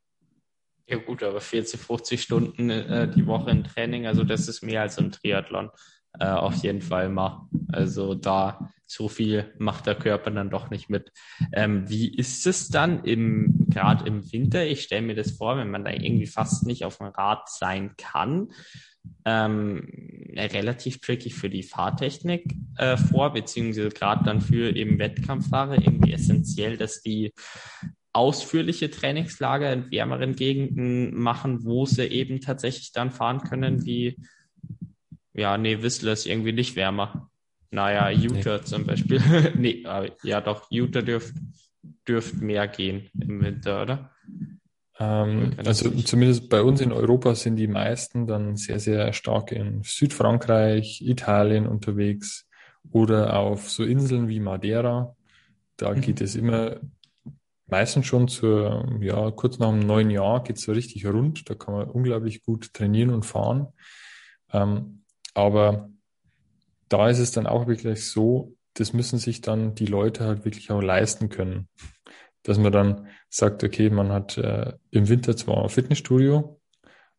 Ja 0.87 0.97
gut, 0.97 1.23
aber 1.23 1.41
40, 1.41 1.79
50 1.79 2.21
Stunden 2.21 2.69
äh, 2.69 3.09
die 3.09 3.25
Woche 3.25 3.49
in 3.49 3.63
Training, 3.63 4.05
also 4.05 4.23
das 4.23 4.47
ist 4.47 4.61
mehr 4.61 4.81
als 4.81 4.97
im 4.97 5.11
Triathlon. 5.11 5.71
Äh, 6.19 6.27
auf 6.27 6.55
jeden 6.63 6.81
Fall 6.81 7.09
mal. 7.09 7.47
Also 7.71 8.13
da 8.13 8.69
so 8.85 9.09
viel 9.09 9.53
macht 9.57 9.87
der 9.87 9.95
Körper 9.95 10.31
dann 10.31 10.49
doch 10.49 10.69
nicht 10.69 10.89
mit. 10.89 11.11
Ähm, 11.51 11.89
wie 11.89 12.15
ist 12.15 12.45
es 12.45 12.69
dann 12.69 13.03
im 13.03 13.65
gerade 13.69 14.05
im 14.05 14.31
Winter? 14.31 14.65
Ich 14.65 14.83
stelle 14.83 15.01
mir 15.01 15.15
das 15.15 15.31
vor, 15.31 15.57
wenn 15.57 15.71
man 15.71 15.83
da 15.83 15.91
irgendwie 15.91 16.27
fast 16.27 16.65
nicht 16.65 16.85
auf 16.85 16.99
dem 16.99 17.07
Rad 17.07 17.49
sein 17.49 17.95
kann 17.97 18.49
ähm, 19.25 19.87
relativ 20.35 20.99
tricky 20.99 21.29
für 21.29 21.49
die 21.49 21.63
Fahrtechnik 21.63 22.53
äh, 22.77 22.97
vor, 22.97 23.33
beziehungsweise 23.33 23.89
gerade 23.89 24.23
dann 24.23 24.41
für 24.41 24.75
eben 24.75 24.99
Wettkampffahrer 24.99 25.75
irgendwie 25.75 26.13
essentiell, 26.13 26.77
dass 26.77 27.01
die 27.01 27.33
ausführliche 28.13 28.89
Trainingslager 28.89 29.73
in 29.73 29.91
wärmeren 29.91 30.35
Gegenden 30.35 31.15
machen, 31.15 31.65
wo 31.65 31.85
sie 31.85 32.05
eben 32.05 32.39
tatsächlich 32.39 32.91
dann 32.93 33.11
fahren 33.11 33.41
können, 33.41 33.85
wie, 33.85 34.17
ja, 35.33 35.57
nee, 35.57 35.81
Whistler 35.81 36.13
ist 36.13 36.25
irgendwie 36.25 36.53
nicht 36.53 36.75
wärmer. 36.75 37.29
Naja, 37.71 38.09
Utah 38.09 38.57
nee. 38.57 38.63
zum 38.63 38.85
Beispiel. 38.85 39.21
nee, 39.57 39.83
ja 40.23 40.39
doch, 40.39 40.67
Utah 40.69 41.01
dürfte 41.01 41.33
dürfte 42.07 42.43
mehr 42.43 42.67
gehen 42.67 43.09
im 43.19 43.41
Winter, 43.41 43.81
oder? 43.81 44.11
Ähm, 44.99 45.53
also 45.65 45.89
zumindest 45.89 46.49
bei 46.49 46.61
uns 46.61 46.81
in 46.81 46.91
Europa 46.91 47.35
sind 47.35 47.57
die 47.57 47.67
meisten 47.67 48.27
dann 48.27 48.55
sehr, 48.55 48.79
sehr 48.79 49.11
stark 49.13 49.51
in 49.51 49.81
Südfrankreich, 49.83 51.01
Italien 51.01 51.67
unterwegs 51.67 52.47
oder 52.91 53.37
auf 53.37 53.69
so 53.69 53.83
Inseln 53.83 54.27
wie 54.27 54.39
Madeira. 54.39 55.15
Da 55.77 55.93
mhm. 55.93 56.01
geht 56.01 56.21
es 56.21 56.35
immer 56.35 56.77
meistens 57.67 58.05
schon 58.05 58.27
zur, 58.27 58.97
ja, 59.01 59.31
kurz 59.31 59.59
nach 59.59 59.71
dem 59.71 59.79
neuen 59.79 60.09
Jahr 60.09 60.43
geht 60.43 60.57
es 60.57 60.63
so 60.63 60.71
richtig 60.71 61.05
rund. 61.05 61.49
Da 61.49 61.55
kann 61.55 61.73
man 61.73 61.89
unglaublich 61.89 62.43
gut 62.43 62.73
trainieren 62.73 63.09
und 63.09 63.25
fahren. 63.25 63.67
Ähm, 64.53 65.03
aber 65.33 65.89
da 66.89 67.09
ist 67.09 67.19
es 67.19 67.31
dann 67.31 67.47
auch 67.47 67.67
wirklich 67.67 68.09
so, 68.09 68.55
das 68.75 68.93
müssen 68.93 69.19
sich 69.19 69.41
dann 69.41 69.73
die 69.75 69.85
Leute 69.85 70.25
halt 70.25 70.45
wirklich 70.45 70.69
auch 70.71 70.81
leisten 70.81 71.29
können. 71.29 71.67
Dass 72.45 72.57
man 72.57 72.71
dann 72.71 73.07
sagt, 73.29 73.63
okay, 73.63 73.89
man 73.89 74.11
hat 74.11 74.37
äh, 74.37 74.73
im 74.91 75.09
Winter 75.09 75.35
zwar 75.35 75.63
ein 75.63 75.69
Fitnessstudio, 75.69 76.61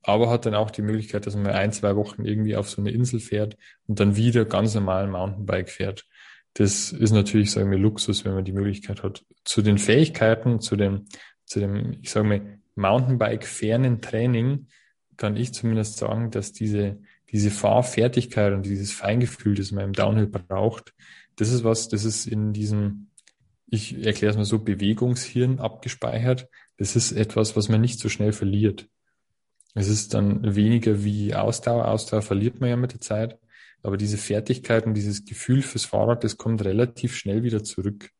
aber 0.03 0.31
hat 0.31 0.47
dann 0.47 0.55
auch 0.55 0.71
die 0.71 0.83
Möglichkeit, 0.83 1.27
dass 1.27 1.35
man 1.35 1.49
ein, 1.49 1.73
zwei 1.73 1.97
Wochen 1.97 2.25
irgendwie 2.25 2.57
auf 2.57 2.71
so 2.71 2.81
eine 2.81 2.93
Insel 2.93 3.19
fährt 3.19 3.57
und 3.89 3.99
dann 3.99 4.15
wieder 4.15 4.45
ganz 4.45 4.75
normal 4.75 5.09
Mountainbike 5.09 5.69
fährt. 5.69 6.07
Das 6.55 6.93
ist 6.93 7.11
natürlich, 7.11 7.51
sagen 7.51 7.71
wir, 7.73 7.79
Luxus, 7.79 8.25
wenn 8.25 8.35
man 8.35 8.45
die 8.45 8.53
Möglichkeit 8.53 9.03
hat. 9.03 9.25
Zu 9.45 9.63
den 9.63 9.79
Fähigkeiten, 9.79 10.61
zu 10.61 10.77
dem, 10.77 11.07
zu 11.45 11.59
dem, 11.59 11.99
ich 12.01 12.11
sage 12.11 12.29
mal, 12.29 12.59
Mountainbike-fernen 12.77 14.01
Training 14.01 14.69
kann 15.17 15.37
ich 15.37 15.53
zumindest 15.53 15.97
sagen, 15.97 16.31
dass 16.31 16.53
diese, 16.53 16.99
diese 17.31 17.51
Fahrfertigkeit 17.51 18.53
und 18.53 18.65
dieses 18.65 18.93
Feingefühl, 18.93 19.57
das 19.57 19.73
man 19.73 19.87
im 19.87 19.93
Downhill 19.93 20.29
braucht, 20.29 20.95
das 21.37 21.51
ist 21.51 21.65
was, 21.65 21.89
das 21.89 22.05
ist 22.05 22.27
in 22.27 22.53
diesem, 22.53 23.09
ich 23.67 24.05
erkläre 24.05 24.31
es 24.31 24.37
mal 24.37 24.45
so, 24.45 24.59
Bewegungshirn 24.61 25.59
abgespeichert. 25.59 26.49
Das 26.79 26.97
ist 26.97 27.13
etwas, 27.13 27.57
was 27.57 27.69
man 27.69 27.81
nicht 27.81 27.99
so 27.99 28.09
schnell 28.09 28.33
verliert. 28.33 28.89
Es 29.75 29.89
ist 29.89 30.15
dann 30.15 30.55
weniger 30.55 31.05
wie 31.05 31.35
Ausdauer. 31.35 31.89
Ausdauer 31.89 32.23
verliert 32.23 32.61
man 32.61 32.71
ja 32.71 32.77
mit 32.77 32.93
der 32.93 33.01
Zeit. 33.01 33.39
Aber 33.83 33.97
diese 33.97 34.17
Fertigkeit 34.17 34.87
und 34.87 34.95
dieses 34.95 35.25
Gefühl 35.25 35.63
fürs 35.63 35.85
Fahrrad, 35.85 36.25
das 36.25 36.39
kommt 36.39 36.65
relativ 36.65 37.15
schnell 37.15 37.43
wieder 37.43 37.63
zurück. 37.63 38.11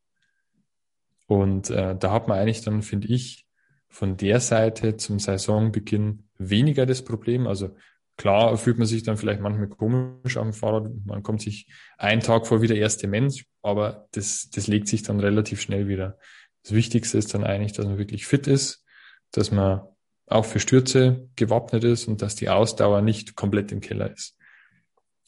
Und 1.25 1.69
äh, 1.69 1.95
da 1.95 2.11
hat 2.11 2.27
man 2.27 2.37
eigentlich 2.37 2.61
dann, 2.61 2.83
finde 2.83 3.07
ich, 3.07 3.45
von 3.89 4.17
der 4.17 4.39
Seite 4.39 4.97
zum 4.97 5.19
Saisonbeginn 5.19 6.23
weniger 6.37 6.85
das 6.85 7.03
Problem. 7.03 7.47
Also 7.47 7.75
Klar 8.17 8.57
fühlt 8.57 8.79
man 8.79 8.87
sich 8.87 9.03
dann 9.03 9.17
vielleicht 9.17 9.41
manchmal 9.41 9.67
komisch 9.67 10.37
am 10.37 10.51
Fahrrad. 10.51 10.89
Man 11.05 11.21
kommt 11.21 11.41
sich 11.41 11.67
einen 11.97 12.21
Tag 12.21 12.47
vor 12.47 12.63
wie 12.63 12.67
der 12.67 12.77
erste 12.77 13.07
Mensch, 13.07 13.45
aber 13.61 14.07
das, 14.11 14.49
das 14.49 14.67
legt 14.67 14.87
sich 14.87 15.03
dann 15.03 15.19
relativ 15.19 15.61
schnell 15.61 15.87
wieder. 15.87 16.17
Das 16.63 16.73
Wichtigste 16.73 17.19
ist 17.19 17.33
dann 17.33 17.43
eigentlich, 17.43 17.73
dass 17.73 17.85
man 17.85 17.99
wirklich 17.99 18.25
fit 18.25 18.47
ist, 18.47 18.83
dass 19.31 19.51
man 19.51 19.81
auch 20.25 20.45
für 20.45 20.59
Stürze 20.59 21.29
gewappnet 21.35 21.83
ist 21.83 22.07
und 22.07 22.21
dass 22.23 22.35
die 22.35 22.49
Ausdauer 22.49 23.01
nicht 23.01 23.35
komplett 23.35 23.71
im 23.71 23.81
Keller 23.81 24.11
ist. 24.11 24.35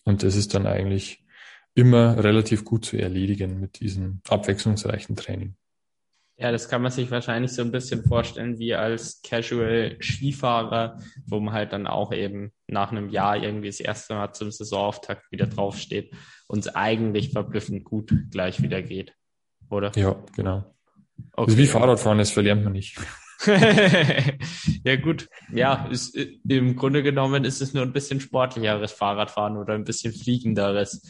Und 0.03 0.23
das 0.23 0.35
ist 0.35 0.55
dann 0.55 0.65
eigentlich 0.65 1.23
immer 1.75 2.21
relativ 2.21 2.65
gut 2.65 2.85
zu 2.85 2.97
erledigen 2.97 3.59
mit 3.59 3.79
diesem 3.79 4.21
abwechslungsreichen 4.27 5.15
Training. 5.15 5.55
Ja, 6.41 6.53
das 6.53 6.69
kann 6.69 6.81
man 6.81 6.91
sich 6.91 7.11
wahrscheinlich 7.11 7.51
so 7.51 7.61
ein 7.61 7.71
bisschen 7.71 8.05
vorstellen 8.05 8.59
wie 8.59 8.73
als 8.73 9.21
Casual 9.21 9.97
Skifahrer, 10.01 10.97
wo 11.25 11.41
man 11.41 11.53
halt 11.53 11.73
dann 11.73 11.85
auch 11.85 12.13
eben 12.13 12.53
nach 12.67 12.91
einem 12.91 13.09
Jahr 13.09 13.35
irgendwie 13.35 13.67
das 13.67 13.81
erste 13.81 14.13
Mal 14.13 14.31
zum 14.31 14.49
Saisonauftakt 14.49 15.29
wieder 15.33 15.47
draufsteht 15.47 16.13
und 16.47 16.59
es 16.59 16.73
eigentlich 16.73 17.31
verblüffend 17.33 17.83
gut 17.83 18.13
gleich 18.31 18.61
wieder 18.61 18.81
geht, 18.81 19.13
oder? 19.69 19.91
Ja, 19.95 20.15
genau. 20.33 20.73
Okay. 21.33 21.51
Ist 21.51 21.57
wie 21.57 21.67
Fahrradfahren, 21.67 22.19
das 22.19 22.31
verlernt 22.31 22.63
man 22.63 22.71
nicht. 22.71 22.97
ja 23.45 24.95
gut, 24.95 25.27
ja, 25.53 25.87
ist, 25.87 26.15
im 26.15 26.77
Grunde 26.77 27.03
genommen 27.03 27.43
ist 27.43 27.61
es 27.61 27.73
nur 27.73 27.83
ein 27.83 27.91
bisschen 27.91 28.21
sportlicheres 28.21 28.93
Fahrradfahren 28.93 29.57
oder 29.57 29.73
ein 29.73 29.83
bisschen 29.83 30.13
fliegenderes. 30.13 31.09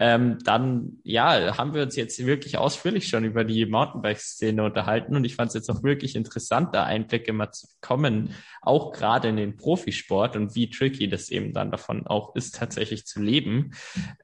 Ähm, 0.00 0.38
dann, 0.44 0.98
ja, 1.02 1.56
haben 1.56 1.72
wir 1.72 1.82
uns 1.82 1.96
jetzt 1.96 2.24
wirklich 2.24 2.58
ausführlich 2.58 3.08
schon 3.08 3.24
über 3.24 3.44
die 3.44 3.64
Mountainbike-Szene 3.64 4.62
unterhalten 4.62 5.16
und 5.16 5.24
ich 5.24 5.34
fand 5.34 5.48
es 5.48 5.54
jetzt 5.54 5.70
auch 5.70 5.82
wirklich 5.82 6.14
interessant, 6.14 6.74
da 6.74 6.84
Einblicke 6.84 7.32
mal 7.32 7.52
zu 7.52 7.66
bekommen, 7.68 8.34
auch 8.60 8.92
gerade 8.92 9.28
in 9.28 9.36
den 9.36 9.56
Profisport 9.56 10.36
und 10.36 10.54
wie 10.54 10.68
tricky 10.68 11.08
das 11.08 11.30
eben 11.30 11.54
dann 11.54 11.70
davon 11.70 12.06
auch 12.06 12.34
ist, 12.34 12.56
tatsächlich 12.56 13.06
zu 13.06 13.22
leben. 13.22 13.72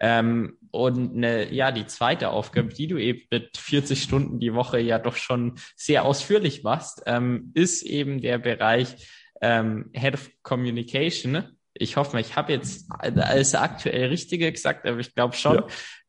Ähm, 0.01 0.59
und 0.71 1.15
ne, 1.17 1.53
ja, 1.53 1.73
die 1.73 1.87
zweite 1.87 2.29
Aufgabe, 2.31 2.69
die 2.69 2.87
du 2.87 2.99
eben 2.99 3.23
mit 3.31 3.57
40 3.57 4.03
Stunden 4.03 4.41
die 4.41 4.55
Woche 4.55 4.81
ja 4.81 4.99
doch 4.99 5.17
schon 5.17 5.55
sehr 5.77 6.05
ausführlich 6.05 6.63
machst, 6.63 7.03
ähm, 7.07 7.53
ist 7.55 7.83
eben 7.83 8.21
der 8.21 8.39
Bereich 8.39 8.97
ähm, 9.41 9.91
Head 9.95 10.15
of 10.15 10.31
Communication 10.43 11.57
ich 11.75 11.97
hoffe 11.97 12.13
mal, 12.13 12.21
ich 12.21 12.37
habe 12.37 12.53
jetzt 12.53 12.87
alles 12.99 13.55
aktuell 13.55 14.09
Richtige 14.09 14.51
gesagt, 14.51 14.87
aber 14.87 14.99
ich 14.99 15.15
glaube 15.15 15.35
schon. 15.35 15.57
Ja. 15.57 15.67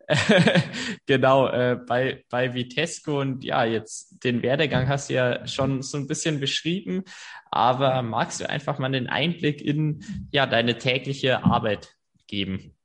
genau, 1.07 1.47
äh, 1.47 1.79
bei, 1.87 2.23
bei 2.29 2.53
Vitesco 2.53 3.19
und 3.19 3.43
ja, 3.43 3.65
jetzt 3.65 4.23
den 4.23 4.43
Werdegang 4.43 4.87
hast 4.87 5.09
du 5.09 5.15
ja 5.15 5.47
schon 5.47 5.81
so 5.81 5.97
ein 5.97 6.07
bisschen 6.07 6.39
beschrieben, 6.39 7.03
aber 7.49 8.03
magst 8.03 8.41
du 8.41 8.49
einfach 8.49 8.77
mal 8.77 8.87
einen 8.87 9.07
Einblick 9.07 9.61
in 9.61 10.03
ja, 10.31 10.45
deine 10.45 10.77
tägliche 10.77 11.43
Arbeit 11.43 11.95
geben? 12.27 12.75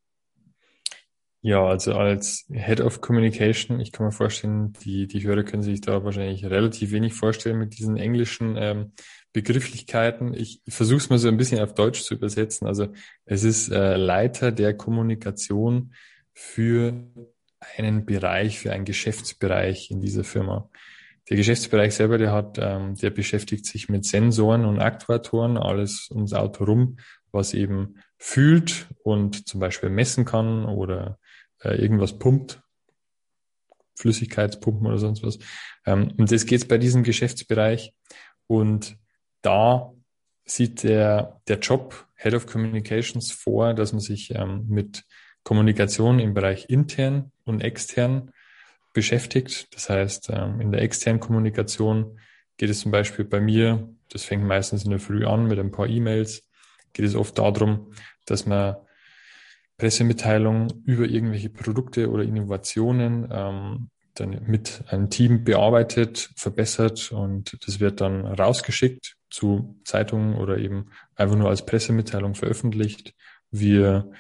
Ja, 1.43 1.65
also 1.65 1.95
als 1.95 2.47
Head 2.53 2.83
of 2.83 3.01
Communication, 3.01 3.81
ich 3.81 3.93
kann 3.93 4.05
mir 4.05 4.13
vorstellen, 4.13 4.75
die, 4.85 5.07
die 5.07 5.23
Hörer 5.23 5.43
können 5.43 5.63
sich 5.63 5.81
da 5.81 6.05
wahrscheinlich 6.05 6.45
relativ 6.45 6.93
wenig 6.93 7.15
vorstellen 7.15 7.59
mit 7.59 7.79
diesen 7.79 7.97
englischen 7.97 8.57
ähm, 8.59 8.93
Begrifflichkeiten. 9.33 10.35
Ich 10.35 10.61
versuche 10.69 10.99
es 10.99 11.11
mal 11.11 11.19
so 11.19 11.29
ein 11.29 11.37
bisschen 11.37 11.61
auf 11.61 11.75
Deutsch 11.75 12.03
zu 12.03 12.15
übersetzen. 12.15 12.67
Also 12.67 12.89
es 13.25 13.45
ist 13.45 13.71
äh, 13.71 13.97
Leiter 13.97 14.51
der 14.53 14.77
Kommunikation 14.77 15.95
für 16.33 17.05
einen 17.77 18.07
Bereich, 18.07 18.59
für 18.59 18.73
einen 18.73 18.85
Geschäftsbereich 18.85 19.91
in 19.91 20.01
dieser 20.01 20.25
Firma. 20.25 20.69
Der 21.29 21.37
Geschäftsbereich 21.37 21.95
selber, 21.95 22.19
der 22.19 22.33
hat, 22.33 22.59
ähm, 22.61 22.97
der 22.97 23.11
beschäftigt 23.11 23.67
sich 23.67 23.89
mit 23.89 24.05
Sensoren 24.05 24.65
und 24.65 24.81
Aktuatoren, 24.81 25.59
alles 25.59 26.11
ums 26.11 26.33
Auto 26.33 26.65
rum, 26.65 26.97
was 27.31 27.55
eben 27.55 27.99
fühlt 28.19 28.89
und 29.05 29.47
zum 29.47 29.61
Beispiel 29.61 29.91
messen 29.91 30.25
kann 30.25 30.65
oder 30.65 31.19
äh, 31.63 31.77
irgendwas 31.81 32.19
pumpt, 32.19 32.61
Flüssigkeitspumpen 33.97 34.87
oder 34.87 34.99
sonst 34.99 35.23
was. 35.23 35.39
Ähm, 35.87 36.13
und 36.17 36.33
das 36.33 36.47
geht 36.47 36.67
bei 36.67 36.79
diesem 36.79 37.05
Geschäftsbereich. 37.05 37.93
Und 38.47 38.97
da 39.43 39.93
sieht 40.45 40.83
der, 40.83 41.41
der 41.49 41.59
Job 41.59 42.07
Head 42.17 42.35
of 42.35 42.47
Communications 42.47 43.33
vor, 43.33 43.75
dass 43.75 43.93
man 43.93 44.01
sich 44.01 44.35
ähm, 44.35 44.67
mit 44.69 45.05
Kommunikation 45.43 46.19
im 46.19 46.35
Bereich 46.35 46.69
intern 46.69 47.33
und 47.45 47.63
extern 47.63 48.33
beschäftigt. 48.93 49.75
Das 49.75 49.89
heißt, 49.89 50.31
ähm, 50.31 50.61
in 50.61 50.73
der 50.73 50.83
externen 50.83 51.21
Kommunikation 51.21 52.19
geht 52.57 52.71
es 52.71 52.81
zum 52.81 52.91
Beispiel 52.91 53.25
bei 53.25 53.41
mir, 53.41 53.89
das 54.11 54.25
fängt 54.25 54.45
meistens 54.45 54.85
in 54.85 54.91
der 54.91 54.99
Früh 54.99 55.25
an 55.25 55.47
mit 55.47 55.59
ein 55.59 55.71
paar 55.71 55.87
E-Mails, 55.87 56.43
geht 56.93 57.07
es 57.07 57.15
oft 57.15 57.39
darum, 57.39 57.93
dass 58.27 58.45
man 58.45 58.77
Pressemitteilungen 59.79 60.83
über 60.85 61.07
irgendwelche 61.07 61.49
Produkte 61.49 62.11
oder 62.11 62.23
Innovationen 62.23 63.29
ähm, 63.33 63.91
dann 64.15 64.43
mit 64.47 64.83
einem 64.89 65.09
Team 65.09 65.45
bearbeitet, 65.45 66.31
verbessert 66.37 67.13
und 67.13 67.57
das 67.67 67.81
wird 67.81 68.03
dann 68.03 68.27
rausgeschickt 68.27 69.17
zu 69.31 69.81
Zeitungen 69.85 70.37
oder 70.37 70.59
eben 70.59 70.91
einfach 71.15 71.37
nur 71.37 71.49
als 71.49 71.65
Pressemitteilung 71.65 72.35
veröffentlicht. 72.35 73.15
Wir 73.51 74.11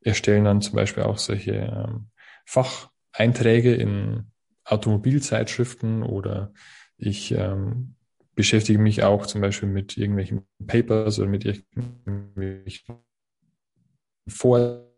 erstellen 0.00 0.44
dann 0.44 0.62
zum 0.62 0.76
Beispiel 0.76 1.02
auch 1.02 1.18
solche 1.18 1.52
ähm, 1.52 2.10
Facheinträge 2.44 3.74
in 3.74 4.30
Automobilzeitschriften 4.64 6.02
oder 6.02 6.52
ich 6.96 7.32
ähm, 7.32 7.94
beschäftige 8.34 8.78
mich 8.78 9.02
auch 9.02 9.26
zum 9.26 9.40
Beispiel 9.40 9.68
mit 9.68 9.96
irgendwelchen 9.96 10.46
Papers 10.66 11.18
oder 11.18 11.28
mit 11.28 11.44
irgendwelchen 11.44 12.98
Vorträgen 14.28 14.88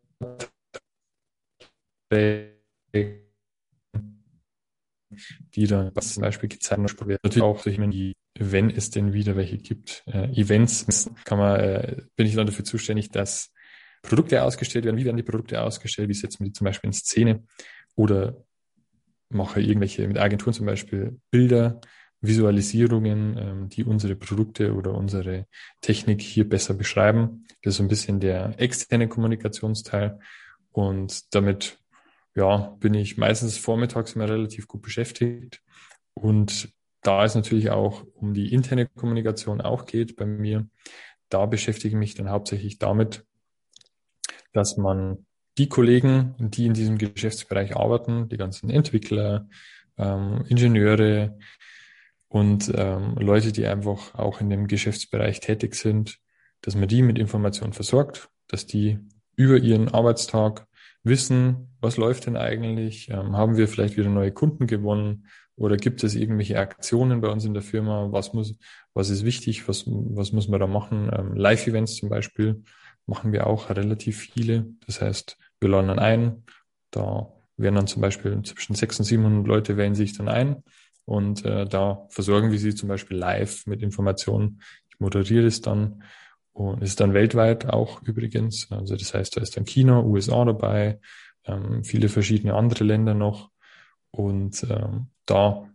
die 5.54 5.66
dann 5.66 5.90
was 5.94 6.14
zum 6.14 6.22
Beispiel 6.22 6.48
gezeigt 6.48 7.00
werden. 7.00 7.18
Natürlich 7.22 7.42
auch 7.42 7.62
durch 7.62 7.76
die, 7.76 8.16
wenn 8.40 8.70
es 8.70 8.90
denn 8.90 9.12
wieder 9.12 9.36
welche 9.36 9.58
gibt, 9.58 10.02
äh, 10.06 10.30
Events, 10.32 11.10
kann 11.24 11.38
man, 11.38 11.60
äh, 11.60 11.96
bin 12.16 12.26
ich 12.26 12.34
dann 12.34 12.46
dafür 12.46 12.64
zuständig, 12.64 13.10
dass 13.10 13.52
Produkte 14.02 14.42
ausgestellt 14.42 14.86
werden. 14.86 14.96
Wie 14.96 15.04
werden 15.04 15.18
die 15.18 15.22
Produkte 15.22 15.60
ausgestellt? 15.60 16.08
Wie 16.08 16.14
setzen 16.14 16.40
wir 16.40 16.46
die 16.46 16.52
zum 16.54 16.64
Beispiel 16.64 16.88
in 16.88 16.94
Szene? 16.94 17.44
Oder 17.96 18.42
mache 19.28 19.60
irgendwelche 19.60 20.08
mit 20.08 20.18
Agenturen 20.18 20.54
zum 20.54 20.64
Beispiel 20.64 21.20
Bilder, 21.30 21.82
Visualisierungen, 22.22 23.36
ähm, 23.36 23.68
die 23.68 23.84
unsere 23.84 24.16
Produkte 24.16 24.74
oder 24.74 24.94
unsere 24.94 25.46
Technik 25.82 26.22
hier 26.22 26.48
besser 26.48 26.72
beschreiben. 26.72 27.44
Das 27.62 27.74
ist 27.74 27.76
so 27.76 27.82
ein 27.82 27.88
bisschen 27.88 28.20
der 28.20 28.54
externe 28.58 29.06
Kommunikationsteil. 29.06 30.18
Und 30.72 31.34
damit 31.34 31.78
ja, 32.34 32.74
bin 32.80 32.94
ich 32.94 33.18
meistens 33.18 33.58
vormittags 33.58 34.14
immer 34.14 34.30
relativ 34.30 34.66
gut 34.66 34.80
beschäftigt. 34.80 35.62
Und 36.14 36.72
da 37.02 37.24
es 37.24 37.34
natürlich 37.34 37.70
auch 37.70 38.04
um 38.14 38.34
die 38.34 38.52
interne 38.52 38.86
Kommunikation 38.86 39.60
auch 39.60 39.86
geht 39.86 40.16
bei 40.16 40.26
mir, 40.26 40.68
da 41.28 41.46
beschäftige 41.46 41.94
ich 41.94 41.98
mich 41.98 42.14
dann 42.14 42.30
hauptsächlich 42.30 42.78
damit, 42.78 43.24
dass 44.52 44.76
man 44.76 45.26
die 45.58 45.68
Kollegen, 45.68 46.34
die 46.38 46.66
in 46.66 46.74
diesem 46.74 46.98
Geschäftsbereich 46.98 47.76
arbeiten, 47.76 48.28
die 48.28 48.36
ganzen 48.36 48.70
Entwickler, 48.70 49.48
ähm, 49.96 50.44
Ingenieure 50.48 51.38
und 52.28 52.72
ähm, 52.74 53.16
Leute, 53.18 53.52
die 53.52 53.66
einfach 53.66 54.14
auch 54.14 54.40
in 54.40 54.50
dem 54.50 54.66
Geschäftsbereich 54.66 55.40
tätig 55.40 55.74
sind, 55.74 56.18
dass 56.62 56.74
man 56.74 56.88
die 56.88 57.02
mit 57.02 57.18
Informationen 57.18 57.72
versorgt, 57.72 58.28
dass 58.48 58.66
die 58.66 58.98
über 59.36 59.56
ihren 59.58 59.88
Arbeitstag 59.88 60.66
wissen, 61.02 61.76
was 61.80 61.96
läuft 61.96 62.26
denn 62.26 62.36
eigentlich, 62.36 63.08
ähm, 63.08 63.36
haben 63.36 63.56
wir 63.56 63.68
vielleicht 63.68 63.96
wieder 63.96 64.10
neue 64.10 64.32
Kunden 64.32 64.66
gewonnen 64.66 65.26
oder 65.60 65.76
gibt 65.76 66.02
es 66.02 66.14
irgendwelche 66.14 66.58
Aktionen 66.58 67.20
bei 67.20 67.28
uns 67.28 67.44
in 67.44 67.52
der 67.52 67.62
Firma, 67.62 68.08
was 68.10 68.32
muss, 68.32 68.56
was 68.94 69.10
ist 69.10 69.24
wichtig, 69.24 69.68
was, 69.68 69.84
was 69.86 70.32
muss 70.32 70.48
man 70.48 70.58
da 70.58 70.66
machen, 70.66 71.10
ähm, 71.12 71.34
Live-Events 71.36 71.96
zum 71.96 72.08
Beispiel 72.08 72.64
machen 73.06 73.32
wir 73.32 73.46
auch 73.46 73.68
relativ 73.68 74.18
viele, 74.18 74.66
das 74.86 75.00
heißt, 75.02 75.36
wir 75.60 75.68
laden 75.68 75.98
ein, 75.98 76.44
da 76.90 77.30
werden 77.56 77.74
dann 77.74 77.86
zum 77.86 78.00
Beispiel 78.00 78.40
zwischen 78.42 78.74
600 78.74 79.00
und 79.00 79.04
700 79.04 79.46
Leute 79.46 79.76
wählen 79.76 79.94
sich 79.94 80.16
dann 80.16 80.28
ein. 80.28 80.62
Und 81.04 81.44
äh, 81.44 81.66
da 81.66 82.06
versorgen 82.08 82.50
wir 82.52 82.58
sie 82.58 82.74
zum 82.74 82.88
Beispiel 82.88 83.16
live 83.16 83.66
mit 83.66 83.82
Informationen. 83.82 84.62
Ich 84.88 84.98
moderiere 85.00 85.46
es 85.46 85.60
dann. 85.60 86.02
Und 86.52 86.82
ist 86.82 87.00
dann 87.00 87.14
weltweit 87.14 87.66
auch 87.66 88.02
übrigens. 88.02 88.70
Also 88.70 88.96
das 88.96 89.14
heißt, 89.14 89.36
da 89.36 89.40
ist 89.40 89.56
dann 89.56 89.64
China, 89.64 90.02
USA 90.02 90.44
dabei, 90.44 91.00
ähm, 91.44 91.84
viele 91.84 92.08
verschiedene 92.08 92.54
andere 92.54 92.84
Länder 92.84 93.14
noch. 93.14 93.49
Und 94.10 94.64
ähm, 94.68 95.06
da 95.26 95.68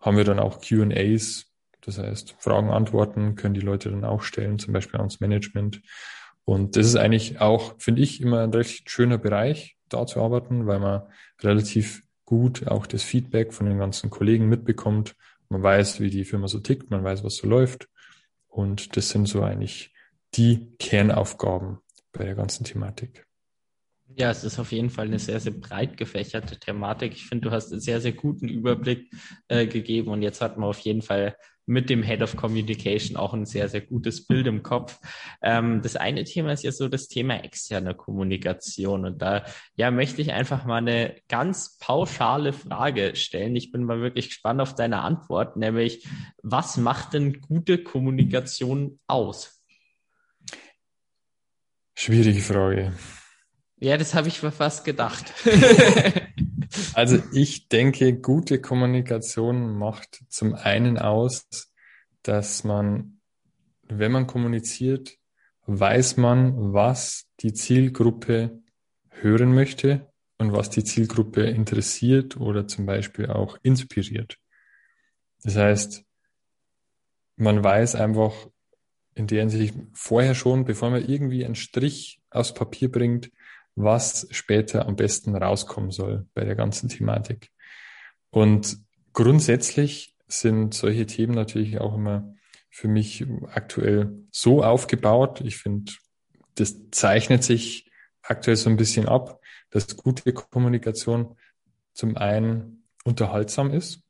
haben 0.00 0.16
wir 0.16 0.24
dann 0.24 0.38
auch 0.38 0.60
QAs, 0.60 1.46
das 1.80 1.98
heißt 1.98 2.36
Fragen, 2.38 2.70
Antworten 2.70 3.34
können 3.34 3.54
die 3.54 3.60
Leute 3.60 3.90
dann 3.90 4.04
auch 4.04 4.22
stellen, 4.22 4.58
zum 4.58 4.72
Beispiel 4.72 5.00
ans 5.00 5.20
Management. 5.20 5.82
Und 6.44 6.76
das 6.76 6.86
ist 6.86 6.96
eigentlich 6.96 7.40
auch, 7.40 7.74
finde 7.78 8.02
ich, 8.02 8.20
immer 8.20 8.40
ein 8.40 8.52
recht 8.52 8.90
schöner 8.90 9.18
Bereich, 9.18 9.76
da 9.88 10.06
zu 10.06 10.20
arbeiten, 10.20 10.66
weil 10.66 10.80
man 10.80 11.02
relativ 11.40 12.02
gut 12.24 12.66
auch 12.66 12.86
das 12.86 13.02
Feedback 13.02 13.52
von 13.52 13.66
den 13.66 13.78
ganzen 13.78 14.10
Kollegen 14.10 14.48
mitbekommt. 14.48 15.14
Man 15.48 15.62
weiß, 15.62 16.00
wie 16.00 16.10
die 16.10 16.24
Firma 16.24 16.48
so 16.48 16.60
tickt, 16.60 16.90
man 16.90 17.04
weiß, 17.04 17.24
was 17.24 17.36
so 17.36 17.46
läuft. 17.46 17.88
Und 18.48 18.96
das 18.96 19.10
sind 19.10 19.26
so 19.26 19.42
eigentlich 19.42 19.94
die 20.34 20.74
Kernaufgaben 20.78 21.78
bei 22.12 22.24
der 22.24 22.34
ganzen 22.34 22.64
Thematik. 22.64 23.26
Ja, 24.16 24.30
es 24.30 24.44
ist 24.44 24.58
auf 24.58 24.72
jeden 24.72 24.90
Fall 24.90 25.06
eine 25.06 25.18
sehr, 25.18 25.40
sehr 25.40 25.52
breit 25.52 25.96
gefächerte 25.96 26.58
Thematik. 26.58 27.12
Ich 27.12 27.26
finde, 27.26 27.48
du 27.48 27.54
hast 27.54 27.72
einen 27.72 27.80
sehr, 27.80 28.00
sehr 28.00 28.12
guten 28.12 28.48
Überblick 28.48 29.10
äh, 29.48 29.66
gegeben 29.66 30.10
und 30.10 30.22
jetzt 30.22 30.40
hat 30.40 30.58
man 30.58 30.68
auf 30.68 30.80
jeden 30.80 31.02
Fall 31.02 31.36
mit 31.64 31.88
dem 31.88 32.02
Head 32.02 32.22
of 32.22 32.36
Communication 32.36 33.16
auch 33.16 33.32
ein 33.34 33.46
sehr, 33.46 33.68
sehr 33.68 33.80
gutes 33.80 34.26
Bild 34.26 34.46
im 34.46 34.62
Kopf. 34.62 34.98
Ähm, 35.42 35.80
das 35.80 35.96
eine 35.96 36.24
Thema 36.24 36.52
ist 36.52 36.64
ja 36.64 36.72
so 36.72 36.88
das 36.88 37.08
Thema 37.08 37.42
externe 37.42 37.94
Kommunikation 37.94 39.06
und 39.06 39.22
da 39.22 39.44
ja 39.76 39.90
möchte 39.90 40.20
ich 40.20 40.32
einfach 40.32 40.64
mal 40.64 40.78
eine 40.78 41.16
ganz 41.28 41.78
pauschale 41.78 42.52
Frage 42.52 43.14
stellen. 43.14 43.54
Ich 43.56 43.70
bin 43.70 43.84
mal 43.84 44.00
wirklich 44.00 44.28
gespannt 44.28 44.60
auf 44.60 44.74
deine 44.74 45.02
Antwort, 45.02 45.56
nämlich 45.56 46.06
was 46.42 46.76
macht 46.76 47.14
denn 47.14 47.40
gute 47.40 47.78
Kommunikation 47.78 48.98
aus? 49.06 49.62
Schwierige 51.94 52.40
Frage. 52.40 52.92
Ja, 53.82 53.96
das 53.96 54.14
habe 54.14 54.28
ich 54.28 54.44
mir 54.44 54.52
fast 54.52 54.84
gedacht. 54.84 55.34
also 56.94 57.20
ich 57.32 57.66
denke, 57.66 58.16
gute 58.16 58.60
Kommunikation 58.60 59.76
macht 59.76 60.22
zum 60.28 60.54
einen 60.54 60.98
aus, 60.98 61.72
dass 62.22 62.62
man, 62.62 63.18
wenn 63.88 64.12
man 64.12 64.28
kommuniziert, 64.28 65.18
weiß 65.66 66.16
man, 66.16 66.72
was 66.72 67.26
die 67.40 67.54
Zielgruppe 67.54 68.62
hören 69.08 69.52
möchte 69.52 70.12
und 70.38 70.52
was 70.52 70.70
die 70.70 70.84
Zielgruppe 70.84 71.42
interessiert 71.42 72.36
oder 72.36 72.68
zum 72.68 72.86
Beispiel 72.86 73.30
auch 73.30 73.58
inspiriert. 73.64 74.38
Das 75.42 75.56
heißt, 75.56 76.04
man 77.34 77.64
weiß 77.64 77.96
einfach 77.96 78.32
in 79.16 79.26
der 79.26 79.40
Hinsicht 79.40 79.74
vorher 79.92 80.36
schon, 80.36 80.64
bevor 80.64 80.90
man 80.90 81.04
irgendwie 81.04 81.44
einen 81.44 81.56
Strich 81.56 82.20
aufs 82.30 82.54
Papier 82.54 82.88
bringt, 82.88 83.32
was 83.74 84.26
später 84.30 84.86
am 84.86 84.96
besten 84.96 85.34
rauskommen 85.34 85.90
soll 85.90 86.26
bei 86.34 86.44
der 86.44 86.54
ganzen 86.54 86.88
Thematik. 86.88 87.50
Und 88.30 88.78
grundsätzlich 89.12 90.16
sind 90.26 90.74
solche 90.74 91.06
Themen 91.06 91.34
natürlich 91.34 91.80
auch 91.80 91.94
immer 91.94 92.34
für 92.70 92.88
mich 92.88 93.26
aktuell 93.48 94.26
so 94.30 94.62
aufgebaut. 94.62 95.42
Ich 95.42 95.58
finde, 95.58 95.92
das 96.54 96.90
zeichnet 96.90 97.44
sich 97.44 97.90
aktuell 98.22 98.56
so 98.56 98.70
ein 98.70 98.76
bisschen 98.76 99.08
ab, 99.08 99.40
dass 99.70 99.96
gute 99.96 100.32
Kommunikation 100.32 101.36
zum 101.92 102.16
einen 102.16 102.84
unterhaltsam 103.04 103.70
ist, 103.70 104.02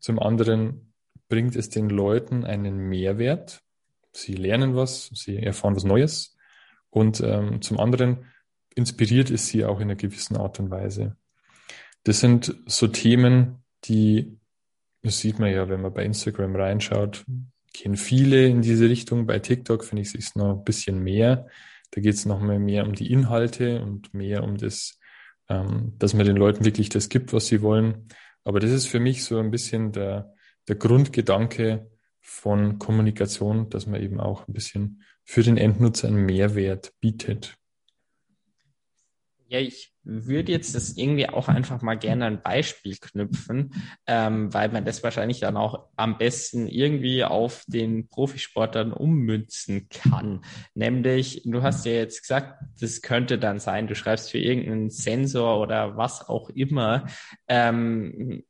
zum 0.00 0.18
anderen 0.18 0.92
bringt 1.28 1.56
es 1.56 1.70
den 1.70 1.88
Leuten 1.88 2.44
einen 2.44 2.76
Mehrwert. 2.76 3.62
Sie 4.12 4.34
lernen 4.34 4.76
was, 4.76 5.10
sie 5.14 5.38
erfahren 5.38 5.76
was 5.76 5.84
Neues 5.84 6.36
und 6.90 7.20
ähm, 7.20 7.62
zum 7.62 7.80
anderen 7.80 8.26
inspiriert 8.74 9.30
ist 9.30 9.48
sie 9.48 9.64
auch 9.64 9.76
in 9.76 9.84
einer 9.84 9.96
gewissen 9.96 10.36
Art 10.36 10.58
und 10.60 10.70
Weise. 10.70 11.16
Das 12.02 12.20
sind 12.20 12.54
so 12.66 12.86
Themen, 12.88 13.62
die, 13.84 14.38
das 15.02 15.20
sieht 15.20 15.38
man 15.38 15.52
ja, 15.52 15.68
wenn 15.68 15.80
man 15.80 15.92
bei 15.92 16.04
Instagram 16.04 16.56
reinschaut, 16.56 17.24
gehen 17.72 17.96
viele 17.96 18.46
in 18.46 18.62
diese 18.62 18.88
Richtung. 18.88 19.26
Bei 19.26 19.38
TikTok 19.38 19.84
finde 19.84 20.02
ich 20.02 20.14
es 20.14 20.34
noch 20.36 20.58
ein 20.58 20.64
bisschen 20.64 21.02
mehr. 21.02 21.48
Da 21.90 22.00
geht 22.00 22.14
es 22.14 22.26
noch 22.26 22.40
mal 22.40 22.58
mehr 22.58 22.86
um 22.86 22.94
die 22.94 23.10
Inhalte 23.10 23.82
und 23.82 24.14
mehr 24.14 24.42
um 24.42 24.56
das, 24.56 24.98
ähm, 25.48 25.94
dass 25.98 26.14
man 26.14 26.26
den 26.26 26.36
Leuten 26.36 26.64
wirklich 26.64 26.88
das 26.88 27.08
gibt, 27.08 27.32
was 27.32 27.46
sie 27.46 27.62
wollen. 27.62 28.08
Aber 28.44 28.60
das 28.60 28.70
ist 28.70 28.86
für 28.86 29.00
mich 29.00 29.24
so 29.24 29.38
ein 29.38 29.50
bisschen 29.50 29.92
der, 29.92 30.34
der 30.68 30.76
Grundgedanke 30.76 31.90
von 32.20 32.78
Kommunikation, 32.78 33.70
dass 33.70 33.86
man 33.86 34.02
eben 34.02 34.20
auch 34.20 34.48
ein 34.48 34.52
bisschen 34.52 35.02
für 35.24 35.42
den 35.42 35.56
Endnutzer 35.56 36.08
einen 36.08 36.26
Mehrwert 36.26 36.92
bietet. 37.00 37.56
Ja, 39.48 39.58
ich 39.58 39.92
würde 40.04 40.52
jetzt 40.52 40.74
das 40.74 40.96
irgendwie 40.96 41.28
auch 41.28 41.48
einfach 41.48 41.82
mal 41.82 41.96
gerne 41.96 42.26
ein 42.26 42.42
Beispiel 42.42 42.96
knüpfen, 42.96 43.74
ähm, 44.06 44.52
weil 44.52 44.70
man 44.70 44.84
das 44.84 45.02
wahrscheinlich 45.02 45.40
dann 45.40 45.56
auch 45.56 45.88
am 45.96 46.18
besten 46.18 46.66
irgendwie 46.66 47.24
auf 47.24 47.64
den 47.66 48.08
Profisport 48.08 48.74
dann 48.74 48.92
ummünzen 48.92 49.88
kann. 49.90 50.44
Nämlich, 50.74 51.42
du 51.44 51.62
hast 51.62 51.84
ja 51.84 51.92
jetzt 51.92 52.22
gesagt, 52.22 52.58
das 52.80 53.02
könnte 53.02 53.38
dann 53.38 53.58
sein, 53.60 53.86
du 53.86 53.94
schreibst 53.94 54.30
für 54.30 54.38
irgendeinen 54.38 54.90
Sensor 54.90 55.60
oder 55.60 55.96
was 55.96 56.26
auch 56.28 56.48
immer 56.50 57.06
ähm, 57.46 58.44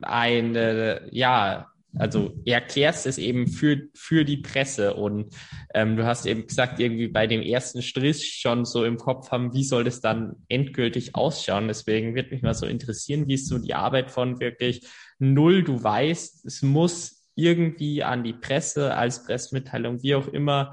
eine, 0.00 1.08
ja, 1.10 1.71
also 1.94 2.34
erklärst 2.46 3.06
es 3.06 3.18
eben 3.18 3.46
für, 3.46 3.82
für 3.94 4.24
die 4.24 4.38
Presse 4.38 4.94
und 4.94 5.34
ähm, 5.74 5.96
du 5.96 6.06
hast 6.06 6.26
eben 6.26 6.46
gesagt, 6.46 6.80
irgendwie 6.80 7.08
bei 7.08 7.26
dem 7.26 7.42
ersten 7.42 7.82
Strich 7.82 8.38
schon 8.40 8.64
so 8.64 8.84
im 8.84 8.96
Kopf 8.96 9.30
haben, 9.30 9.52
wie 9.52 9.64
soll 9.64 9.84
das 9.84 10.00
dann 10.00 10.36
endgültig 10.48 11.14
ausschauen. 11.14 11.68
Deswegen 11.68 12.14
wird 12.14 12.30
mich 12.30 12.42
mal 12.42 12.54
so 12.54 12.66
interessieren, 12.66 13.28
wie 13.28 13.34
ist 13.34 13.48
so 13.48 13.58
die 13.58 13.74
Arbeit 13.74 14.10
von 14.10 14.40
wirklich 14.40 14.86
null, 15.18 15.62
du 15.62 15.82
weißt, 15.82 16.46
es 16.46 16.62
muss 16.62 17.26
irgendwie 17.34 18.02
an 18.02 18.24
die 18.24 18.34
Presse 18.34 18.94
als 18.94 19.24
Pressemitteilung, 19.24 20.02
wie 20.02 20.14
auch 20.14 20.28
immer, 20.28 20.72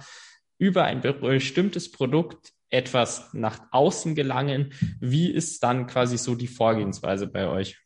über 0.58 0.84
ein 0.84 1.02
bestimmtes 1.02 1.92
Produkt 1.92 2.52
etwas 2.70 3.34
nach 3.34 3.60
außen 3.72 4.16
gelangen. 4.16 4.74
Wie 5.00 5.30
ist 5.32 5.64
dann 5.64 5.88
quasi 5.88 6.18
so 6.18 6.36
die 6.36 6.48
Vorgehensweise 6.48 7.28
bei 7.28 7.48
euch? 7.48 7.78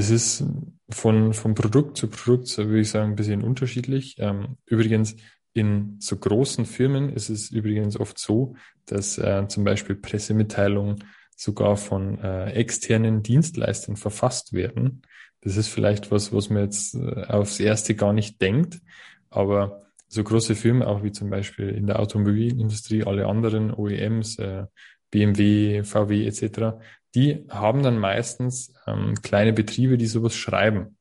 Das 0.00 0.08
ist 0.08 0.42
von, 0.88 1.34
von 1.34 1.54
Produkt 1.54 1.98
zu 1.98 2.08
Produkt, 2.08 2.46
so 2.46 2.66
würde 2.66 2.80
ich 2.80 2.88
sagen, 2.88 3.10
ein 3.10 3.16
bisschen 3.16 3.42
unterschiedlich. 3.42 4.16
Ähm, 4.18 4.56
übrigens, 4.64 5.14
in 5.52 5.96
so 6.00 6.16
großen 6.16 6.64
Firmen 6.64 7.10
ist 7.10 7.28
es 7.28 7.50
übrigens 7.50 8.00
oft 8.00 8.18
so, 8.18 8.56
dass 8.86 9.18
äh, 9.18 9.46
zum 9.48 9.64
Beispiel 9.64 9.96
Pressemitteilungen 9.96 11.04
sogar 11.36 11.76
von 11.76 12.18
äh, 12.18 12.52
externen 12.52 13.22
Dienstleistern 13.22 13.96
verfasst 13.96 14.54
werden. 14.54 15.02
Das 15.42 15.58
ist 15.58 15.68
vielleicht 15.68 16.10
was, 16.10 16.32
was 16.32 16.48
man 16.48 16.62
jetzt 16.62 16.94
äh, 16.94 17.26
aufs 17.26 17.60
Erste 17.60 17.94
gar 17.94 18.14
nicht 18.14 18.40
denkt, 18.40 18.80
aber 19.28 19.82
so 20.08 20.24
große 20.24 20.54
Firmen, 20.54 20.82
auch 20.82 21.02
wie 21.02 21.12
zum 21.12 21.28
Beispiel 21.28 21.68
in 21.68 21.86
der 21.86 22.00
Automobilindustrie, 22.00 23.04
alle 23.04 23.26
anderen 23.26 23.70
OEMs, 23.70 24.38
äh, 24.38 24.64
BMW, 25.10 25.82
VW 25.82 26.26
etc., 26.26 26.78
die 27.14 27.44
haben 27.48 27.82
dann 27.82 27.98
meistens 27.98 28.72
ähm, 28.86 29.14
kleine 29.22 29.52
Betriebe, 29.52 29.98
die 29.98 30.06
sowas 30.06 30.34
schreiben. 30.34 30.96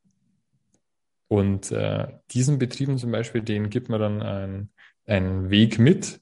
Und 1.28 1.72
äh, 1.72 2.08
diesen 2.32 2.58
Betrieben 2.58 2.98
zum 2.98 3.12
Beispiel, 3.12 3.42
denen 3.42 3.70
gibt 3.70 3.90
man 3.90 4.00
dann 4.00 4.22
ein, 4.22 4.70
einen 5.06 5.50
Weg 5.52 5.78
mit, 5.78 6.20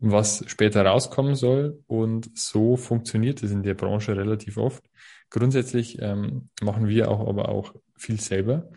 was 0.00 0.44
später 0.46 0.84
rauskommen 0.84 1.34
soll. 1.34 1.82
Und 1.86 2.36
so 2.36 2.76
funktioniert 2.76 3.42
es 3.42 3.50
in 3.50 3.62
der 3.62 3.74
Branche 3.74 4.16
relativ 4.16 4.56
oft, 4.56 4.84
grundsätzlich 5.30 6.00
ähm, 6.00 6.48
machen 6.62 6.88
wir 6.88 7.10
auch 7.10 7.28
aber 7.28 7.48
auch 7.50 7.74
viel 7.96 8.20
selber. 8.20 8.70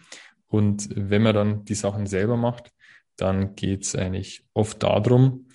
Und 0.48 0.90
wenn 0.94 1.22
man 1.22 1.36
dann 1.36 1.66
die 1.66 1.76
Sachen 1.76 2.08
selber 2.08 2.36
macht, 2.36 2.72
dann 3.16 3.56
geht 3.56 3.84
es 3.84 3.96
eigentlich 3.96 4.44
oft 4.54 4.82
darum, 4.84 5.48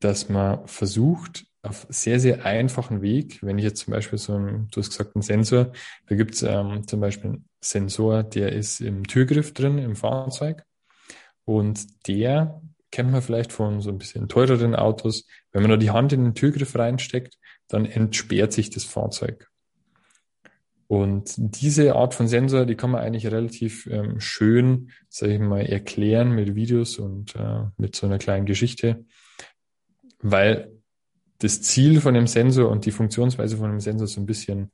dass 0.00 0.28
man 0.28 0.66
versucht, 0.66 1.46
auf 1.64 1.86
sehr, 1.88 2.20
sehr 2.20 2.44
einfachen 2.44 3.02
Weg, 3.02 3.42
wenn 3.42 3.58
ich 3.58 3.64
jetzt 3.64 3.80
zum 3.80 3.92
Beispiel 3.92 4.18
so 4.18 4.34
einen, 4.34 4.68
du 4.70 4.80
hast 4.80 4.90
gesagt, 4.90 5.16
einen 5.16 5.22
Sensor, 5.22 5.72
da 6.06 6.14
gibt 6.14 6.34
es 6.34 6.42
ähm, 6.42 6.86
zum 6.86 7.00
Beispiel 7.00 7.30
einen 7.30 7.48
Sensor, 7.60 8.22
der 8.22 8.52
ist 8.52 8.80
im 8.80 9.06
Türgriff 9.06 9.54
drin, 9.54 9.78
im 9.78 9.96
Fahrzeug. 9.96 10.64
Und 11.44 12.06
der 12.06 12.60
kennt 12.90 13.10
man 13.10 13.22
vielleicht 13.22 13.52
von 13.52 13.80
so 13.80 13.90
ein 13.90 13.98
bisschen 13.98 14.28
teureren 14.28 14.74
Autos. 14.74 15.26
Wenn 15.52 15.62
man 15.62 15.70
da 15.70 15.76
die 15.76 15.90
Hand 15.90 16.12
in 16.12 16.24
den 16.24 16.34
Türgriff 16.34 16.76
reinsteckt, 16.76 17.38
dann 17.68 17.86
entsperrt 17.86 18.52
sich 18.52 18.70
das 18.70 18.84
Fahrzeug. 18.84 19.50
Und 20.86 21.34
diese 21.36 21.94
Art 21.94 22.14
von 22.14 22.28
Sensor, 22.28 22.66
die 22.66 22.76
kann 22.76 22.90
man 22.90 23.02
eigentlich 23.02 23.26
relativ 23.26 23.86
ähm, 23.86 24.20
schön, 24.20 24.90
sage 25.08 25.34
ich 25.34 25.40
mal, 25.40 25.62
erklären 25.62 26.32
mit 26.32 26.54
Videos 26.54 26.98
und 26.98 27.34
äh, 27.36 27.64
mit 27.78 27.96
so 27.96 28.06
einer 28.06 28.18
kleinen 28.18 28.46
Geschichte, 28.46 29.04
weil 30.20 30.73
das 31.38 31.62
Ziel 31.62 32.00
von 32.00 32.14
dem 32.14 32.26
Sensor 32.26 32.70
und 32.70 32.86
die 32.86 32.90
Funktionsweise 32.90 33.56
von 33.56 33.70
dem 33.70 33.80
Sensor 33.80 34.06
so 34.06 34.20
ein 34.20 34.26
bisschen, 34.26 34.70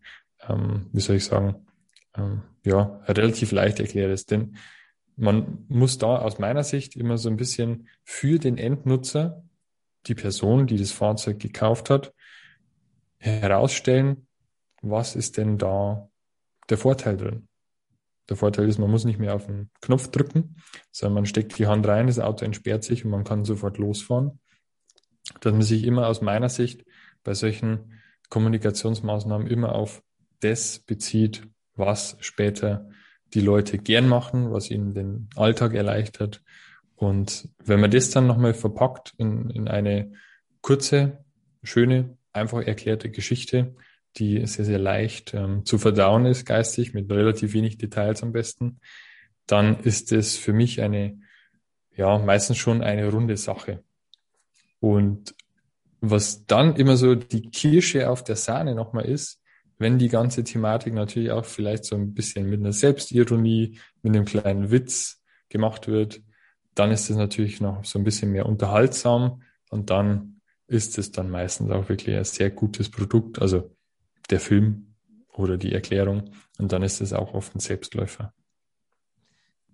ähm, 0.48 0.86
wie 0.92 1.00
soll 1.00 1.16
ich 1.16 1.24
sagen, 1.24 1.66
ähm, 2.16 2.42
ja, 2.64 3.00
relativ 3.06 3.52
leicht 3.52 3.80
erklärt 3.80 4.12
ist. 4.12 4.30
Denn 4.30 4.56
man 5.16 5.64
muss 5.68 5.98
da 5.98 6.18
aus 6.18 6.38
meiner 6.38 6.64
Sicht 6.64 6.96
immer 6.96 7.18
so 7.18 7.28
ein 7.28 7.36
bisschen 7.36 7.88
für 8.04 8.38
den 8.38 8.58
Endnutzer, 8.58 9.42
die 10.06 10.14
Person, 10.14 10.66
die 10.66 10.78
das 10.78 10.92
Fahrzeug 10.92 11.38
gekauft 11.38 11.90
hat, 11.90 12.14
herausstellen, 13.18 14.26
was 14.82 15.14
ist 15.14 15.36
denn 15.36 15.58
da 15.58 16.08
der 16.70 16.78
Vorteil 16.78 17.16
drin. 17.16 17.48
Der 18.28 18.36
Vorteil 18.36 18.68
ist, 18.68 18.78
man 18.78 18.90
muss 18.90 19.04
nicht 19.04 19.18
mehr 19.18 19.34
auf 19.34 19.46
den 19.46 19.70
Knopf 19.82 20.08
drücken, 20.08 20.56
sondern 20.90 21.14
man 21.14 21.26
steckt 21.26 21.58
die 21.58 21.66
Hand 21.66 21.86
rein, 21.86 22.06
das 22.06 22.18
Auto 22.18 22.44
entsperrt 22.44 22.84
sich 22.84 23.04
und 23.04 23.11
man 23.11 23.24
kann 23.24 23.44
sofort 23.44 23.76
losfahren. 23.76 24.39
Dass 25.41 25.53
man 25.53 25.62
sich 25.62 25.85
immer 25.85 26.07
aus 26.07 26.20
meiner 26.20 26.49
Sicht 26.49 26.85
bei 27.22 27.35
solchen 27.35 28.01
Kommunikationsmaßnahmen 28.28 29.47
immer 29.47 29.74
auf 29.74 30.03
das 30.41 30.78
bezieht, 30.81 31.47
was 31.74 32.16
später 32.20 32.89
die 33.35 33.41
Leute 33.41 33.78
gern 33.78 34.09
machen, 34.09 34.53
was 34.53 34.70
ihnen 34.70 34.95
den 34.95 35.28
Alltag 35.37 35.74
erleichtert. 35.74 36.43
Und 36.97 37.49
wenn 37.64 37.81
man 37.81 37.91
das 37.91 38.11
dann 38.11 38.26
nochmal 38.26 38.55
verpackt 38.55 39.14
in, 39.18 39.51
in 39.51 39.68
eine 39.68 40.12
kurze, 40.61 41.24
schöne, 41.62 42.16
einfach 42.33 42.62
erklärte 42.62 43.11
Geschichte, 43.11 43.74
die 44.16 44.45
sehr, 44.47 44.64
sehr 44.64 44.78
leicht 44.78 45.35
ähm, 45.35 45.64
zu 45.64 45.78
verdauen 45.78 46.26
ist, 46.26 46.45
geistig, 46.45 46.95
mit 46.95 47.11
relativ 47.11 47.53
wenig 47.53 47.78
Details 47.78 48.22
am 48.22 48.33
besten, 48.33 48.81
dann 49.47 49.81
ist 49.81 50.12
es 50.12 50.37
für 50.37 50.53
mich 50.53 50.81
eine, 50.81 51.18
ja, 51.97 52.18
meistens 52.18 52.59
schon 52.59 52.83
eine 52.83 53.09
runde 53.09 53.37
Sache. 53.37 53.83
Und 54.81 55.35
was 56.01 56.47
dann 56.47 56.76
immer 56.76 56.97
so 56.97 57.14
die 57.14 57.43
Kirsche 57.51 58.09
auf 58.11 58.24
der 58.24 58.37
Sahne 58.37 58.74
nochmal 58.74 59.05
ist, 59.05 59.41
wenn 59.78 59.99
die 59.99 60.09
ganze 60.09 60.45
Thematik 60.45 60.93
natürlich 60.93 61.31
auch 61.31 61.45
vielleicht 61.45 61.85
so 61.85 61.97
ein 61.97 62.12
bisschen 62.12 62.49
mit 62.49 62.61
einer 62.61 62.72
Selbstironie, 62.72 63.78
mit 64.03 64.14
einem 64.14 64.24
kleinen 64.24 64.70
Witz 64.70 65.22
gemacht 65.49 65.89
wird, 65.89 66.22
dann 66.74 66.91
ist 66.91 67.11
es 67.11 67.16
natürlich 67.16 67.61
noch 67.61 67.85
so 67.85 67.99
ein 67.99 68.05
bisschen 68.05 68.33
mehr 68.33 68.47
unterhaltsam 68.47 69.43
und 69.70 69.91
dann 69.91 70.41
ist 70.66 70.99
es 70.99 71.11
dann 71.11 71.31
meistens 71.31 71.70
auch 71.70 71.89
wirklich 71.89 72.16
ein 72.16 72.24
sehr 72.24 72.51
gutes 72.51 72.91
Produkt. 72.91 73.41
Also 73.41 73.74
der 74.31 74.41
Film 74.41 74.95
oder 75.33 75.57
die 75.57 75.72
Erklärung. 75.72 76.31
Und 76.59 76.72
dann 76.72 76.83
ist 76.83 77.01
es 77.01 77.12
auch 77.12 77.35
oft 77.35 77.55
ein 77.55 77.61
Selbstläufer. 77.61 78.33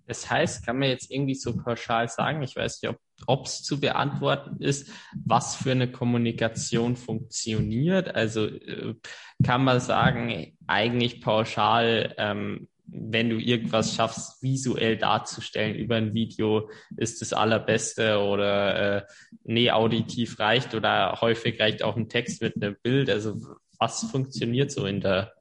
Das 0.05 0.29
heißt, 0.29 0.65
kann 0.65 0.79
man 0.79 0.89
jetzt 0.89 1.11
irgendwie 1.11 1.35
so 1.35 1.55
pauschal 1.55 2.07
sagen, 2.07 2.41
ich 2.41 2.55
weiß 2.55 2.81
nicht, 2.81 2.89
ob 2.89 2.97
es 3.25 3.63
zu 3.63 3.79
beantworten 3.79 4.61
ist, 4.61 4.89
was 5.25 5.55
für 5.55 5.71
eine 5.71 5.91
Kommunikation 5.91 6.95
funktioniert. 6.95 8.13
Also 8.15 8.45
äh, 8.45 8.95
kann 9.43 9.63
man 9.63 9.79
sagen, 9.79 10.57
eigentlich 10.67 11.21
pauschal, 11.21 12.13
ähm, 12.17 12.67
wenn 12.85 13.29
du 13.29 13.37
irgendwas 13.37 13.95
schaffst, 13.95 14.41
visuell 14.41 14.97
darzustellen 14.97 15.75
über 15.75 15.95
ein 15.95 16.13
Video, 16.13 16.69
ist 16.95 17.21
das 17.21 17.33
allerbeste 17.33 18.19
oder 18.19 18.97
äh, 18.97 19.05
nee, 19.43 19.71
auditiv 19.71 20.39
reicht 20.39 20.73
oder 20.73 21.17
häufig 21.19 21.59
reicht 21.59 21.83
auch 21.83 21.97
ein 21.97 22.09
Text 22.09 22.41
mit 22.41 22.55
einem 22.55 22.77
Bild. 22.81 23.09
Also 23.09 23.35
was 23.77 24.09
funktioniert 24.09 24.71
so 24.71 24.85
in 24.85 25.01
der, 25.01 25.33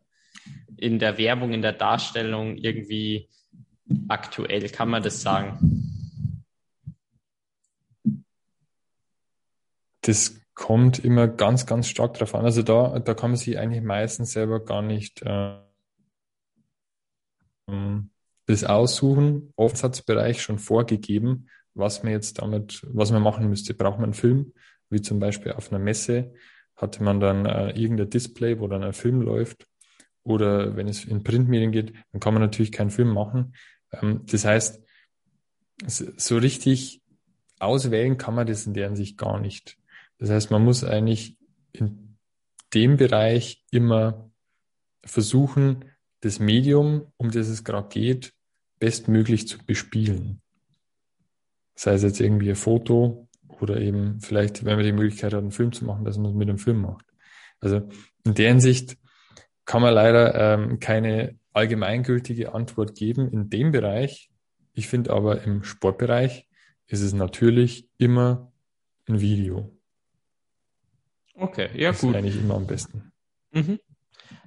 in 0.76 0.98
der 0.98 1.18
Werbung, 1.18 1.52
in 1.52 1.62
der 1.62 1.72
Darstellung 1.72 2.56
irgendwie 2.56 3.28
aktuell? 4.08 4.68
Kann 4.68 4.88
man 4.88 5.02
das 5.02 5.22
sagen? 5.22 5.85
Das 10.06 10.40
kommt 10.54 11.04
immer 11.04 11.26
ganz, 11.26 11.66
ganz 11.66 11.88
stark 11.88 12.14
drauf 12.14 12.34
an. 12.34 12.44
Also 12.44 12.62
da, 12.62 12.98
da 13.00 13.14
kann 13.14 13.30
man 13.30 13.36
sich 13.36 13.58
eigentlich 13.58 13.82
meistens 13.82 14.32
selber 14.32 14.64
gar 14.64 14.82
nicht 14.82 15.22
äh, 15.22 15.58
das 18.46 18.64
aussuchen. 18.64 19.52
Oft 19.56 19.82
hat 19.82 20.06
Bereich 20.06 20.40
schon 20.40 20.58
vorgegeben, 20.58 21.48
was 21.74 22.04
man 22.04 22.12
jetzt 22.12 22.40
damit, 22.40 22.86
was 22.88 23.10
man 23.10 23.22
machen 23.22 23.48
müsste. 23.48 23.74
Braucht 23.74 23.98
man 23.98 24.04
einen 24.04 24.14
Film, 24.14 24.52
wie 24.88 25.02
zum 25.02 25.18
Beispiel 25.18 25.52
auf 25.52 25.72
einer 25.72 25.82
Messe, 25.82 26.32
hatte 26.76 27.02
man 27.02 27.18
dann 27.18 27.46
äh, 27.46 27.70
irgendein 27.70 28.10
Display, 28.10 28.60
wo 28.60 28.68
dann 28.68 28.84
ein 28.84 28.92
Film 28.92 29.20
läuft. 29.20 29.66
Oder 30.22 30.76
wenn 30.76 30.88
es 30.88 31.04
in 31.04 31.24
Printmedien 31.24 31.72
geht, 31.72 31.94
dann 32.12 32.20
kann 32.20 32.34
man 32.34 32.42
natürlich 32.42 32.72
keinen 32.72 32.90
Film 32.90 33.08
machen. 33.08 33.54
Ähm, 33.92 34.22
das 34.26 34.44
heißt, 34.44 34.82
so 35.86 36.38
richtig 36.38 37.02
auswählen 37.58 38.16
kann 38.16 38.34
man 38.34 38.46
das 38.46 38.66
in 38.66 38.74
deren 38.74 38.96
Sicht 38.96 39.18
gar 39.18 39.40
nicht. 39.40 39.76
Das 40.18 40.30
heißt, 40.30 40.50
man 40.50 40.64
muss 40.64 40.84
eigentlich 40.84 41.36
in 41.72 42.16
dem 42.74 42.96
Bereich 42.96 43.64
immer 43.70 44.30
versuchen, 45.04 45.84
das 46.20 46.38
Medium, 46.40 47.12
um 47.16 47.30
das 47.30 47.48
es 47.48 47.64
gerade 47.64 47.88
geht, 47.88 48.32
bestmöglich 48.78 49.46
zu 49.48 49.58
bespielen. 49.64 50.40
Sei 51.74 51.92
es 51.94 52.02
jetzt 52.02 52.20
irgendwie 52.20 52.50
ein 52.50 52.56
Foto 52.56 53.28
oder 53.48 53.80
eben 53.80 54.20
vielleicht, 54.20 54.64
wenn 54.64 54.76
man 54.76 54.84
die 54.84 54.92
Möglichkeit 54.92 55.32
hat, 55.32 55.40
einen 55.40 55.52
Film 55.52 55.72
zu 55.72 55.84
machen, 55.84 56.04
dass 56.04 56.18
man 56.18 56.32
es 56.32 56.36
mit 56.36 56.48
einem 56.48 56.58
Film 56.58 56.80
macht. 56.80 57.06
Also 57.60 57.88
in 58.24 58.34
der 58.34 58.48
Hinsicht 58.48 58.98
kann 59.64 59.82
man 59.82 59.94
leider 59.94 60.34
ähm, 60.34 60.78
keine 60.80 61.38
allgemeingültige 61.52 62.54
Antwort 62.54 62.94
geben 62.94 63.28
in 63.28 63.50
dem 63.50 63.72
Bereich. 63.72 64.30
Ich 64.72 64.88
finde 64.88 65.12
aber 65.12 65.42
im 65.42 65.64
Sportbereich 65.64 66.48
ist 66.86 67.00
es 67.00 67.12
natürlich 67.12 67.88
immer 67.98 68.52
ein 69.08 69.20
Video. 69.20 69.75
Okay, 71.36 71.68
ja 71.74 71.92
das 71.92 72.00
gut. 72.00 72.10
Ist 72.10 72.16
eigentlich 72.16 72.36
immer 72.36 72.54
am 72.54 72.66
besten. 72.66 73.12
Mhm 73.52 73.78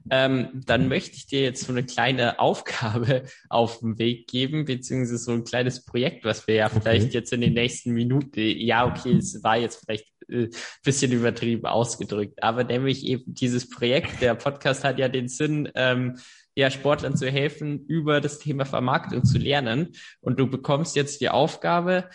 ähm, 0.10 0.50
dann 0.66 0.88
möchte 0.88 1.16
ich 1.16 1.28
dir 1.28 1.42
jetzt 1.42 1.64
so 1.64 1.72
eine 1.72 1.86
kleine 1.86 2.40
Aufgabe 2.40 3.24
auf 3.50 3.80
den 3.80 3.98
Weg 4.00 4.28
geben, 4.28 4.66
beziehungsweise 4.66 5.18
so 5.18 5.32
ein 5.32 5.44
kleines 5.44 5.86
Projekt, 5.86 6.26
was 6.26 6.48
wir 6.48 6.56
ja 6.56 6.66
okay. 6.68 6.80
vielleicht 6.82 7.14
jetzt 7.14 7.34
in 7.34 7.42
den 7.42 7.54
nächsten 7.54 7.92
Minuten, 7.92 8.40
ja, 8.40 8.86
okay, 8.86 9.14
es 9.14 9.44
war 9.44 9.58
jetzt 9.58 9.84
vielleicht 9.84 10.08
äh, 10.30 10.50
bisschen 10.84 11.12
übertrieben 11.12 11.66
ausgedrückt, 11.66 12.42
aber 12.44 12.64
nämlich 12.64 13.06
eben 13.06 13.34
dieses 13.34 13.70
Projekt, 13.70 14.22
der 14.22 14.36
Podcast 14.36 14.84
hat 14.84 15.00
ja 15.00 15.10
den 15.10 15.28
Sinn, 15.28 15.70
ähm, 15.76 16.18
ja, 16.56 16.70
Sportlern 16.72 17.16
zu 17.16 17.30
helfen, 17.30 17.86
über 17.86 18.20
das 18.20 18.40
Thema 18.40 18.66
Vermarktung 18.66 19.24
zu 19.24 19.38
lernen. 19.38 19.94
Und 20.20 20.40
du 20.40 20.50
bekommst 20.50 20.96
jetzt 20.98 21.22
die 21.22 21.30
Aufgabe, 21.30 22.10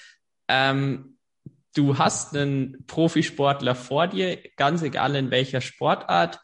ähm, 0.48 1.13
du 1.74 1.98
hast 1.98 2.36
einen 2.36 2.84
Profisportler 2.86 3.74
vor 3.74 4.06
dir, 4.06 4.38
ganz 4.56 4.82
egal 4.82 5.14
in 5.16 5.30
welcher 5.30 5.60
Sportart, 5.60 6.40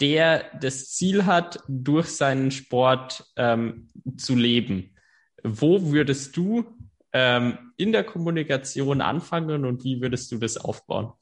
der 0.00 0.44
das 0.60 0.90
Ziel 0.90 1.24
hat, 1.24 1.60
durch 1.68 2.08
seinen 2.08 2.50
Sport 2.50 3.24
ähm, 3.36 3.88
zu 4.16 4.34
leben. 4.34 4.94
Wo 5.42 5.92
würdest 5.92 6.36
du 6.36 6.64
ähm, 7.12 7.72
in 7.76 7.92
der 7.92 8.04
Kommunikation 8.04 9.00
anfangen 9.00 9.64
und 9.64 9.84
wie 9.84 10.00
würdest 10.00 10.32
du 10.32 10.38
das 10.38 10.56
aufbauen? 10.56 11.12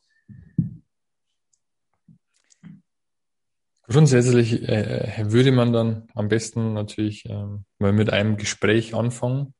Grundsätzlich 3.88 4.66
äh, 4.68 5.24
würde 5.26 5.53
man 5.53 5.72
dann 5.72 6.09
am 6.14 6.28
besten 6.28 6.72
natürlich 6.72 7.26
äh, 7.26 7.44
mal 7.78 7.92
mit 7.92 8.11
einem 8.11 8.36
Gespräch 8.38 8.94
anfangen 8.94 9.55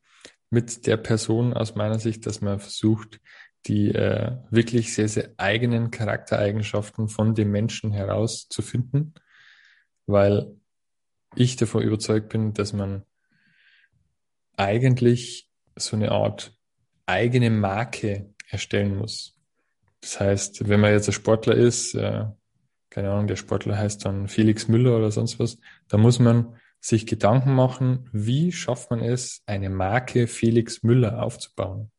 mit 0.49 0.87
der 0.87 0.99
Person 0.99 1.55
aus 1.55 1.75
meiner 1.75 1.99
Sicht, 1.99 2.27
dass 2.27 2.41
man 2.43 2.61
versucht, 2.61 3.21
die 3.67 3.95
äh, 3.95 4.37
wirklich 4.51 4.95
sehr, 4.95 5.09
sehr 5.09 5.31
eigenen 5.37 5.91
Charaktereigenschaften 5.91 7.09
von 7.09 7.35
dem 7.35 7.51
Menschen 7.51 7.93
herauszufinden, 7.93 9.15
weil 10.07 10.57
ich 11.35 11.57
davon 11.57 11.83
überzeugt 11.83 12.29
bin, 12.29 12.53
dass 12.53 12.73
man 12.73 13.05
eigentlich 14.57 15.49
so 15.77 15.97
eine 15.97 16.13
Art 16.13 16.55
eigene 17.07 17.51
Marke 17.51 18.35
erstellen 18.49 18.97
muss. 18.97 19.39
Das 20.01 20.21
heißt, 20.21 20.69
wenn 20.69 20.81
man 20.81 20.93
jetzt 20.93 21.09
ein 21.09 21.13
Sportler 21.13 21.55
ist, 21.55 21.95
äh, 21.95 22.25
keine 22.91 23.11
Ahnung, 23.11 23.27
der 23.27 23.37
Sportler 23.37 23.79
heißt 23.79 24.05
dann 24.05 24.29
Felix 24.29 24.69
Müller 24.69 24.97
oder 24.97 25.11
sonst 25.11 25.39
was, 25.39 25.59
da 25.89 25.97
muss 25.97 26.19
man 26.19 26.57
sich 26.81 27.07
Gedanken 27.07 27.55
machen, 27.55 28.11
wie 28.13 28.53
schafft 28.53 28.91
man 28.91 29.01
es, 29.01 29.43
eine 29.47 29.71
Marke 29.71 30.27
Felix 30.27 30.83
Müller 30.83 31.23
aufzubauen. 31.23 31.91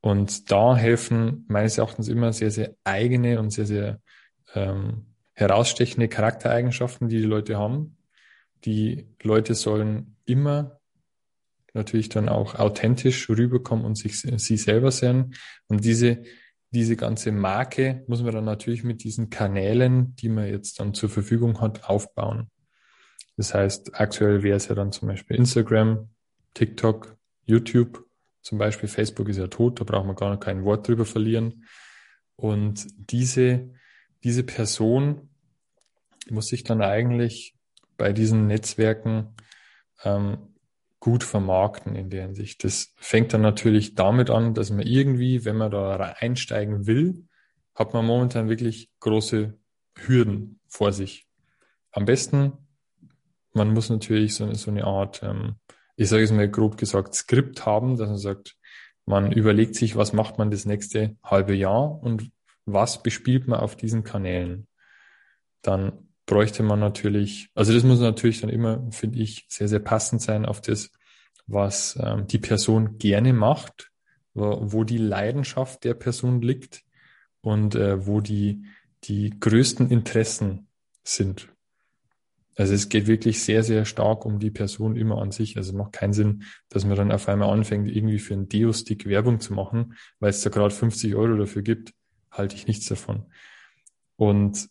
Und 0.00 0.50
da 0.50 0.76
helfen 0.76 1.44
meines 1.48 1.78
Erachtens 1.78 2.08
immer 2.08 2.32
sehr, 2.32 2.50
sehr 2.50 2.74
eigene 2.84 3.40
und 3.40 3.50
sehr, 3.50 3.66
sehr 3.66 4.00
ähm, 4.54 5.06
herausstechende 5.34 6.08
Charaktereigenschaften, 6.08 7.08
die 7.08 7.18
die 7.18 7.24
Leute 7.26 7.58
haben. 7.58 7.96
Die 8.64 9.08
Leute 9.22 9.54
sollen 9.54 10.16
immer 10.24 10.80
natürlich 11.76 12.08
dann 12.08 12.28
auch 12.28 12.56
authentisch 12.56 13.28
rüberkommen 13.28 13.84
und 13.84 13.96
sich 13.96 14.20
sie 14.20 14.56
selber 14.56 14.90
sein. 14.90 15.34
Und 15.68 15.84
diese, 15.84 16.22
diese 16.70 16.96
ganze 16.96 17.30
Marke 17.30 18.02
muss 18.08 18.22
man 18.22 18.34
dann 18.34 18.44
natürlich 18.44 18.82
mit 18.82 19.04
diesen 19.04 19.30
Kanälen, 19.30 20.16
die 20.16 20.28
man 20.28 20.48
jetzt 20.48 20.80
dann 20.80 20.94
zur 20.94 21.08
Verfügung 21.08 21.60
hat, 21.60 21.88
aufbauen. 21.88 22.50
Das 23.36 23.54
heißt, 23.54 24.00
aktuell 24.00 24.42
wäre 24.42 24.56
es 24.56 24.68
ja 24.68 24.74
dann 24.74 24.92
zum 24.92 25.08
Beispiel 25.08 25.36
Instagram, 25.36 26.08
TikTok, 26.54 27.16
YouTube. 27.44 28.05
Zum 28.46 28.58
Beispiel 28.58 28.88
Facebook 28.88 29.28
ist 29.28 29.38
ja 29.38 29.48
tot, 29.48 29.80
da 29.80 29.84
braucht 29.84 30.06
man 30.06 30.14
gar 30.14 30.30
noch 30.30 30.38
kein 30.38 30.62
Wort 30.62 30.86
drüber 30.86 31.04
verlieren. 31.04 31.64
Und 32.36 32.86
diese, 32.96 33.72
diese 34.22 34.44
Person 34.44 35.30
muss 36.30 36.46
sich 36.46 36.62
dann 36.62 36.80
eigentlich 36.80 37.56
bei 37.96 38.12
diesen 38.12 38.46
Netzwerken 38.46 39.34
ähm, 40.04 40.54
gut 41.00 41.24
vermarkten 41.24 41.96
in 41.96 42.08
der 42.08 42.22
Hinsicht. 42.22 42.62
Das 42.62 42.94
fängt 42.94 43.34
dann 43.34 43.40
natürlich 43.40 43.96
damit 43.96 44.30
an, 44.30 44.54
dass 44.54 44.70
man 44.70 44.86
irgendwie, 44.86 45.44
wenn 45.44 45.56
man 45.56 45.72
da 45.72 45.96
einsteigen 45.96 46.86
will, 46.86 47.26
hat 47.74 47.94
man 47.94 48.06
momentan 48.06 48.48
wirklich 48.48 48.92
große 49.00 49.58
Hürden 49.98 50.60
vor 50.68 50.92
sich. 50.92 51.26
Am 51.90 52.04
besten, 52.04 52.52
man 53.54 53.74
muss 53.74 53.90
natürlich 53.90 54.36
so, 54.36 54.54
so 54.54 54.70
eine 54.70 54.84
Art, 54.84 55.24
ähm, 55.24 55.56
ich 55.96 56.08
sage 56.08 56.22
es 56.22 56.32
mal 56.32 56.48
grob 56.48 56.76
gesagt, 56.76 57.14
Skript 57.14 57.66
haben, 57.66 57.96
dass 57.96 58.08
man 58.08 58.18
sagt, 58.18 58.56
man 59.06 59.32
überlegt 59.32 59.74
sich, 59.74 59.96
was 59.96 60.12
macht 60.12 60.38
man 60.38 60.50
das 60.50 60.66
nächste 60.66 61.16
halbe 61.22 61.54
Jahr 61.54 62.02
und 62.02 62.30
was 62.66 63.02
bespielt 63.02 63.46
man 63.46 63.60
auf 63.60 63.76
diesen 63.76 64.04
Kanälen. 64.04 64.66
Dann 65.62 66.06
bräuchte 66.26 66.62
man 66.62 66.80
natürlich, 66.80 67.48
also 67.54 67.72
das 67.72 67.84
muss 67.84 68.00
natürlich 68.00 68.40
dann 68.40 68.50
immer, 68.50 68.90
finde 68.90 69.20
ich, 69.20 69.46
sehr, 69.48 69.68
sehr 69.68 69.78
passend 69.78 70.20
sein 70.20 70.44
auf 70.44 70.60
das, 70.60 70.90
was 71.46 71.96
ähm, 72.02 72.26
die 72.26 72.38
Person 72.38 72.98
gerne 72.98 73.32
macht, 73.32 73.90
wo, 74.34 74.58
wo 74.60 74.84
die 74.84 74.98
Leidenschaft 74.98 75.84
der 75.84 75.94
Person 75.94 76.42
liegt 76.42 76.82
und 77.40 77.76
äh, 77.76 78.06
wo 78.06 78.20
die, 78.20 78.66
die 79.04 79.38
größten 79.38 79.88
Interessen 79.88 80.68
sind. 81.04 81.48
Also 82.56 82.72
es 82.72 82.88
geht 82.88 83.06
wirklich 83.06 83.42
sehr, 83.42 83.62
sehr 83.62 83.84
stark 83.84 84.24
um 84.24 84.38
die 84.38 84.50
Person 84.50 84.96
immer 84.96 85.20
an 85.20 85.30
sich. 85.30 85.56
Also 85.56 85.70
es 85.70 85.76
macht 85.76 85.92
keinen 85.92 86.14
Sinn, 86.14 86.44
dass 86.70 86.86
man 86.86 86.96
dann 86.96 87.12
auf 87.12 87.28
einmal 87.28 87.50
anfängt, 87.50 87.94
irgendwie 87.94 88.18
für 88.18 88.34
einen 88.34 88.48
Deo-Stick 88.48 89.06
Werbung 89.06 89.40
zu 89.40 89.52
machen, 89.52 89.94
weil 90.20 90.30
es 90.30 90.40
da 90.40 90.48
gerade 90.48 90.74
50 90.74 91.14
Euro 91.14 91.36
dafür 91.36 91.62
gibt, 91.62 91.92
halte 92.30 92.56
ich 92.56 92.66
nichts 92.66 92.86
davon. 92.86 93.26
Und 94.16 94.68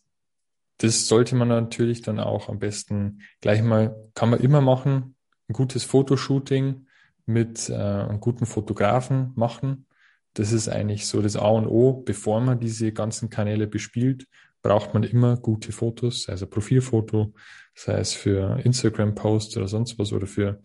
das 0.78 1.06
sollte 1.06 1.36
man 1.36 1.48
natürlich 1.48 2.02
dann 2.02 2.18
auch 2.18 2.48
am 2.48 2.58
besten 2.58 3.22
gleich 3.40 3.62
mal, 3.62 3.96
kann 4.14 4.30
man 4.30 4.40
immer 4.40 4.60
machen, 4.60 5.14
ein 5.48 5.52
gutes 5.52 5.84
Fotoshooting 5.84 6.86
mit 7.24 7.68
äh, 7.70 7.74
einem 7.74 8.20
guten 8.20 8.46
Fotografen 8.46 9.32
machen. 9.36 9.86
Das 10.34 10.52
ist 10.52 10.68
eigentlich 10.68 11.06
so 11.06 11.22
das 11.22 11.36
A 11.36 11.48
und 11.48 11.66
O. 11.66 11.92
Bevor 11.92 12.40
man 12.40 12.60
diese 12.60 12.92
ganzen 12.92 13.30
Kanäle 13.30 13.66
bespielt, 13.66 14.26
braucht 14.66 14.94
man 14.94 15.04
immer 15.04 15.36
gute 15.36 15.70
Fotos, 15.70 16.28
also 16.28 16.48
Profilfoto, 16.48 17.32
sei 17.72 17.98
es 17.98 18.14
für 18.14 18.58
Instagram-Post 18.64 19.56
oder 19.56 19.68
sonst 19.68 19.96
was 19.96 20.12
oder 20.12 20.26
für 20.26 20.60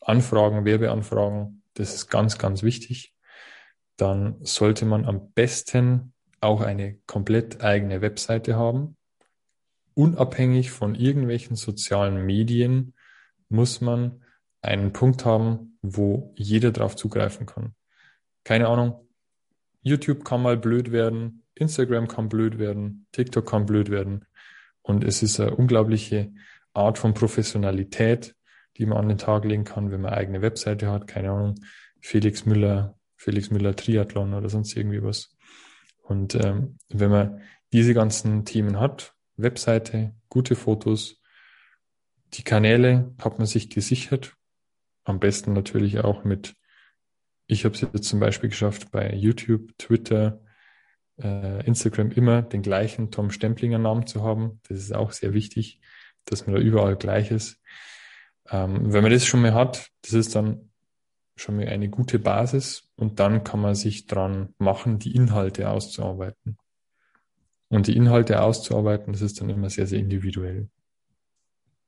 Anfragen, 0.00 0.64
Werbeanfragen. 0.64 1.62
Das 1.74 1.94
ist 1.94 2.08
ganz, 2.08 2.36
ganz 2.36 2.64
wichtig. 2.64 3.14
Dann 3.96 4.38
sollte 4.40 4.86
man 4.86 5.04
am 5.04 5.30
besten 5.34 6.14
auch 6.40 6.62
eine 6.62 6.96
komplett 7.06 7.62
eigene 7.62 8.00
Webseite 8.00 8.56
haben, 8.56 8.96
unabhängig 9.94 10.72
von 10.72 10.96
irgendwelchen 10.96 11.54
sozialen 11.54 12.26
Medien 12.26 12.92
muss 13.48 13.80
man 13.80 14.24
einen 14.62 14.92
Punkt 14.92 15.24
haben, 15.24 15.78
wo 15.80 16.34
jeder 16.36 16.72
drauf 16.72 16.96
zugreifen 16.96 17.46
kann. 17.46 17.76
Keine 18.42 18.66
Ahnung. 18.66 19.08
YouTube 19.82 20.24
kann 20.24 20.42
mal 20.42 20.56
blöd 20.56 20.90
werden, 20.90 21.43
Instagram 21.54 22.08
kann 22.08 22.28
blöd 22.28 22.58
werden, 22.58 23.06
TikTok 23.12 23.46
kann 23.46 23.66
blöd 23.66 23.90
werden. 23.90 24.24
Und 24.82 25.04
es 25.04 25.22
ist 25.22 25.40
eine 25.40 25.54
unglaubliche 25.54 26.32
Art 26.72 26.98
von 26.98 27.14
Professionalität, 27.14 28.34
die 28.76 28.86
man 28.86 28.98
an 28.98 29.08
den 29.08 29.18
Tag 29.18 29.44
legen 29.44 29.64
kann, 29.64 29.90
wenn 29.90 30.00
man 30.00 30.12
eigene 30.12 30.42
Webseite 30.42 30.90
hat. 30.90 31.06
Keine 31.06 31.30
Ahnung. 31.30 31.54
Felix 32.00 32.44
Müller, 32.44 32.98
Felix 33.16 33.50
Müller 33.50 33.76
Triathlon 33.76 34.34
oder 34.34 34.48
sonst 34.48 34.76
irgendwie 34.76 35.02
was. 35.02 35.34
Und 36.02 36.34
ähm, 36.34 36.78
wenn 36.88 37.10
man 37.10 37.40
diese 37.72 37.94
ganzen 37.94 38.44
Themen 38.44 38.78
hat, 38.78 39.14
Webseite, 39.36 40.14
gute 40.28 40.54
Fotos. 40.54 41.20
Die 42.34 42.44
Kanäle 42.44 43.14
hat 43.20 43.38
man 43.38 43.46
sich 43.46 43.70
gesichert. 43.70 44.34
Am 45.04 45.18
besten 45.18 45.52
natürlich 45.52 46.00
auch 46.00 46.24
mit, 46.24 46.54
ich 47.46 47.64
habe 47.64 47.74
es 47.74 47.80
jetzt 47.80 48.04
zum 48.04 48.20
Beispiel 48.20 48.50
geschafft, 48.50 48.90
bei 48.90 49.12
YouTube, 49.12 49.76
Twitter, 49.78 50.40
äh, 51.22 51.64
Instagram 51.66 52.10
immer 52.10 52.42
den 52.42 52.62
gleichen 52.62 53.10
Tom 53.10 53.30
Stemplinger 53.30 53.78
Namen 53.78 54.06
zu 54.06 54.22
haben. 54.22 54.60
Das 54.68 54.78
ist 54.78 54.94
auch 54.94 55.12
sehr 55.12 55.32
wichtig, 55.32 55.80
dass 56.24 56.46
man 56.46 56.56
da 56.56 56.60
überall 56.60 56.96
gleich 56.96 57.30
ist. 57.30 57.60
Ähm, 58.50 58.92
wenn 58.92 59.02
man 59.02 59.12
das 59.12 59.24
schon 59.24 59.42
mal 59.42 59.54
hat, 59.54 59.88
das 60.02 60.12
ist 60.12 60.34
dann 60.34 60.70
schon 61.36 61.56
mal 61.56 61.68
eine 61.68 61.88
gute 61.88 62.18
Basis 62.18 62.90
und 62.96 63.18
dann 63.18 63.44
kann 63.44 63.60
man 63.60 63.74
sich 63.74 64.06
dran 64.06 64.54
machen, 64.58 64.98
die 64.98 65.14
Inhalte 65.14 65.68
auszuarbeiten. 65.68 66.58
Und 67.68 67.86
die 67.88 67.96
Inhalte 67.96 68.40
auszuarbeiten, 68.40 69.12
das 69.12 69.22
ist 69.22 69.40
dann 69.40 69.50
immer 69.50 69.68
sehr, 69.70 69.86
sehr 69.86 69.98
individuell. 69.98 70.68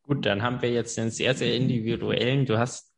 Gut, 0.07 0.24
dann 0.24 0.42
haben 0.42 0.62
wir 0.62 0.70
jetzt 0.70 0.96
einen 1.00 1.11
sehr, 1.11 1.34
sehr 1.34 1.57
individuellen. 1.57 2.46
Du 2.46 2.59
hast, 2.59 2.94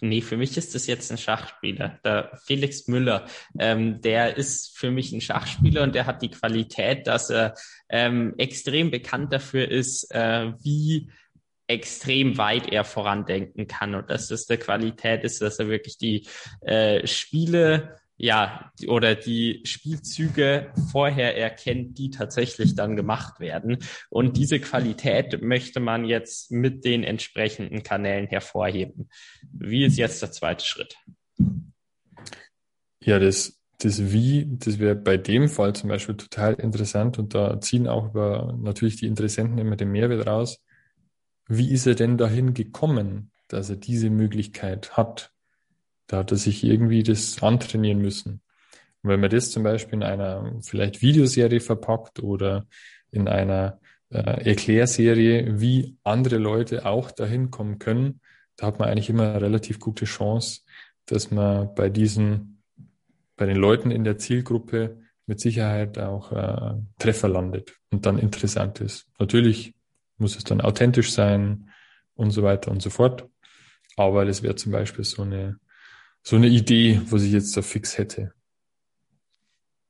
nee, 0.00 0.22
für 0.22 0.38
mich 0.38 0.56
ist 0.56 0.74
das 0.74 0.86
jetzt 0.86 1.12
ein 1.12 1.18
Schachspieler. 1.18 2.00
Der 2.02 2.30
Felix 2.46 2.88
Müller, 2.88 3.26
ähm, 3.58 4.00
der 4.00 4.38
ist 4.38 4.76
für 4.78 4.90
mich 4.90 5.12
ein 5.12 5.20
Schachspieler 5.20 5.82
und 5.82 5.94
der 5.94 6.06
hat 6.06 6.22
die 6.22 6.30
Qualität, 6.30 7.06
dass 7.08 7.28
er 7.28 7.54
ähm, 7.90 8.32
extrem 8.38 8.90
bekannt 8.90 9.34
dafür 9.34 9.70
ist, 9.70 10.10
äh, 10.14 10.52
wie 10.62 11.10
extrem 11.66 12.38
weit 12.38 12.72
er 12.72 12.84
vorandenken 12.84 13.66
kann 13.66 13.94
und 13.94 14.08
dass 14.08 14.28
das 14.28 14.46
der 14.46 14.56
Qualität 14.56 15.24
ist, 15.24 15.42
dass 15.42 15.58
er 15.58 15.68
wirklich 15.68 15.98
die 15.98 16.26
äh, 16.62 17.06
Spiele 17.06 17.96
ja, 18.18 18.72
oder 18.86 19.14
die 19.14 19.60
Spielzüge 19.64 20.72
vorher 20.90 21.36
erkennt, 21.36 21.98
die 21.98 22.10
tatsächlich 22.10 22.74
dann 22.74 22.96
gemacht 22.96 23.40
werden. 23.40 23.78
Und 24.08 24.36
diese 24.36 24.58
Qualität 24.58 25.42
möchte 25.42 25.80
man 25.80 26.04
jetzt 26.04 26.50
mit 26.50 26.84
den 26.84 27.04
entsprechenden 27.04 27.82
Kanälen 27.82 28.26
hervorheben. 28.26 29.10
Wie 29.52 29.84
ist 29.84 29.98
jetzt 29.98 30.22
der 30.22 30.32
zweite 30.32 30.64
Schritt? 30.64 30.96
Ja, 33.00 33.18
das, 33.18 33.60
das 33.78 34.12
Wie, 34.12 34.46
das 34.48 34.78
wäre 34.78 34.96
bei 34.96 35.18
dem 35.18 35.48
Fall 35.48 35.74
zum 35.74 35.90
Beispiel 35.90 36.16
total 36.16 36.54
interessant 36.54 37.18
und 37.18 37.34
da 37.34 37.60
ziehen 37.60 37.86
auch 37.86 38.10
über 38.10 38.56
natürlich 38.58 38.96
die 38.96 39.06
Interessenten 39.06 39.58
immer 39.58 39.76
den 39.76 39.92
Mehrwert 39.92 40.26
raus. 40.26 40.62
Wie 41.48 41.70
ist 41.70 41.86
er 41.86 41.94
denn 41.94 42.16
dahin 42.16 42.54
gekommen, 42.54 43.30
dass 43.48 43.68
er 43.70 43.76
diese 43.76 44.08
Möglichkeit 44.08 44.96
hat? 44.96 45.35
Da 46.06 46.18
hat 46.18 46.30
er 46.30 46.36
sich 46.36 46.64
irgendwie 46.64 47.02
das 47.02 47.42
antrainieren 47.42 48.00
müssen. 48.00 48.40
Und 49.02 49.10
wenn 49.10 49.20
man 49.20 49.30
das 49.30 49.50
zum 49.50 49.62
Beispiel 49.62 49.94
in 49.94 50.02
einer 50.02 50.60
vielleicht 50.62 51.02
Videoserie 51.02 51.60
verpackt 51.60 52.22
oder 52.22 52.66
in 53.10 53.28
einer 53.28 53.80
äh, 54.10 54.48
Erklärserie, 54.48 55.60
wie 55.60 55.96
andere 56.04 56.38
Leute 56.38 56.86
auch 56.86 57.10
dahin 57.10 57.50
kommen 57.50 57.78
können, 57.78 58.20
da 58.56 58.66
hat 58.66 58.78
man 58.78 58.88
eigentlich 58.88 59.10
immer 59.10 59.30
eine 59.30 59.40
relativ 59.40 59.78
gute 59.80 60.06
Chance, 60.06 60.62
dass 61.06 61.30
man 61.30 61.74
bei 61.74 61.88
diesen, 61.88 62.62
bei 63.36 63.46
den 63.46 63.56
Leuten 63.56 63.90
in 63.90 64.04
der 64.04 64.18
Zielgruppe 64.18 64.98
mit 65.26 65.40
Sicherheit 65.40 65.98
auch 65.98 66.32
äh, 66.32 66.74
Treffer 66.98 67.28
landet 67.28 67.74
und 67.90 68.06
dann 68.06 68.18
interessant 68.18 68.80
ist. 68.80 69.06
Natürlich 69.18 69.74
muss 70.18 70.36
es 70.36 70.44
dann 70.44 70.60
authentisch 70.60 71.12
sein 71.12 71.70
und 72.14 72.30
so 72.30 72.42
weiter 72.42 72.70
und 72.70 72.80
so 72.80 72.90
fort. 72.90 73.28
Aber 73.96 74.24
das 74.24 74.42
wäre 74.42 74.54
zum 74.54 74.72
Beispiel 74.72 75.04
so 75.04 75.22
eine 75.22 75.58
so 76.26 76.34
eine 76.34 76.48
Idee, 76.48 77.00
was 77.04 77.22
ich 77.22 77.30
jetzt 77.30 77.56
da 77.56 77.62
fix 77.62 77.98
hätte. 77.98 78.32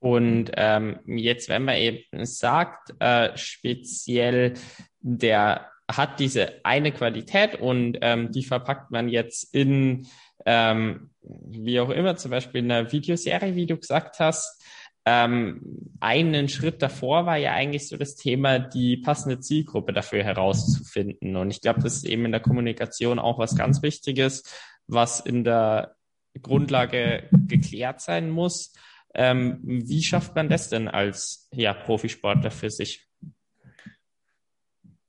Und 0.00 0.50
ähm, 0.54 1.00
jetzt, 1.06 1.48
wenn 1.48 1.64
man 1.64 1.76
eben 1.76 2.26
sagt, 2.26 2.94
äh, 2.98 3.34
speziell 3.38 4.52
der 5.00 5.70
hat 5.90 6.20
diese 6.20 6.62
eine 6.62 6.92
Qualität 6.92 7.54
und 7.54 7.96
ähm, 8.02 8.32
die 8.32 8.44
verpackt 8.44 8.90
man 8.90 9.08
jetzt 9.08 9.54
in, 9.54 10.08
ähm, 10.44 11.08
wie 11.22 11.80
auch 11.80 11.88
immer, 11.88 12.16
zum 12.16 12.32
Beispiel 12.32 12.62
in 12.62 12.70
einer 12.70 12.92
Videoserie, 12.92 13.54
wie 13.54 13.66
du 13.66 13.78
gesagt 13.78 14.20
hast, 14.20 14.62
Ähm, 15.08 15.62
einen 16.00 16.48
Schritt 16.48 16.82
davor 16.82 17.26
war 17.26 17.36
ja 17.36 17.52
eigentlich 17.52 17.86
so 17.88 17.96
das 17.96 18.16
Thema, 18.16 18.58
die 18.58 18.96
passende 18.96 19.38
Zielgruppe 19.38 19.92
dafür 19.92 20.24
herauszufinden. 20.24 21.36
Und 21.36 21.50
ich 21.50 21.60
glaube, 21.60 21.80
das 21.80 21.98
ist 21.98 22.06
eben 22.06 22.24
in 22.24 22.32
der 22.32 22.40
Kommunikation 22.40 23.20
auch 23.20 23.38
was 23.38 23.54
ganz 23.54 23.82
Wichtiges, 23.82 24.42
was 24.88 25.20
in 25.20 25.44
der 25.44 25.95
Grundlage 26.40 27.28
geklärt 27.46 28.00
sein 28.00 28.30
muss. 28.30 28.74
Ähm, 29.14 29.60
wie 29.62 30.02
schafft 30.02 30.34
man 30.34 30.48
das 30.48 30.68
denn 30.68 30.88
als 30.88 31.48
ja, 31.52 31.72
Profisportler 31.72 32.50
für 32.50 32.70
sich? 32.70 33.06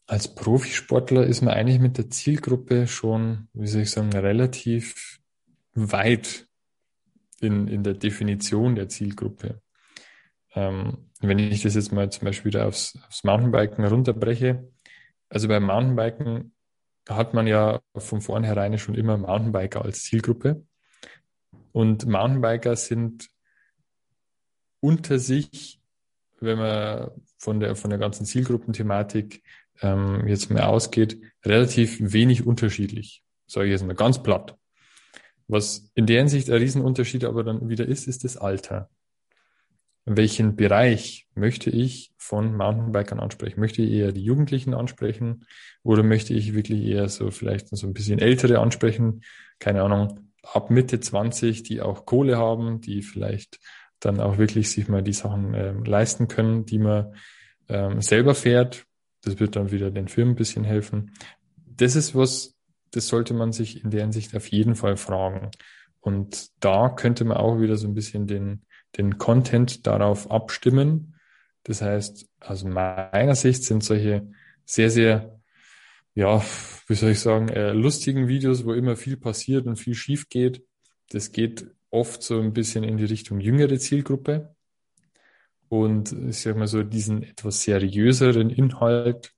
Als 0.06 0.34
Profisportler 0.34 1.26
ist 1.26 1.42
man 1.42 1.54
eigentlich 1.54 1.80
mit 1.80 1.98
der 1.98 2.10
Zielgruppe 2.10 2.88
schon, 2.88 3.50
wie 3.54 3.68
soll 3.68 3.82
ich 3.82 3.92
sagen, 3.92 4.14
relativ 4.14 5.20
weit 5.74 6.48
in, 7.42 7.68
in 7.68 7.84
der 7.84 7.94
Definition 7.94 8.76
der 8.76 8.88
Zielgruppe. 8.88 9.62
Ähm, 10.56 11.10
wenn 11.20 11.40
ich 11.40 11.64
das 11.64 11.76
jetzt 11.76 11.92
mal 11.92 12.10
zum 12.10 12.26
Beispiel 12.26 12.54
wieder 12.54 12.68
aufs, 12.68 12.98
aufs 13.08 13.24
Mountainbiken 13.24 13.84
runterbreche, 13.84 14.72
also 15.30 15.48
beim 15.48 15.64
Mountainbiken 15.66 16.54
hat 17.10 17.34
man 17.34 17.48
ja 17.48 17.82
von 17.96 18.22
vornherein 18.22 18.78
schon 18.78 18.96
immer 18.96 19.18
Mountainbiker 19.18 19.84
als 19.84 20.04
Zielgruppe. 20.04 20.64
Und 21.72 22.06
Mountainbiker 22.06 22.76
sind 22.76 23.30
unter 24.80 25.20
sich, 25.20 25.80
wenn 26.40 26.58
man 26.58 27.12
von 27.38 27.60
der, 27.60 27.76
von 27.76 27.90
der 27.90 28.00
ganzen 28.00 28.26
Zielgruppenthematik 28.26 29.44
ähm, 29.82 30.28
jetzt 30.28 30.50
mal 30.50 30.64
ausgeht, 30.64 31.22
relativ 31.46 31.98
wenig 32.00 32.46
unterschiedlich. 32.46 33.24
Sage 33.48 33.68
ich 33.68 33.72
jetzt 33.72 33.86
mal 33.86 33.96
ganz 33.96 34.22
platt. 34.22 34.56
Was 35.48 35.92
in 35.96 36.06
der 36.06 36.20
Hinsicht 36.20 36.50
ein 36.50 36.58
Riesenunterschied 36.58 37.24
aber 37.24 37.44
dann 37.44 37.70
wieder 37.70 37.86
ist, 37.86 38.08
ist 38.08 38.24
das 38.24 38.38
Alter 38.38 38.90
welchen 40.10 40.56
Bereich 40.56 41.28
möchte 41.36 41.70
ich 41.70 42.14
von 42.18 42.56
Mountainbikern 42.56 43.20
ansprechen? 43.20 43.60
Möchte 43.60 43.82
ich 43.82 43.92
eher 43.92 44.14
die 44.14 44.24
Jugendlichen 44.24 44.74
ansprechen 44.74 45.46
oder 45.84 46.02
möchte 46.02 46.34
ich 46.34 46.56
wirklich 46.56 46.86
eher 46.86 47.10
so 47.10 47.30
vielleicht 47.30 47.68
so 47.76 47.86
ein 47.86 47.94
bisschen 47.94 48.20
ältere 48.20 48.60
ansprechen? 48.60 49.22
Keine 49.60 49.84
Ahnung, 49.84 50.27
ab 50.54 50.70
Mitte 50.70 51.00
20, 51.00 51.64
die 51.64 51.82
auch 51.82 52.06
Kohle 52.06 52.38
haben, 52.38 52.82
die 52.82 53.02
vielleicht 53.02 53.60
dann 54.00 54.20
auch 54.20 54.38
wirklich 54.38 54.70
sich 54.72 54.88
mal 54.88 55.02
die 55.02 55.14
Sachen 55.14 55.54
äh, 55.54 55.72
leisten 55.72 56.28
können, 56.28 56.66
die 56.66 56.80
man 56.80 57.16
ähm, 57.68 58.02
selber 58.02 58.36
fährt. 58.36 58.86
Das 59.24 59.40
wird 59.40 59.56
dann 59.56 59.72
wieder 59.72 59.92
den 59.92 60.08
Firmen 60.08 60.34
ein 60.34 60.38
bisschen 60.38 60.64
helfen. 60.64 61.12
Das 61.66 61.96
ist 61.96 62.16
was, 62.16 62.56
das 62.92 63.08
sollte 63.08 63.34
man 63.34 63.52
sich 63.52 63.84
in 63.84 63.92
der 63.92 64.02
Hinsicht 64.02 64.36
auf 64.36 64.48
jeden 64.48 64.76
Fall 64.76 64.98
fragen. 64.98 65.52
Und 66.00 66.50
da 66.64 66.90
könnte 66.90 67.26
man 67.26 67.38
auch 67.38 67.60
wieder 67.60 67.76
so 67.76 67.88
ein 67.88 67.94
bisschen 67.94 68.28
den, 68.28 68.62
den 68.98 69.18
Content 69.18 69.86
darauf 69.88 70.32
abstimmen. 70.32 71.16
Das 71.64 71.82
heißt, 71.82 72.28
aus 72.40 72.64
meiner 72.64 73.36
Sicht 73.36 73.64
sind 73.64 73.84
solche 73.84 74.28
sehr, 74.66 74.90
sehr, 74.90 75.37
ja, 76.18 76.44
wie 76.88 76.96
soll 76.96 77.12
ich 77.12 77.20
sagen, 77.20 77.48
äh, 77.50 77.74
lustigen 77.74 78.28
Videos, 78.28 78.66
wo 78.66 78.74
immer 78.74 78.96
viel 78.96 79.18
passiert 79.18 79.68
und 79.68 79.76
viel 79.76 79.94
schief 79.94 80.30
geht. 80.30 80.64
Das 81.12 81.32
geht 81.32 81.68
oft 81.92 82.24
so 82.24 82.40
ein 82.40 82.54
bisschen 82.54 82.84
in 82.84 82.98
die 82.98 83.06
Richtung 83.06 83.40
jüngere 83.40 83.78
Zielgruppe. 83.78 84.56
Und 85.70 86.12
ich 86.14 86.42
sag 86.42 86.58
mal 86.58 86.66
so, 86.66 86.82
diesen 86.82 87.22
etwas 87.22 87.62
seriöseren 87.62 88.50
Inhalt, 88.50 89.36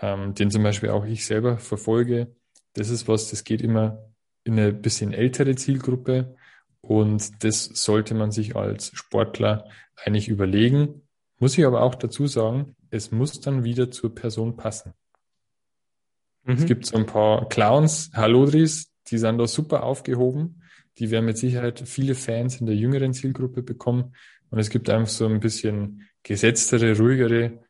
ähm, 0.00 0.34
den 0.34 0.50
zum 0.50 0.64
Beispiel 0.64 0.90
auch 0.90 1.04
ich 1.04 1.24
selber 1.24 1.58
verfolge, 1.58 2.34
das 2.72 2.90
ist 2.90 3.06
was, 3.06 3.30
das 3.30 3.44
geht 3.44 3.62
immer 3.62 4.10
in 4.42 4.54
eine 4.54 4.72
bisschen 4.72 5.12
ältere 5.12 5.54
Zielgruppe. 5.54 6.34
Und 6.80 7.44
das 7.44 7.66
sollte 7.66 8.14
man 8.14 8.32
sich 8.32 8.56
als 8.56 8.90
Sportler 8.92 9.68
eigentlich 9.94 10.26
überlegen. 10.26 11.02
Muss 11.38 11.56
ich 11.56 11.64
aber 11.64 11.82
auch 11.82 11.94
dazu 11.94 12.26
sagen, 12.26 12.74
es 12.90 13.12
muss 13.12 13.40
dann 13.40 13.62
wieder 13.62 13.92
zur 13.92 14.12
Person 14.12 14.56
passen. 14.56 14.94
Mhm. 16.44 16.54
Es 16.54 16.66
gibt 16.66 16.86
so 16.86 16.96
ein 16.96 17.06
paar 17.06 17.48
Clowns, 17.48 18.10
Hallodris, 18.14 18.92
die 19.08 19.18
sind 19.18 19.38
da 19.38 19.46
super 19.46 19.82
aufgehoben. 19.82 20.62
Die 20.98 21.10
werden 21.10 21.24
mit 21.24 21.38
Sicherheit 21.38 21.82
viele 21.86 22.14
Fans 22.14 22.60
in 22.60 22.66
der 22.66 22.76
jüngeren 22.76 23.14
Zielgruppe 23.14 23.62
bekommen. 23.62 24.14
Und 24.50 24.58
es 24.58 24.68
gibt 24.68 24.90
einfach 24.90 25.08
so 25.08 25.26
ein 25.26 25.40
bisschen 25.40 26.08
gesetztere, 26.22 26.96
ruhigere, 26.96 27.60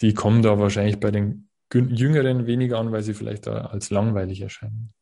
die 0.00 0.14
kommen 0.14 0.42
da 0.42 0.58
wahrscheinlich 0.58 1.00
bei 1.00 1.10
den 1.10 1.48
Jüngeren 1.72 2.46
weniger 2.46 2.78
an, 2.78 2.92
weil 2.92 3.02
sie 3.02 3.14
vielleicht 3.14 3.46
da 3.46 3.66
als 3.66 3.90
langweilig 3.90 4.40
erscheinen. 4.40 4.94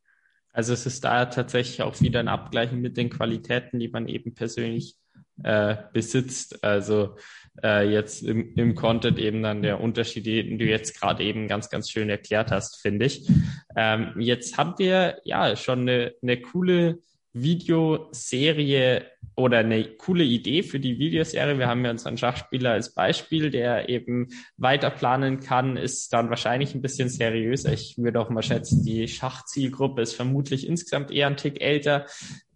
Also 0.52 0.72
es 0.72 0.86
ist 0.86 1.04
da 1.04 1.26
tatsächlich 1.26 1.82
auch 1.82 2.00
wieder 2.00 2.18
ein 2.18 2.28
Abgleichen 2.28 2.80
mit 2.80 2.96
den 2.96 3.10
Qualitäten, 3.10 3.78
die 3.78 3.88
man 3.88 4.08
eben 4.08 4.34
persönlich 4.34 4.96
äh, 5.42 5.76
besitzt. 5.92 6.64
Also 6.64 7.16
äh, 7.62 7.88
jetzt 7.88 8.22
im, 8.22 8.54
im 8.54 8.74
Content 8.74 9.18
eben 9.18 9.42
dann 9.42 9.62
der 9.62 9.80
Unterschied, 9.80 10.26
den 10.26 10.58
du 10.58 10.64
jetzt 10.64 10.98
gerade 11.00 11.22
eben 11.22 11.48
ganz, 11.48 11.70
ganz 11.70 11.90
schön 11.90 12.10
erklärt 12.10 12.50
hast, 12.50 12.80
finde 12.80 13.06
ich. 13.06 13.28
Ähm, 13.76 14.12
jetzt 14.18 14.56
haben 14.58 14.74
wir 14.78 15.18
ja 15.24 15.56
schon 15.56 15.80
eine, 15.80 16.14
eine 16.22 16.40
coole 16.40 16.98
Videoserie 17.32 19.04
oder 19.34 19.58
eine 19.58 19.84
coole 19.84 20.24
Idee 20.24 20.62
für 20.62 20.80
die 20.80 20.98
Videoserie. 20.98 21.58
Wir 21.58 21.66
haben 21.66 21.84
ja 21.84 21.90
unseren 21.90 22.16
Schachspieler 22.16 22.72
als 22.72 22.94
Beispiel, 22.94 23.50
der 23.50 23.90
eben 23.90 24.28
weiter 24.56 24.88
planen 24.88 25.40
kann, 25.40 25.76
ist 25.76 26.12
dann 26.14 26.30
wahrscheinlich 26.30 26.74
ein 26.74 26.80
bisschen 26.80 27.10
seriöser. 27.10 27.72
Ich 27.72 27.98
würde 27.98 28.20
auch 28.20 28.30
mal 28.30 28.42
schätzen, 28.42 28.82
die 28.84 29.06
Schachzielgruppe 29.06 30.00
ist 30.00 30.14
vermutlich 30.14 30.66
insgesamt 30.66 31.10
eher 31.10 31.26
ein 31.26 31.36
Tick 31.36 31.60
älter. 31.60 32.06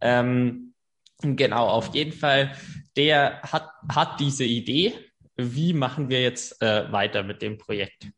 Ähm, 0.01 0.70
genau, 1.23 1.69
auf 1.69 1.95
jeden 1.95 2.13
Fall, 2.13 2.53
der 2.97 3.43
hat, 3.43 3.69
hat 3.89 4.21
diese 4.21 4.45
Idee. 4.45 4.95
Wie 5.37 5.73
machen 5.73 6.09
wir 6.09 6.21
jetzt 6.23 6.61
äh, 6.63 6.91
weiter 6.93 7.23
mit 7.23 7.43
dem 7.43 7.59
Projekt? 7.59 8.11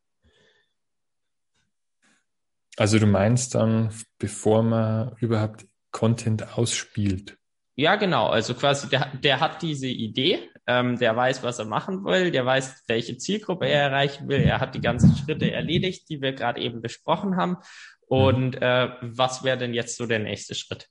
Also 2.77 2.99
du 2.99 3.07
meinst 3.07 3.55
dann, 3.55 3.93
bevor 4.19 4.63
man 4.63 5.15
überhaupt 5.19 5.67
Content 5.91 6.57
ausspielt. 6.57 7.37
Ja, 7.75 7.97
genau. 7.97 8.29
Also 8.29 8.55
quasi, 8.55 8.89
der, 8.89 9.13
der 9.23 9.41
hat 9.41 9.63
diese 9.63 9.89
Idee, 9.89 10.51
ähm, 10.67 10.99
der 10.99 11.17
weiß, 11.17 11.43
was 11.43 11.59
er 11.59 11.65
machen 11.65 12.05
will, 12.05 12.31
der 12.31 12.45
weiß, 12.45 12.85
welche 12.87 13.17
Zielgruppe 13.19 13.67
er 13.67 13.85
erreichen 13.85 14.29
will. 14.29 14.41
Er 14.41 14.61
hat 14.61 14.75
die 14.75 14.81
ganzen 14.81 15.15
Schritte 15.17 15.51
erledigt, 15.51 16.09
die 16.09 16.21
wir 16.21 16.33
gerade 16.33 16.61
eben 16.61 16.83
besprochen 16.83 17.37
haben. 17.37 17.57
Und 18.07 18.61
äh, 18.61 18.89
was 19.01 19.43
wäre 19.43 19.57
denn 19.59 19.75
jetzt 19.75 19.97
so 19.97 20.07
der 20.07 20.19
nächste 20.19 20.55
Schritt? 20.55 20.89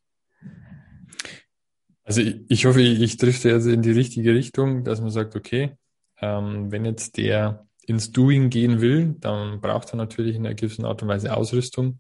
Also 2.11 2.19
ich, 2.23 2.41
ich 2.49 2.65
hoffe, 2.65 2.81
ich, 2.81 2.99
ich 2.99 3.15
drifte 3.15 3.53
also 3.53 3.69
in 3.69 3.83
die 3.83 3.91
richtige 3.91 4.33
Richtung, 4.35 4.83
dass 4.83 4.99
man 4.99 5.11
sagt, 5.11 5.33
okay, 5.37 5.77
ähm, 6.19 6.69
wenn 6.69 6.83
jetzt 6.83 7.15
der 7.15 7.65
ins 7.87 8.11
Doing 8.11 8.49
gehen 8.49 8.81
will, 8.81 9.15
dann 9.17 9.61
braucht 9.61 9.93
er 9.93 9.95
natürlich 9.95 10.35
in 10.35 10.45
einer 10.45 10.53
gewissen 10.53 10.83
Art 10.83 11.01
und 11.01 11.07
Weise 11.07 11.33
Ausrüstung 11.33 11.99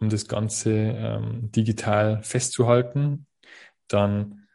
um 0.00 0.08
das 0.08 0.26
Ganze 0.26 0.72
ähm, 0.72 1.52
digital 1.52 2.20
festzuhalten. 2.24 3.28
Dann 3.86 4.48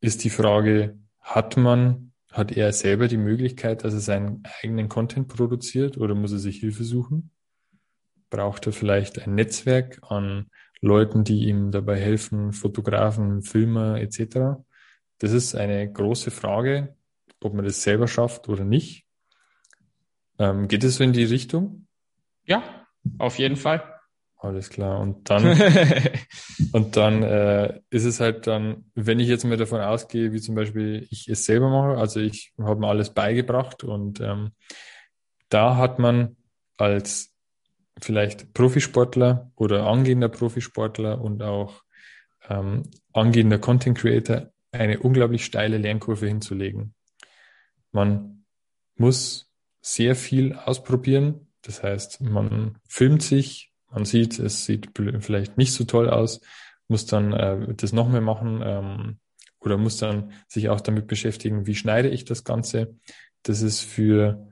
ist 0.00 0.24
die 0.24 0.30
Frage, 0.30 0.98
hat 1.20 1.58
man, 1.58 2.12
hat 2.32 2.50
er 2.50 2.72
selber 2.72 3.08
die 3.08 3.18
Möglichkeit, 3.18 3.84
dass 3.84 3.92
er 3.92 4.00
seinen 4.00 4.42
eigenen 4.62 4.88
Content 4.88 5.28
produziert 5.28 5.98
oder 5.98 6.14
muss 6.14 6.32
er 6.32 6.38
sich 6.38 6.60
Hilfe 6.60 6.84
suchen? 6.84 7.30
Braucht 8.30 8.64
er 8.64 8.72
vielleicht 8.72 9.20
ein 9.20 9.34
Netzwerk 9.34 9.98
an 10.00 10.46
Leuten, 10.80 11.24
die 11.24 11.48
ihm 11.48 11.70
dabei 11.70 11.98
helfen, 11.98 12.52
Fotografen, 12.52 13.42
Filmer 13.42 14.00
etc.? 14.00 14.62
Das 15.18 15.32
ist 15.32 15.54
eine 15.54 15.90
große 15.90 16.30
Frage, 16.30 16.96
ob 17.42 17.54
man 17.54 17.64
das 17.64 17.82
selber 17.82 18.08
schafft 18.08 18.48
oder 18.48 18.64
nicht. 18.64 19.06
Ähm, 20.38 20.68
geht 20.68 20.84
es 20.84 20.96
so 20.96 21.04
in 21.04 21.12
die 21.12 21.24
Richtung? 21.24 21.86
Ja, 22.44 22.86
auf 23.18 23.38
jeden 23.38 23.56
Fall. 23.56 23.82
Alles 24.38 24.68
klar. 24.68 25.00
Und 25.00 25.30
dann, 25.30 25.44
und 26.72 26.96
dann 26.96 27.22
äh, 27.22 27.80
ist 27.90 28.04
es 28.04 28.20
halt 28.20 28.46
dann, 28.46 28.84
wenn 28.94 29.18
ich 29.18 29.28
jetzt 29.28 29.44
mal 29.44 29.56
davon 29.56 29.80
ausgehe, 29.80 30.32
wie 30.32 30.40
zum 30.40 30.54
Beispiel 30.54 31.06
ich 31.10 31.28
es 31.28 31.46
selber 31.46 31.70
mache, 31.70 31.98
also 31.98 32.20
ich 32.20 32.52
habe 32.58 32.80
mir 32.80 32.88
alles 32.88 33.10
beigebracht 33.14 33.82
und 33.82 34.20
ähm, 34.20 34.52
da 35.48 35.76
hat 35.76 35.98
man 35.98 36.36
als 36.76 37.35
vielleicht 38.00 38.52
Profisportler 38.54 39.50
oder 39.56 39.86
angehender 39.86 40.28
Profisportler 40.28 41.20
und 41.20 41.42
auch 41.42 41.82
ähm, 42.48 42.82
angehender 43.12 43.58
Content 43.58 43.98
Creator 43.98 44.50
eine 44.72 45.00
unglaublich 45.00 45.44
steile 45.44 45.78
Lernkurve 45.78 46.26
hinzulegen. 46.26 46.94
Man 47.92 48.44
muss 48.96 49.50
sehr 49.80 50.16
viel 50.16 50.54
ausprobieren. 50.54 51.48
Das 51.62 51.82
heißt, 51.82 52.20
man 52.20 52.78
filmt 52.88 53.22
sich, 53.22 53.72
man 53.90 54.04
sieht, 54.04 54.38
es 54.38 54.64
sieht 54.64 54.90
vielleicht 55.20 55.56
nicht 55.56 55.72
so 55.72 55.84
toll 55.84 56.10
aus, 56.10 56.40
muss 56.88 57.06
dann 57.06 57.32
äh, 57.32 57.74
das 57.74 57.92
noch 57.92 58.08
mehr 58.08 58.20
machen 58.20 58.60
ähm, 58.64 59.18
oder 59.60 59.76
muss 59.76 59.96
dann 59.96 60.32
sich 60.46 60.68
auch 60.68 60.80
damit 60.80 61.06
beschäftigen, 61.06 61.66
wie 61.66 61.74
schneide 61.74 62.08
ich 62.08 62.24
das 62.24 62.44
Ganze. 62.44 62.96
Das 63.42 63.62
ist 63.62 63.80
für 63.80 64.48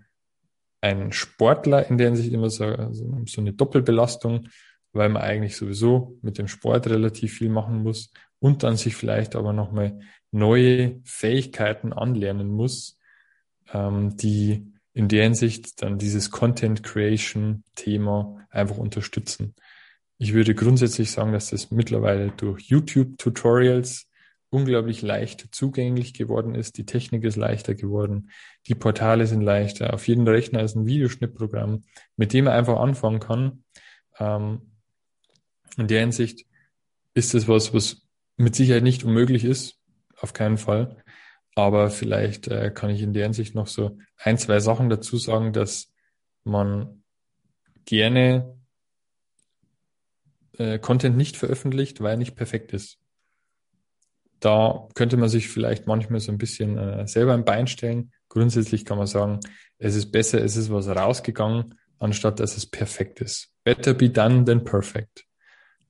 einen 0.84 1.12
Sportler 1.12 1.88
in 1.88 1.96
der 1.96 2.08
Hinsicht 2.08 2.32
immer 2.32 2.50
so, 2.50 2.92
so 2.92 3.40
eine 3.40 3.52
Doppelbelastung. 3.52 4.48
weil 4.96 5.08
man 5.08 5.22
eigentlich 5.22 5.56
sowieso 5.56 6.18
mit 6.22 6.38
dem 6.38 6.46
Sport 6.46 6.86
relativ 6.86 7.34
viel 7.38 7.48
machen 7.48 7.82
muss 7.82 8.12
und 8.38 8.62
dann 8.62 8.76
sich 8.76 8.94
vielleicht 8.94 9.34
aber 9.34 9.52
nochmal 9.52 9.98
neue 10.30 11.00
Fähigkeiten 11.02 11.92
anlernen 11.92 12.48
muss, 12.48 12.96
ähm, 13.72 14.16
die 14.16 14.72
in 14.92 15.08
der 15.08 15.24
Hinsicht 15.24 15.82
dann 15.82 15.98
dieses 15.98 16.30
Content 16.30 16.84
Creation 16.84 17.64
Thema 17.74 18.46
einfach 18.50 18.76
unterstützen. 18.76 19.56
Ich 20.18 20.32
würde 20.32 20.54
grundsätzlich 20.54 21.10
sagen, 21.10 21.32
dass 21.32 21.50
das 21.50 21.72
mittlerweile 21.72 22.30
durch 22.30 22.62
YouTube 22.62 23.18
Tutorials 23.18 24.08
unglaublich 24.54 25.02
leicht 25.02 25.48
zugänglich 25.52 26.14
geworden 26.14 26.54
ist. 26.54 26.78
Die 26.78 26.86
Technik 26.86 27.24
ist 27.24 27.34
leichter 27.34 27.74
geworden. 27.74 28.30
Die 28.68 28.76
Portale 28.76 29.26
sind 29.26 29.40
leichter. 29.40 29.92
Auf 29.92 30.06
jedem 30.06 30.26
Rechner 30.28 30.62
ist 30.62 30.76
ein 30.76 30.86
Videoschnittprogramm, 30.86 31.82
mit 32.16 32.32
dem 32.32 32.44
man 32.44 32.54
einfach 32.54 32.78
anfangen 32.78 33.18
kann. 33.18 33.64
Ähm, 34.18 34.70
in 35.76 35.88
der 35.88 36.00
Hinsicht 36.00 36.46
ist 37.14 37.34
es 37.34 37.48
was, 37.48 37.74
was 37.74 38.06
mit 38.36 38.54
Sicherheit 38.54 38.84
nicht 38.84 39.02
unmöglich 39.02 39.44
ist. 39.44 39.80
Auf 40.20 40.32
keinen 40.32 40.56
Fall. 40.56 41.02
Aber 41.56 41.90
vielleicht 41.90 42.46
äh, 42.46 42.70
kann 42.72 42.90
ich 42.90 43.02
in 43.02 43.12
der 43.12 43.24
Hinsicht 43.24 43.56
noch 43.56 43.66
so 43.66 43.98
ein, 44.16 44.38
zwei 44.38 44.60
Sachen 44.60 44.88
dazu 44.88 45.16
sagen, 45.16 45.52
dass 45.52 45.92
man 46.44 47.02
gerne 47.84 48.56
äh, 50.58 50.78
Content 50.78 51.16
nicht 51.16 51.36
veröffentlicht, 51.36 52.00
weil 52.00 52.12
er 52.12 52.16
nicht 52.18 52.36
perfekt 52.36 52.72
ist. 52.72 52.98
Da 54.44 54.88
könnte 54.94 55.16
man 55.16 55.30
sich 55.30 55.48
vielleicht 55.48 55.86
manchmal 55.86 56.20
so 56.20 56.30
ein 56.30 56.36
bisschen 56.36 56.76
äh, 56.76 57.08
selber 57.08 57.32
ein 57.32 57.46
Bein 57.46 57.66
stellen. 57.66 58.12
Grundsätzlich 58.28 58.84
kann 58.84 58.98
man 58.98 59.06
sagen, 59.06 59.40
es 59.78 59.94
ist 59.94 60.12
besser, 60.12 60.44
es 60.44 60.54
ist 60.54 60.70
was 60.70 60.86
rausgegangen, 60.86 61.76
anstatt 61.98 62.40
dass 62.40 62.58
es 62.58 62.66
perfekt 62.66 63.22
ist. 63.22 63.54
Better 63.64 63.94
be 63.94 64.10
done 64.10 64.44
than 64.44 64.62
perfect. 64.62 65.24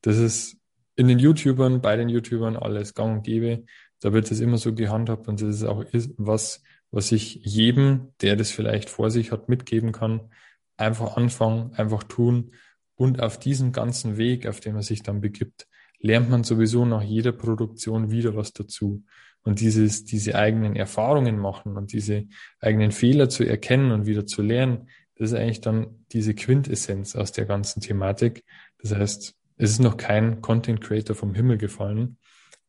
Das 0.03 0.19
ist 0.19 0.57
in 0.95 1.09
den 1.09 1.19
YouTubern, 1.19 1.81
bei 1.81 1.97
den 1.97 2.09
YouTubern 2.09 2.57
alles 2.57 2.95
gang 2.95 3.17
und 3.17 3.23
gäbe. 3.25 3.65
Da 3.99 4.13
wird 4.13 4.31
es 4.31 4.39
immer 4.39 4.59
so 4.59 4.73
gehandhabt 4.73 5.27
und 5.27 5.43
das 5.43 5.57
ist 5.57 5.65
auch 5.65 5.85
was, 6.17 6.63
was 6.93 7.11
ich 7.11 7.35
jedem, 7.43 8.13
der 8.21 8.37
das 8.37 8.53
vielleicht 8.53 8.89
vor 8.89 9.11
sich 9.11 9.33
hat, 9.33 9.49
mitgeben 9.49 9.91
kann. 9.91 10.31
Einfach 10.77 11.17
anfangen, 11.17 11.73
einfach 11.75 12.05
tun 12.05 12.53
und 12.95 13.21
auf 13.21 13.37
diesem 13.37 13.73
ganzen 13.73 14.17
Weg, 14.17 14.47
auf 14.47 14.61
dem 14.61 14.75
man 14.75 14.83
sich 14.83 15.03
dann 15.03 15.21
begibt, 15.21 15.67
lernt 16.05 16.29
man 16.29 16.45
sowieso 16.45 16.85
nach 16.85 17.03
jeder 17.03 17.33
Produktion 17.33 18.11
wieder 18.11 18.37
was 18.37 18.53
dazu. 18.53 19.05
Und 19.43 19.61
dieses, 19.61 20.05
diese 20.05 20.35
eigenen 20.35 20.77
Erfahrungen 20.77 21.39
machen 21.39 21.79
und 21.79 21.93
diese 21.95 22.27
eigenen 22.61 22.93
Fehler 22.93 23.31
zu 23.31 23.43
erkennen 23.43 23.91
und 23.91 24.05
wieder 24.05 24.27
zu 24.27 24.43
lernen, 24.43 24.89
das 25.17 25.31
ist 25.31 25.39
eigentlich 25.39 25.63
dann 25.63 26.05
diese 26.13 26.35
Quintessenz 26.35 27.17
aus 27.17 27.33
der 27.33 27.47
ganzen 27.47 27.81
Thematik. 27.81 28.45
Das 28.79 28.95
heißt, 28.95 29.35
es 29.57 29.71
ist 29.71 29.79
noch 29.81 29.97
kein 29.97 30.43
Content 30.43 30.83
Creator 30.83 31.17
vom 31.17 31.35
Himmel 31.35 31.57
gefallen. 31.57 32.19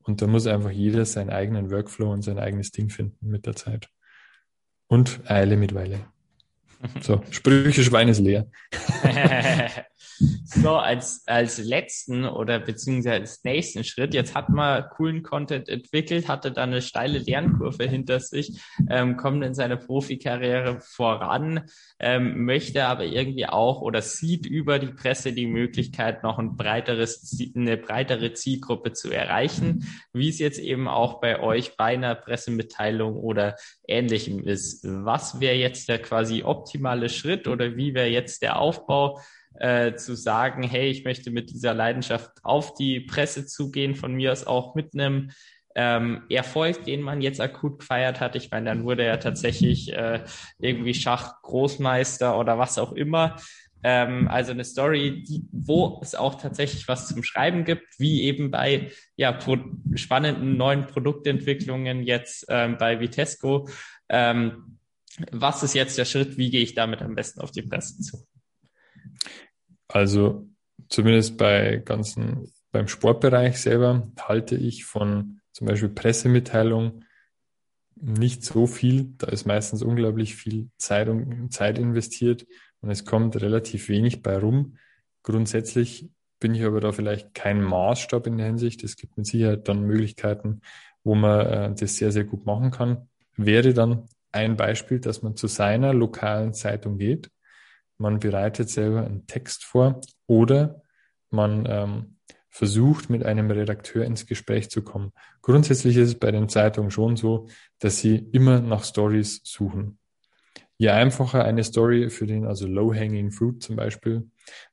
Und 0.04 0.22
da 0.22 0.28
muss 0.28 0.48
einfach 0.48 0.72
jeder 0.72 1.04
seinen 1.04 1.30
eigenen 1.30 1.72
Workflow 1.72 2.14
und 2.14 2.22
sein 2.22 2.40
eigenes 2.40 2.72
Ding 2.72 2.90
finden 2.90 3.28
mit 3.30 3.46
der 3.48 3.58
Zeit. 3.58 3.90
Und 4.88 5.30
Eile 5.30 5.58
mit 5.58 5.74
Weile. 5.76 6.06
So, 7.02 7.22
Sprüche 7.32 7.84
Schwein 7.84 8.08
ist 8.08 8.20
leer. 8.20 8.48
so, 10.46 10.76
als, 10.76 11.24
als 11.26 11.58
letzten 11.58 12.26
oder 12.26 12.60
beziehungsweise 12.60 13.16
als 13.16 13.44
nächsten 13.44 13.84
Schritt, 13.84 14.14
jetzt 14.14 14.36
hat 14.36 14.50
man 14.50 14.86
coolen 14.90 15.24
Content 15.24 15.68
entwickelt, 15.68 16.28
hatte 16.28 16.52
dann 16.52 16.70
eine 16.70 16.82
steile 16.82 17.20
Lernkurve 17.20 17.86
hinter 17.86 18.20
sich, 18.20 18.62
ähm, 18.90 19.18
kommt 19.18 19.44
in 19.44 19.54
seiner 19.54 19.78
Profikarriere 19.78 20.80
voran, 20.80 21.66
ähm, 22.00 22.46
möchte 22.46 22.86
aber 22.86 23.06
irgendwie 23.06 23.48
auch 23.48 23.82
oder 23.82 24.02
sieht 24.02 24.46
über 24.46 24.80
die 24.80 24.94
Presse 24.94 25.34
die 25.34 25.48
Möglichkeit, 25.48 26.24
noch 26.24 26.40
ein 26.40 26.56
breiteres, 26.56 27.38
eine 27.56 27.78
breitere 27.78 28.34
Zielgruppe 28.34 28.94
zu 28.94 29.12
erreichen, 29.12 29.88
wie 30.14 30.30
es 30.30 30.40
jetzt 30.40 30.60
eben 30.60 30.88
auch 30.88 31.20
bei 31.20 31.40
euch 31.40 31.76
bei 31.78 31.96
einer 31.96 32.16
Pressemitteilung 32.16 33.16
oder 33.16 33.56
ähnlichem 33.88 34.40
ist. 34.40 34.86
Was 34.86 35.40
wäre 35.40 35.56
jetzt 35.56 35.90
der 35.90 36.02
quasi 36.02 36.44
optimale 36.66 37.10
Schritt 37.10 37.48
oder 37.48 37.76
wie 37.76 37.94
wäre 37.94 38.08
jetzt 38.08 38.42
der 38.42 38.60
Aufbau? 38.60 39.20
Äh, 39.58 39.96
zu 39.96 40.16
sagen, 40.16 40.64
hey, 40.64 40.90
ich 40.90 41.06
möchte 41.06 41.32
mit 41.32 41.50
dieser 41.50 41.74
Leidenschaft 41.74 42.30
auf 42.44 42.74
die 42.74 43.00
Presse 43.00 43.46
zugehen, 43.46 43.96
von 43.96 44.14
mir 44.14 44.34
aus 44.34 44.46
auch 44.46 44.76
mit 44.76 44.94
einem 44.94 45.32
ähm, 45.76 46.24
Erfolg, 46.30 46.84
den 46.84 47.02
man 47.02 47.22
jetzt 47.22 47.40
akut 47.40 47.80
gefeiert 47.80 48.20
hat. 48.20 48.36
Ich 48.36 48.52
meine, 48.52 48.66
dann 48.66 48.84
wurde 48.84 49.04
er 49.04 49.20
tatsächlich 49.20 49.94
äh, 49.94 50.26
irgendwie 50.60 50.94
Schach-Großmeister 50.94 52.38
oder 52.38 52.58
was 52.58 52.78
auch 52.78 52.92
immer. 52.92 53.38
Ähm, 53.84 54.28
also 54.28 54.52
eine 54.52 54.64
Story, 54.64 55.24
die, 55.24 55.44
wo 55.52 56.00
es 56.02 56.16
auch 56.16 56.36
tatsächlich 56.36 56.88
was 56.88 57.08
zum 57.08 57.24
Schreiben 57.24 57.66
gibt, 57.66 58.00
wie 58.00 58.24
eben 58.24 58.52
bei 58.52 58.92
ja, 59.16 59.32
pro 59.32 59.58
spannenden 59.94 60.58
neuen 60.58 60.88
Produktentwicklungen 60.88 62.04
jetzt 62.04 62.46
ähm, 62.50 62.78
bei 62.78 63.00
Vitesco. 63.00 63.70
Ähm, 64.10 64.80
was 65.32 65.64
ist 65.64 65.74
jetzt 65.74 65.98
der 65.98 66.06
Schritt? 66.06 66.38
Wie 66.38 66.50
gehe 66.50 66.62
ich 66.62 66.74
damit 66.74 67.02
am 67.02 67.16
besten 67.16 67.42
auf 67.42 67.52
die 67.52 67.62
Presse 67.62 68.00
zu? 68.02 68.26
Also 69.88 70.50
zumindest 70.90 71.38
bei 71.38 71.78
ganzen, 71.78 72.52
beim 72.72 72.88
Sportbereich 72.88 73.60
selber 73.60 74.12
halte 74.20 74.56
ich 74.56 74.86
von 74.86 75.40
zum 75.52 75.68
Beispiel 75.68 75.90
Pressemitteilungen 75.90 77.06
nicht 77.96 78.44
so 78.44 78.68
viel. 78.68 79.14
Da 79.18 79.28
ist 79.28 79.46
meistens 79.46 79.82
unglaublich 79.82 80.36
viel 80.36 80.70
Zeit, 80.78 81.08
und, 81.08 81.52
Zeit 81.54 81.80
investiert 81.80 82.46
und 82.82 82.90
es 82.90 83.06
kommt 83.06 83.42
relativ 83.42 83.88
wenig 83.88 84.22
bei 84.22 84.38
rum. 84.38 84.78
Grundsätzlich 85.24 86.10
bin 86.40 86.54
ich 86.54 86.64
aber 86.64 86.82
da 86.82 86.92
vielleicht 86.92 87.34
kein 87.34 87.64
Maßstab 87.64 88.28
in 88.28 88.38
der 88.38 88.48
Hinsicht. 88.48 88.84
Es 88.84 88.98
gibt 88.98 89.18
mit 89.18 89.26
Sicherheit 89.26 89.68
dann 89.68 89.84
Möglichkeiten, 89.84 90.62
wo 91.04 91.16
man 91.16 91.46
äh, 91.46 91.74
das 91.74 91.96
sehr, 91.96 92.12
sehr 92.12 92.26
gut 92.26 92.46
machen 92.46 92.72
kann. 92.72 93.08
Wäre 93.38 93.74
dann 93.74 94.08
ein 94.36 94.58
Beispiel, 94.58 95.00
dass 95.00 95.24
man 95.24 95.36
zu 95.36 95.48
seiner 95.48 95.94
lokalen 95.94 96.54
Zeitung 96.54 96.98
geht 96.98 97.32
man 97.98 98.20
bereitet 98.20 98.70
selber 98.70 99.06
einen 99.06 99.28
Text 99.28 99.64
vor 99.64 100.02
oder 100.28 100.82
man 101.30 101.66
ähm, 101.68 102.18
versucht, 102.50 103.10
mit 103.10 103.24
einem 103.24 103.52
Redakteur 103.52 104.06
ins 104.06 104.26
Gespräch 104.26 104.70
zu 104.70 104.82
kommen. 104.82 105.12
Grundsätzlich 105.42 105.98
ist 105.98 106.10
es 106.10 106.20
bei 106.20 106.32
den 106.32 106.50
Zeitungen 106.50 106.92
schon 106.92 107.16
so, 107.16 107.48
dass 107.80 108.00
sie 108.00 108.16
immer 108.32 108.62
nach 108.62 108.84
Stories 108.84 109.42
suchen. 109.44 109.98
Je 110.78 110.90
einfacher 110.90 111.44
eine 111.46 111.64
Story 111.64 112.10
für 112.10 112.28
den, 112.28 112.46
also 112.46 112.68
Low-Hanging 112.68 113.32
Fruit 113.32 113.64
zum 113.64 113.78
Beispiel, 113.78 114.30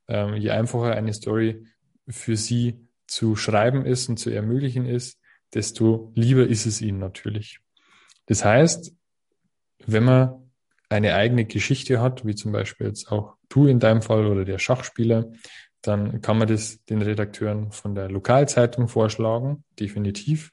ähm, 0.07 0.35
je 0.35 0.51
einfacher 0.51 0.93
eine 0.93 1.13
Story 1.13 1.65
für 2.07 2.35
sie 2.35 2.87
zu 3.07 3.35
schreiben 3.35 3.85
ist 3.85 4.09
und 4.09 4.17
zu 4.17 4.29
ermöglichen 4.29 4.85
ist, 4.85 5.19
desto 5.53 6.11
lieber 6.15 6.45
ist 6.45 6.65
es 6.65 6.81
ihnen 6.81 6.99
natürlich. 6.99 7.59
Das 8.25 8.43
heißt, 8.43 8.93
wenn 9.85 10.03
man 10.03 10.51
eine 10.89 11.15
eigene 11.15 11.45
Geschichte 11.45 12.01
hat, 12.01 12.25
wie 12.25 12.35
zum 12.35 12.51
Beispiel 12.51 12.87
jetzt 12.87 13.11
auch 13.11 13.35
du 13.49 13.67
in 13.67 13.79
deinem 13.79 14.01
Fall 14.01 14.27
oder 14.27 14.45
der 14.45 14.59
Schachspieler, 14.59 15.31
dann 15.81 16.21
kann 16.21 16.37
man 16.37 16.47
das 16.47 16.83
den 16.85 17.01
Redakteuren 17.01 17.71
von 17.71 17.93
der 17.95 18.09
Lokalzeitung 18.09 18.87
vorschlagen, 18.87 19.63
definitiv. 19.79 20.51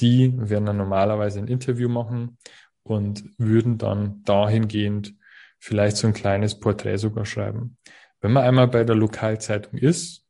Die 0.00 0.32
werden 0.36 0.66
dann 0.66 0.76
normalerweise 0.76 1.40
ein 1.40 1.48
Interview 1.48 1.88
machen 1.88 2.38
und 2.82 3.24
würden 3.36 3.78
dann 3.78 4.22
dahingehend 4.24 5.14
vielleicht 5.58 5.96
so 5.96 6.06
ein 6.06 6.14
kleines 6.14 6.58
Porträt 6.58 6.98
sogar 6.98 7.26
schreiben. 7.26 7.76
Wenn 8.20 8.32
man 8.32 8.44
einmal 8.44 8.68
bei 8.68 8.84
der 8.84 8.96
Lokalzeitung 8.96 9.78
ist, 9.78 10.26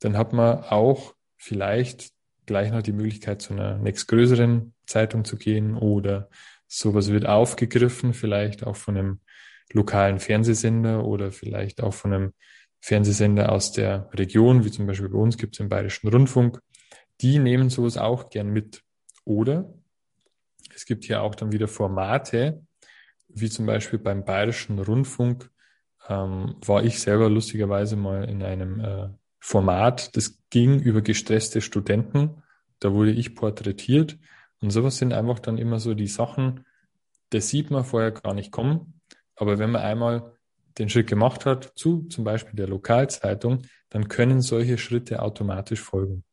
dann 0.00 0.16
hat 0.16 0.32
man 0.32 0.64
auch 0.64 1.14
vielleicht 1.36 2.12
gleich 2.46 2.70
noch 2.70 2.82
die 2.82 2.92
Möglichkeit, 2.92 3.42
zu 3.42 3.52
einer 3.52 3.78
nächstgrößeren 3.78 4.74
Zeitung 4.86 5.24
zu 5.24 5.36
gehen 5.36 5.76
oder 5.76 6.28
Sowas 6.74 7.10
wird 7.10 7.26
aufgegriffen, 7.26 8.14
vielleicht 8.14 8.66
auch 8.66 8.76
von 8.76 8.96
einem 8.96 9.20
lokalen 9.74 10.18
Fernsehsender 10.18 11.04
oder 11.04 11.30
vielleicht 11.30 11.82
auch 11.82 11.92
von 11.92 12.14
einem 12.14 12.32
Fernsehsender 12.80 13.52
aus 13.52 13.72
der 13.72 14.08
Region, 14.14 14.64
wie 14.64 14.70
zum 14.70 14.86
Beispiel 14.86 15.10
bei 15.10 15.18
uns 15.18 15.36
gibt 15.36 15.54
es 15.54 15.58
den 15.58 15.68
Bayerischen 15.68 16.08
Rundfunk. 16.08 16.60
Die 17.20 17.38
nehmen 17.38 17.68
sowas 17.68 17.98
auch 17.98 18.30
gern 18.30 18.48
mit. 18.48 18.82
Oder 19.26 19.70
es 20.74 20.86
gibt 20.86 21.04
hier 21.04 21.20
auch 21.20 21.34
dann 21.34 21.52
wieder 21.52 21.68
Formate, 21.68 22.62
wie 23.28 23.50
zum 23.50 23.66
Beispiel 23.66 23.98
beim 23.98 24.24
Bayerischen 24.24 24.78
Rundfunk 24.78 25.50
ähm, 26.08 26.56
war 26.64 26.82
ich 26.84 27.00
selber 27.00 27.28
lustigerweise 27.28 27.96
mal 27.96 28.24
in 28.24 28.42
einem 28.42 28.80
äh, 28.80 29.08
Format, 29.40 30.16
das 30.16 30.38
ging 30.48 30.80
über 30.80 31.02
gestresste 31.02 31.60
Studenten. 31.60 32.42
Da 32.78 32.94
wurde 32.94 33.10
ich 33.10 33.34
porträtiert 33.34 34.16
und 34.62 34.70
sowas 34.70 34.96
sind 34.96 35.12
einfach 35.12 35.40
dann 35.40 35.58
immer 35.58 35.80
so 35.80 35.94
die 35.94 36.06
Sachen, 36.06 36.64
das 37.30 37.48
sieht 37.48 37.70
man 37.70 37.84
vorher 37.84 38.12
gar 38.12 38.32
nicht 38.32 38.52
kommen. 38.52 39.00
Aber 39.34 39.58
wenn 39.58 39.72
man 39.72 39.82
einmal 39.82 40.32
den 40.78 40.88
Schritt 40.88 41.08
gemacht 41.08 41.44
hat 41.46 41.72
zu 41.76 42.04
zum 42.04 42.24
Beispiel 42.24 42.54
der 42.54 42.68
Lokalzeitung, 42.68 43.62
dann 43.90 44.08
können 44.08 44.40
solche 44.40 44.78
Schritte 44.78 45.20
automatisch 45.20 45.80
folgen. 45.80 46.24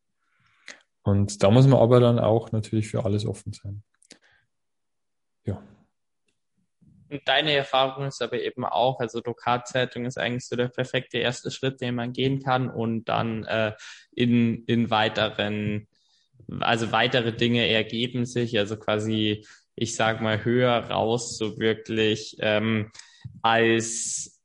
Und 1.02 1.42
da 1.42 1.50
muss 1.50 1.66
man 1.66 1.80
aber 1.80 2.00
dann 2.00 2.18
auch 2.18 2.52
natürlich 2.52 2.88
für 2.88 3.04
alles 3.04 3.26
offen 3.26 3.52
sein. 3.52 3.82
Ja. 5.44 5.62
Deine 7.24 7.52
Erfahrung 7.52 8.06
ist 8.06 8.22
aber 8.22 8.40
eben 8.40 8.64
auch, 8.64 9.00
also 9.00 9.20
Lokalzeitung 9.24 10.04
ist 10.04 10.18
eigentlich 10.18 10.46
so 10.46 10.54
der 10.54 10.68
perfekte 10.68 11.18
erste 11.18 11.50
Schritt, 11.50 11.80
den 11.80 11.96
man 11.96 12.12
gehen 12.12 12.40
kann 12.40 12.70
und 12.70 13.08
dann 13.08 13.44
äh, 13.44 13.72
in, 14.12 14.64
in 14.66 14.90
weiteren, 14.90 15.88
also 16.60 16.92
weitere 16.92 17.32
Dinge 17.32 17.68
ergeben 17.68 18.26
sich, 18.26 18.58
also 18.58 18.76
quasi, 18.76 19.46
ich 19.74 19.94
sag 19.94 20.20
mal, 20.20 20.44
höher 20.44 20.72
raus, 20.72 21.38
so 21.38 21.58
wirklich 21.58 22.36
ähm, 22.40 22.90
als 23.42 24.40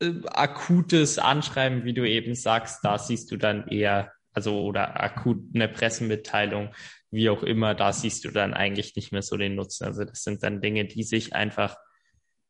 äh, 0.00 0.12
akutes 0.26 1.18
Anschreiben, 1.18 1.84
wie 1.84 1.94
du 1.94 2.08
eben 2.08 2.34
sagst, 2.34 2.84
da 2.84 2.98
siehst 2.98 3.30
du 3.30 3.36
dann 3.36 3.68
eher, 3.68 4.12
also 4.32 4.60
oder 4.62 5.00
akut 5.00 5.38
eine 5.54 5.68
Pressemitteilung, 5.68 6.74
wie 7.10 7.30
auch 7.30 7.42
immer, 7.42 7.74
da 7.74 7.92
siehst 7.92 8.24
du 8.24 8.30
dann 8.30 8.54
eigentlich 8.54 8.94
nicht 8.94 9.12
mehr 9.12 9.22
so 9.22 9.36
den 9.36 9.54
Nutzen. 9.54 9.84
Also 9.84 10.04
das 10.04 10.22
sind 10.22 10.42
dann 10.42 10.60
Dinge, 10.60 10.84
die 10.84 11.02
sich 11.02 11.34
einfach 11.34 11.76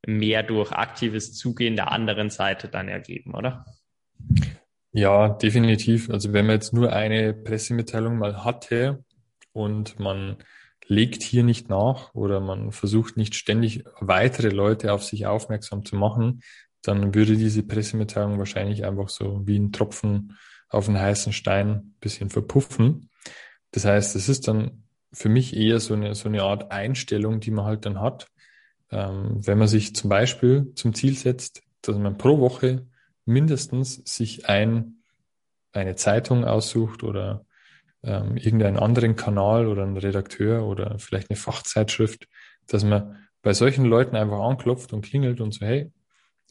mehr 0.06 0.42
durch 0.42 0.72
aktives 0.72 1.34
Zugehen 1.34 1.76
der 1.76 1.92
anderen 1.92 2.30
Seite 2.30 2.68
dann 2.68 2.88
ergeben, 2.88 3.34
oder? 3.34 3.64
Ja, 4.92 5.28
definitiv. 5.28 6.10
Also 6.10 6.32
wenn 6.32 6.46
man 6.46 6.54
jetzt 6.56 6.72
nur 6.72 6.92
eine 6.92 7.34
Pressemitteilung 7.34 8.18
mal 8.18 8.44
hatte 8.44 9.04
und 9.52 9.98
man 9.98 10.38
legt 10.86 11.22
hier 11.22 11.42
nicht 11.44 11.68
nach 11.68 12.14
oder 12.14 12.40
man 12.40 12.72
versucht 12.72 13.16
nicht 13.16 13.34
ständig 13.34 13.84
weitere 14.00 14.48
Leute 14.48 14.92
auf 14.92 15.04
sich 15.04 15.26
aufmerksam 15.26 15.84
zu 15.84 15.96
machen, 15.96 16.40
dann 16.82 17.14
würde 17.14 17.36
diese 17.36 17.62
Pressemitteilung 17.62 18.38
wahrscheinlich 18.38 18.84
einfach 18.86 19.10
so 19.10 19.46
wie 19.46 19.58
ein 19.58 19.72
Tropfen 19.72 20.36
auf 20.70 20.88
einen 20.88 20.98
heißen 20.98 21.32
Stein 21.32 21.68
ein 21.70 21.96
bisschen 22.00 22.30
verpuffen. 22.30 23.10
Das 23.72 23.84
heißt, 23.84 24.16
es 24.16 24.28
ist 24.28 24.48
dann 24.48 24.84
für 25.12 25.28
mich 25.28 25.54
eher 25.56 25.80
so 25.80 25.94
eine, 25.94 26.14
so 26.14 26.28
eine 26.28 26.42
Art 26.42 26.72
Einstellung, 26.72 27.40
die 27.40 27.50
man 27.50 27.66
halt 27.66 27.84
dann 27.84 28.00
hat. 28.00 28.26
Ähm, 28.90 29.46
wenn 29.46 29.58
man 29.58 29.68
sich 29.68 29.94
zum 29.94 30.08
Beispiel 30.08 30.72
zum 30.74 30.94
Ziel 30.94 31.14
setzt, 31.16 31.62
dass 31.82 31.96
man 31.98 32.16
pro 32.16 32.38
Woche 32.40 32.86
mindestens 33.28 33.96
sich 34.04 34.48
ein, 34.48 35.02
eine 35.72 35.96
Zeitung 35.96 36.44
aussucht 36.44 37.02
oder 37.04 37.44
ähm, 38.02 38.36
irgendeinen 38.36 38.78
anderen 38.78 39.16
Kanal 39.16 39.66
oder 39.66 39.82
einen 39.82 39.96
Redakteur 39.96 40.66
oder 40.66 40.98
vielleicht 40.98 41.30
eine 41.30 41.36
Fachzeitschrift, 41.36 42.28
dass 42.66 42.84
man 42.84 43.16
bei 43.42 43.52
solchen 43.52 43.84
Leuten 43.84 44.16
einfach 44.16 44.40
anklopft 44.40 44.92
und 44.92 45.02
klingelt 45.02 45.40
und 45.40 45.52
so, 45.52 45.64
hey, 45.64 45.92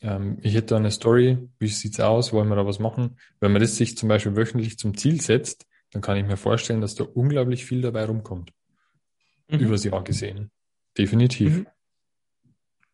ähm, 0.01 0.37
ich 0.41 0.53
hätte 0.53 0.67
da 0.67 0.77
eine 0.77 0.91
Story, 0.91 1.37
wie 1.59 1.67
sieht's 1.67 1.99
aus, 1.99 2.33
wollen 2.33 2.49
wir 2.49 2.55
da 2.55 2.65
was 2.65 2.79
machen? 2.79 3.17
Wenn 3.39 3.51
man 3.51 3.61
das 3.61 3.75
sich 3.75 3.97
zum 3.97 4.09
Beispiel 4.09 4.35
wöchentlich 4.35 4.77
zum 4.77 4.95
Ziel 4.97 5.21
setzt, 5.21 5.65
dann 5.91 6.01
kann 6.01 6.17
ich 6.17 6.25
mir 6.25 6.37
vorstellen, 6.37 6.81
dass 6.81 6.95
da 6.95 7.03
unglaublich 7.03 7.65
viel 7.65 7.81
dabei 7.81 8.05
rumkommt. 8.05 8.51
Mhm. 9.49 9.59
Übers 9.59 9.83
Jahr 9.83 10.03
gesehen. 10.03 10.51
Definitiv. 10.97 11.57
Mhm. 11.57 11.67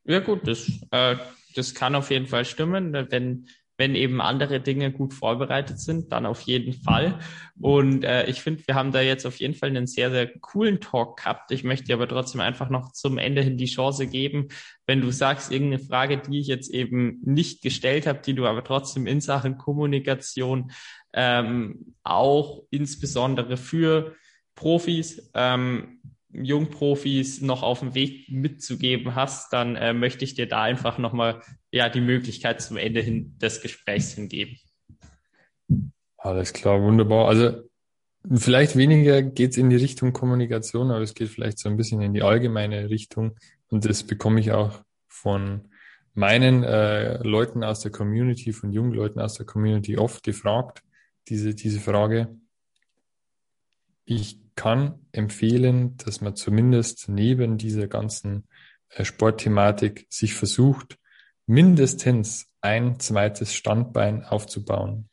Ja 0.05 0.19
gut, 0.19 0.47
das, 0.47 0.69
äh, 0.91 1.15
das 1.55 1.73
kann 1.73 1.95
auf 1.95 2.11
jeden 2.11 2.27
Fall 2.27 2.45
stimmen. 2.45 2.93
Wenn 2.93 3.47
wenn 3.77 3.95
eben 3.95 4.21
andere 4.21 4.59
Dinge 4.59 4.91
gut 4.91 5.13
vorbereitet 5.13 5.79
sind, 5.79 6.11
dann 6.11 6.25
auf 6.25 6.41
jeden 6.41 6.73
Fall. 6.73 7.19
Und 7.59 8.03
äh, 8.03 8.25
ich 8.27 8.41
finde, 8.41 8.63
wir 8.67 8.75
haben 8.75 8.91
da 8.91 9.01
jetzt 9.01 9.25
auf 9.25 9.37
jeden 9.37 9.55
Fall 9.55 9.69
einen 9.69 9.87
sehr, 9.87 10.11
sehr 10.11 10.27
coolen 10.39 10.79
Talk 10.79 11.17
gehabt. 11.17 11.51
Ich 11.51 11.63
möchte 11.63 11.85
dir 11.85 11.95
aber 11.95 12.07
trotzdem 12.07 12.41
einfach 12.41 12.69
noch 12.69 12.91
zum 12.91 13.17
Ende 13.17 13.41
hin 13.41 13.57
die 13.57 13.65
Chance 13.65 14.07
geben, 14.07 14.49
wenn 14.85 15.01
du 15.01 15.11
sagst, 15.11 15.51
irgendeine 15.51 15.83
Frage, 15.83 16.17
die 16.17 16.39
ich 16.39 16.47
jetzt 16.47 16.71
eben 16.71 17.19
nicht 17.23 17.61
gestellt 17.61 18.05
habe, 18.05 18.19
die 18.19 18.35
du 18.35 18.45
aber 18.45 18.63
trotzdem 18.63 19.07
in 19.07 19.21
Sachen 19.21 19.57
Kommunikation 19.57 20.71
ähm, 21.13 21.95
auch 22.03 22.63
insbesondere 22.69 23.57
für 23.57 24.15
Profis 24.55 25.31
ähm, 25.33 25.99
Jungprofis 26.33 27.41
noch 27.41 27.61
auf 27.61 27.79
dem 27.79 27.93
Weg 27.93 28.29
mitzugeben 28.29 29.15
hast, 29.15 29.53
dann 29.53 29.75
äh, 29.75 29.93
möchte 29.93 30.25
ich 30.25 30.33
dir 30.33 30.47
da 30.47 30.63
einfach 30.63 30.97
nochmal 30.97 31.41
ja, 31.73 31.89
die 31.89 32.01
Möglichkeit 32.01 32.61
zum 32.61 32.77
Ende 32.77 33.01
hin 33.01 33.35
des 33.39 33.59
Gesprächs 33.59 34.13
hingeben. 34.13 34.59
Alles 36.17 36.53
klar, 36.53 36.79
wunderbar. 36.79 37.27
Also 37.27 37.63
vielleicht 38.31 38.77
weniger 38.77 39.23
geht's 39.23 39.57
in 39.57 39.71
die 39.71 39.75
Richtung 39.77 40.13
Kommunikation, 40.13 40.91
aber 40.91 41.01
es 41.01 41.15
geht 41.15 41.29
vielleicht 41.29 41.57
so 41.57 41.69
ein 41.69 41.75
bisschen 41.75 41.99
in 42.03 42.13
die 42.13 42.21
allgemeine 42.21 42.91
Richtung. 42.91 43.37
Und 43.69 43.85
das 43.85 44.03
bekomme 44.03 44.39
ich 44.39 44.51
auch 44.51 44.83
von 45.07 45.67
meinen 46.13 46.63
äh, 46.63 47.17
Leuten 47.23 47.63
aus 47.63 47.79
der 47.79 47.91
Community, 47.91 48.53
von 48.53 48.71
jungen 48.71 48.93
Leuten 48.93 49.19
aus 49.19 49.33
der 49.33 49.47
Community 49.47 49.97
oft 49.97 50.23
gefragt, 50.23 50.83
diese, 51.27 51.55
diese 51.55 51.79
Frage. 51.79 52.37
Ich 54.05 54.39
kann 54.53 54.99
empfehlen, 55.11 55.97
dass 55.97 56.21
man 56.21 56.35
zumindest 56.35 57.09
neben 57.09 57.57
dieser 57.57 57.87
ganzen 57.87 58.47
äh, 58.89 59.03
Sportthematik 59.03 60.05
sich 60.11 60.35
versucht, 60.35 60.99
mindestens 61.45 62.47
ein 62.61 62.99
zweites 62.99 63.53
Standbein 63.53 64.23
aufzubauen. 64.23 65.09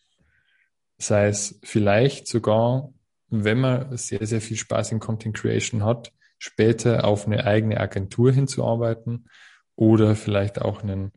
Sei 0.98 1.28
es 1.28 1.58
vielleicht 1.62 2.28
sogar, 2.28 2.92
wenn 3.28 3.60
man 3.60 3.96
sehr, 3.96 4.26
sehr 4.26 4.40
viel 4.40 4.56
Spaß 4.56 4.92
in 4.92 5.00
Content 5.00 5.36
Creation 5.36 5.84
hat, 5.84 6.12
später 6.38 7.04
auf 7.04 7.26
eine 7.26 7.44
eigene 7.44 7.78
Agentur 7.78 8.32
hinzuarbeiten 8.32 9.28
oder 9.76 10.14
vielleicht 10.14 10.60
auch 10.60 10.82
einen 10.82 11.12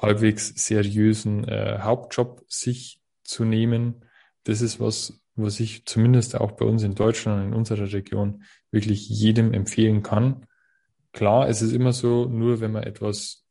halbwegs 0.00 0.52
seriösen 0.56 1.46
äh, 1.48 1.78
Hauptjob 1.80 2.44
sich 2.48 3.00
zu 3.22 3.44
nehmen. 3.44 4.04
Das 4.44 4.60
ist 4.60 4.80
was, 4.80 5.20
was 5.36 5.60
ich 5.60 5.86
zumindest 5.86 6.36
auch 6.36 6.52
bei 6.52 6.64
uns 6.64 6.82
in 6.82 6.94
Deutschland 6.94 7.40
und 7.40 7.48
in 7.48 7.54
unserer 7.54 7.92
Region 7.92 8.44
wirklich 8.70 9.08
jedem 9.08 9.52
empfehlen 9.52 10.02
kann. 10.02 10.46
Klar, 11.12 11.48
es 11.48 11.62
ist 11.62 11.72
immer 11.72 11.92
so, 11.92 12.26
nur 12.26 12.60
wenn 12.60 12.72
man 12.72 12.82
etwas 12.82 13.43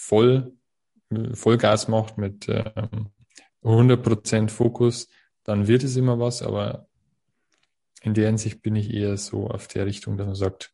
voll, 0.00 0.52
Vollgas 1.34 1.88
macht 1.88 2.16
mit 2.16 2.48
ähm, 2.48 3.10
100% 3.62 4.48
Fokus, 4.48 5.08
dann 5.44 5.66
wird 5.68 5.84
es 5.84 5.96
immer 5.96 6.18
was, 6.18 6.42
aber 6.42 6.86
in 8.02 8.14
der 8.14 8.26
Hinsicht 8.26 8.62
bin 8.62 8.76
ich 8.76 8.92
eher 8.92 9.16
so 9.18 9.48
auf 9.48 9.68
der 9.68 9.86
Richtung, 9.86 10.16
dass 10.16 10.26
man 10.26 10.34
sagt, 10.34 10.72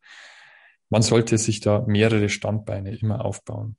man 0.89 1.03
sollte 1.03 1.39
sich 1.39 1.61
da 1.61 1.85
mehrere 1.87 2.29
Standbeine 2.29 2.97
immer 2.97 3.25
aufbauen. 3.25 3.77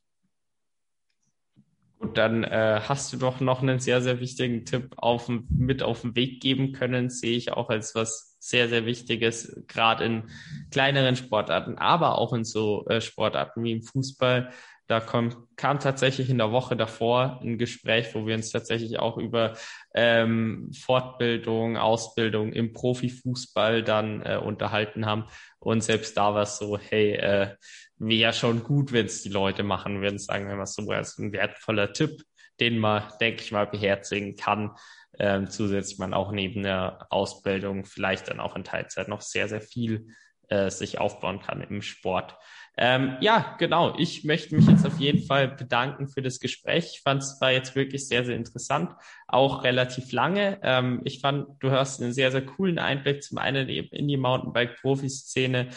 Gut, 2.00 2.18
dann 2.18 2.44
äh, 2.44 2.82
hast 2.84 3.14
du 3.14 3.18
doch 3.18 3.40
noch 3.40 3.62
einen 3.62 3.80
sehr, 3.80 4.02
sehr 4.02 4.20
wichtigen 4.20 4.66
Tipp 4.66 4.94
auf, 4.98 5.30
mit 5.30 5.82
auf 5.82 6.02
den 6.02 6.16
Weg 6.16 6.42
geben 6.42 6.74
können, 6.74 7.10
sehe 7.10 7.38
ich 7.38 7.54
auch 7.54 7.70
als 7.70 7.96
was 7.96 8.36
sehr, 8.40 8.68
sehr 8.70 8.86
Wichtiges, 8.86 9.64
gerade 9.68 10.04
in 10.04 10.24
kleineren 10.70 11.16
Sportarten, 11.16 11.78
aber 11.78 12.18
auch 12.18 12.34
in 12.34 12.44
so 12.44 12.86
äh, 12.88 13.02
Sportarten 13.02 13.64
wie 13.64 13.72
im 13.72 13.82
Fußball. 13.82 14.52
Da 14.88 15.02
kommt, 15.02 15.36
kam 15.58 15.80
tatsächlich 15.80 16.30
in 16.30 16.38
der 16.38 16.52
Woche 16.52 16.78
davor 16.78 17.42
ein 17.44 17.58
Gespräch, 17.58 18.16
wo 18.16 18.26
wir 18.26 18.36
uns 18.36 18.52
tatsächlich 18.52 19.00
auch 19.00 19.18
über 19.18 19.54
ähm, 19.94 20.72
Fortbildung, 20.74 21.76
Ausbildung 21.76 22.54
im 22.54 22.72
Profifußball 22.72 23.84
dann 23.84 24.22
äh, 24.22 24.38
unterhalten 24.38 25.06
haben. 25.06 25.26
Und 25.60 25.84
selbst 25.84 26.16
da 26.16 26.34
war 26.34 26.44
es 26.44 26.58
so, 26.58 26.78
hey, 26.78 27.14
äh, 27.16 27.56
wäre 27.98 28.32
schon 28.32 28.64
gut, 28.64 28.94
wenn 28.94 29.08
es 29.08 29.24
die 29.24 29.30
Leute 29.30 29.64
machen 29.64 30.02
würden, 30.02 30.20
sagen 30.20 30.48
wir 30.48 30.56
mal 30.56 30.66
so, 30.66 30.90
als 30.90 31.18
ein 31.18 31.34
wertvoller 31.34 31.92
Tipp, 31.92 32.24
den 32.62 32.78
man, 32.78 33.04
denke 33.20 33.44
ich 33.44 33.52
mal, 33.52 33.68
beherzigen 33.68 34.38
kann. 34.38 34.72
Ähm, 35.20 35.50
zusätzlich 35.50 35.98
man 35.98 36.14
auch 36.14 36.32
neben 36.32 36.64
der 36.64 37.08
Ausbildung 37.10 37.86
vielleicht 37.86 38.30
dann 38.30 38.40
auch 38.40 38.56
in 38.56 38.64
Teilzeit 38.64 39.08
noch 39.08 39.22
sehr, 39.22 39.50
sehr 39.50 39.62
viel 39.62 40.14
äh, 40.48 40.70
sich 40.70 41.00
aufbauen 41.00 41.40
kann 41.42 41.62
im 41.62 41.82
Sport. 41.82 42.38
Ähm, 42.80 43.18
ja, 43.22 43.56
genau. 43.58 43.96
Ich 43.98 44.24
möchte 44.24 44.56
mich 44.56 44.68
jetzt 44.68 44.86
auf 44.86 45.00
jeden 45.00 45.26
Fall 45.26 45.48
bedanken 45.48 46.08
für 46.08 46.22
das 46.22 46.40
Gespräch. 46.40 46.92
Ich 46.94 47.02
fand 47.02 47.24
es 47.24 47.42
war 47.42 47.52
jetzt 47.52 47.76
wirklich 47.76 48.08
sehr, 48.08 48.24
sehr 48.24 48.36
interessant, 48.36 48.92
auch 49.28 49.64
relativ 49.64 50.12
lange. 50.12 50.60
Ähm, 50.62 51.02
ich 51.04 51.20
fand, 51.20 51.48
du 51.60 51.72
hast 51.72 52.02
einen 52.02 52.14
sehr, 52.14 52.32
sehr 52.32 52.46
coolen 52.46 52.78
Einblick 52.78 53.24
zum 53.24 53.40
einen 53.40 53.68
eben 53.70 53.90
in 53.90 54.08
die 54.08 54.18
Mountainbike-Profiszene, 54.18 55.70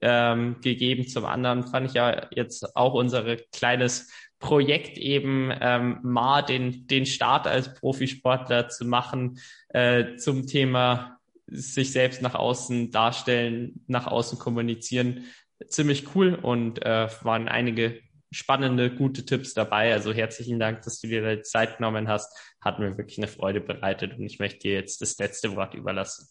ähm, 0.00 0.60
gegeben. 0.60 1.06
Zum 1.08 1.24
anderen 1.24 1.66
fand 1.66 1.86
ich 1.86 1.94
ja 1.94 2.26
jetzt 2.30 2.76
auch 2.76 2.94
unser 2.94 3.36
kleines 3.52 4.10
Projekt 4.38 4.98
eben 4.98 5.52
ähm, 5.60 5.98
mal 6.02 6.42
den, 6.42 6.86
den 6.86 7.06
Start 7.06 7.46
als 7.46 7.74
Profisportler 7.74 8.68
zu 8.68 8.84
machen 8.84 9.38
äh, 9.70 10.16
zum 10.16 10.46
Thema 10.46 11.18
sich 11.46 11.92
selbst 11.92 12.22
nach 12.22 12.34
außen 12.34 12.90
darstellen, 12.90 13.82
nach 13.86 14.06
außen 14.06 14.38
kommunizieren. 14.38 15.24
Ziemlich 15.66 16.14
cool 16.14 16.34
und 16.34 16.84
äh, 16.84 17.08
waren 17.22 17.48
einige 17.48 18.00
spannende, 18.30 18.94
gute 18.94 19.24
Tipps 19.24 19.54
dabei. 19.54 19.92
Also 19.92 20.12
herzlichen 20.12 20.58
Dank, 20.58 20.82
dass 20.82 21.00
du 21.00 21.08
dir 21.08 21.36
die 21.36 21.42
Zeit 21.42 21.78
genommen 21.78 22.08
hast. 22.08 22.32
Hat 22.60 22.78
mir 22.78 22.96
wirklich 22.96 23.18
eine 23.18 23.28
Freude 23.28 23.60
bereitet 23.60 24.18
und 24.18 24.24
ich 24.24 24.38
möchte 24.38 24.60
dir 24.60 24.74
jetzt 24.74 25.00
das 25.00 25.18
letzte 25.18 25.56
Wort 25.56 25.74
überlassen. 25.74 26.28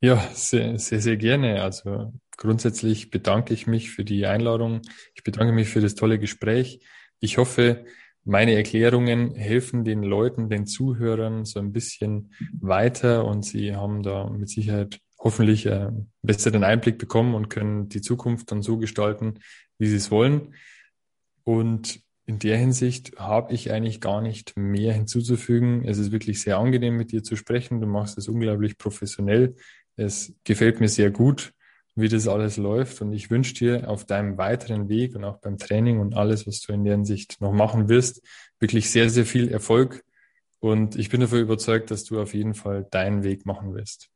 Ja, 0.00 0.18
sehr, 0.34 0.78
sehr, 0.78 1.00
sehr 1.00 1.16
gerne. 1.16 1.62
Also 1.62 2.12
grundsätzlich 2.36 3.10
bedanke 3.10 3.54
ich 3.54 3.66
mich 3.66 3.90
für 3.90 4.04
die 4.04 4.26
Einladung. 4.26 4.82
Ich 5.14 5.24
bedanke 5.24 5.52
mich 5.52 5.68
für 5.68 5.80
das 5.80 5.94
tolle 5.94 6.18
Gespräch. 6.18 6.86
Ich 7.18 7.38
hoffe, 7.38 7.86
meine 8.24 8.54
Erklärungen 8.54 9.34
helfen 9.34 9.84
den 9.84 10.02
Leuten, 10.02 10.48
den 10.50 10.66
Zuhörern 10.66 11.44
so 11.44 11.60
ein 11.60 11.72
bisschen 11.72 12.34
weiter 12.60 13.24
und 13.24 13.44
sie 13.44 13.74
haben 13.74 14.02
da 14.02 14.28
mit 14.28 14.48
Sicherheit 14.48 15.00
hoffentlich 15.18 15.66
äh, 15.66 15.90
besseren 16.22 16.64
Einblick 16.64 16.98
bekommen 16.98 17.34
und 17.34 17.48
können 17.48 17.88
die 17.88 18.00
Zukunft 18.00 18.50
dann 18.50 18.62
so 18.62 18.78
gestalten, 18.78 19.40
wie 19.78 19.86
sie 19.86 19.96
es 19.96 20.10
wollen. 20.10 20.54
Und 21.44 22.00
in 22.26 22.40
der 22.40 22.58
Hinsicht 22.58 23.16
habe 23.18 23.52
ich 23.54 23.70
eigentlich 23.70 24.00
gar 24.00 24.20
nicht 24.20 24.56
mehr 24.56 24.92
hinzuzufügen. 24.92 25.84
Es 25.86 25.98
ist 25.98 26.10
wirklich 26.10 26.42
sehr 26.42 26.58
angenehm, 26.58 26.96
mit 26.96 27.12
dir 27.12 27.22
zu 27.22 27.36
sprechen. 27.36 27.80
Du 27.80 27.86
machst 27.86 28.18
es 28.18 28.28
unglaublich 28.28 28.78
professionell. 28.78 29.54
Es 29.94 30.34
gefällt 30.42 30.80
mir 30.80 30.88
sehr 30.88 31.10
gut, 31.10 31.52
wie 31.94 32.08
das 32.08 32.26
alles 32.26 32.56
läuft. 32.56 33.00
Und 33.00 33.12
ich 33.12 33.30
wünsche 33.30 33.54
dir 33.54 33.88
auf 33.88 34.04
deinem 34.04 34.38
weiteren 34.38 34.88
Weg 34.88 35.14
und 35.14 35.24
auch 35.24 35.38
beim 35.38 35.56
Training 35.56 36.00
und 36.00 36.16
alles, 36.16 36.48
was 36.48 36.60
du 36.60 36.72
in 36.72 36.84
der 36.84 36.94
Hinsicht 36.94 37.40
noch 37.40 37.52
machen 37.52 37.88
wirst, 37.88 38.22
wirklich 38.58 38.90
sehr, 38.90 39.08
sehr 39.08 39.24
viel 39.24 39.48
Erfolg. 39.48 40.04
Und 40.58 40.96
ich 40.96 41.10
bin 41.10 41.20
dafür 41.20 41.40
überzeugt, 41.40 41.92
dass 41.92 42.04
du 42.04 42.20
auf 42.20 42.34
jeden 42.34 42.54
Fall 42.54 42.88
deinen 42.90 43.22
Weg 43.22 43.46
machen 43.46 43.72
wirst. 43.74 44.10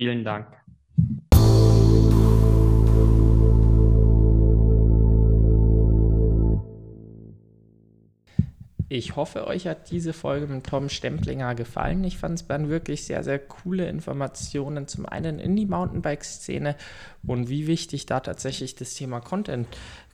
Vielen 0.00 0.24
Dank. 0.24 0.46
Ich 8.88 9.14
hoffe, 9.14 9.46
euch 9.46 9.66
hat 9.66 9.90
diese 9.90 10.14
Folge 10.14 10.46
mit 10.46 10.64
Tom 10.64 10.88
Stemplinger 10.88 11.54
gefallen. 11.54 12.02
Ich 12.04 12.16
fand 12.16 12.40
es 12.40 12.48
waren 12.48 12.70
wirklich 12.70 13.04
sehr, 13.04 13.22
sehr 13.22 13.38
coole 13.38 13.90
Informationen. 13.90 14.88
Zum 14.88 15.04
einen 15.04 15.38
in 15.38 15.54
die 15.54 15.66
Mountainbike-Szene 15.66 16.76
und 17.26 17.50
wie 17.50 17.66
wichtig 17.66 18.06
da 18.06 18.20
tatsächlich 18.20 18.76
das 18.76 18.94
Thema 18.94 19.20
Content 19.20 19.68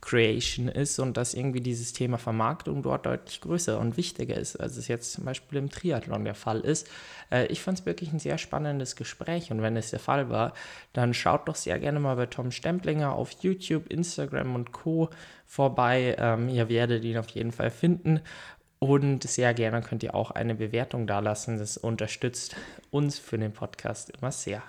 Creation 0.07 0.69
ist 0.69 1.01
und 1.01 1.16
dass 1.16 1.35
irgendwie 1.35 1.61
dieses 1.61 1.93
Thema 1.93 2.16
Vermarktung 2.16 2.81
dort 2.83 3.07
deutlich 3.07 3.41
größer 3.41 3.81
und 3.81 3.97
wichtiger 3.97 4.37
ist, 4.37 4.55
als 4.55 4.77
es 4.77 4.87
jetzt 4.87 5.12
zum 5.12 5.24
Beispiel 5.24 5.59
im 5.59 5.69
Triathlon 5.69 6.24
der 6.24 6.37
Fall 6.37 6.61
ist. 6.61 6.89
Äh, 7.33 7.47
ich 7.47 7.61
fand 7.61 7.81
es 7.81 7.87
wirklich 7.87 8.12
ein 8.12 8.20
sehr 8.20 8.39
spannendes 8.39 8.95
Gespräch 8.95 9.51
und 9.51 9.62
wenn 9.62 9.77
es 9.77 9.91
der 9.91 9.99
Fall 9.99 10.31
war, 10.31 10.53
dann 10.93 11.12
schaut 11.12 11.49
doch 11.49 11.57
sehr 11.57 11.81
gerne 11.81 11.99
mal 11.99 12.15
bei 12.15 12.27
Tom 12.27 12.53
Stemplinger 12.53 13.15
auf 13.16 13.33
YouTube, 13.43 13.89
Instagram 13.89 14.55
und 14.55 14.70
Co. 14.70 15.11
vorbei. 15.45 16.15
Ähm, 16.19 16.49
ihr 16.49 16.69
werdet 16.69 17.05
ihn 17.05 17.19
auf 17.19 17.28
jeden 17.31 17.51
Fall 17.51 17.70
finden. 17.70 18.20
Und 18.78 19.24
sehr 19.24 19.55
gerne 19.55 19.81
könnt 19.81 20.05
ihr 20.05 20.15
auch 20.15 20.31
eine 20.31 20.55
Bewertung 20.55 21.09
dalassen. 21.09 21.59
Das 21.59 21.77
unterstützt 21.77 22.55
uns 22.91 23.19
für 23.19 23.39
den 23.39 23.53
Podcast 23.53 24.11
immer 24.11 24.31
sehr. 24.31 24.62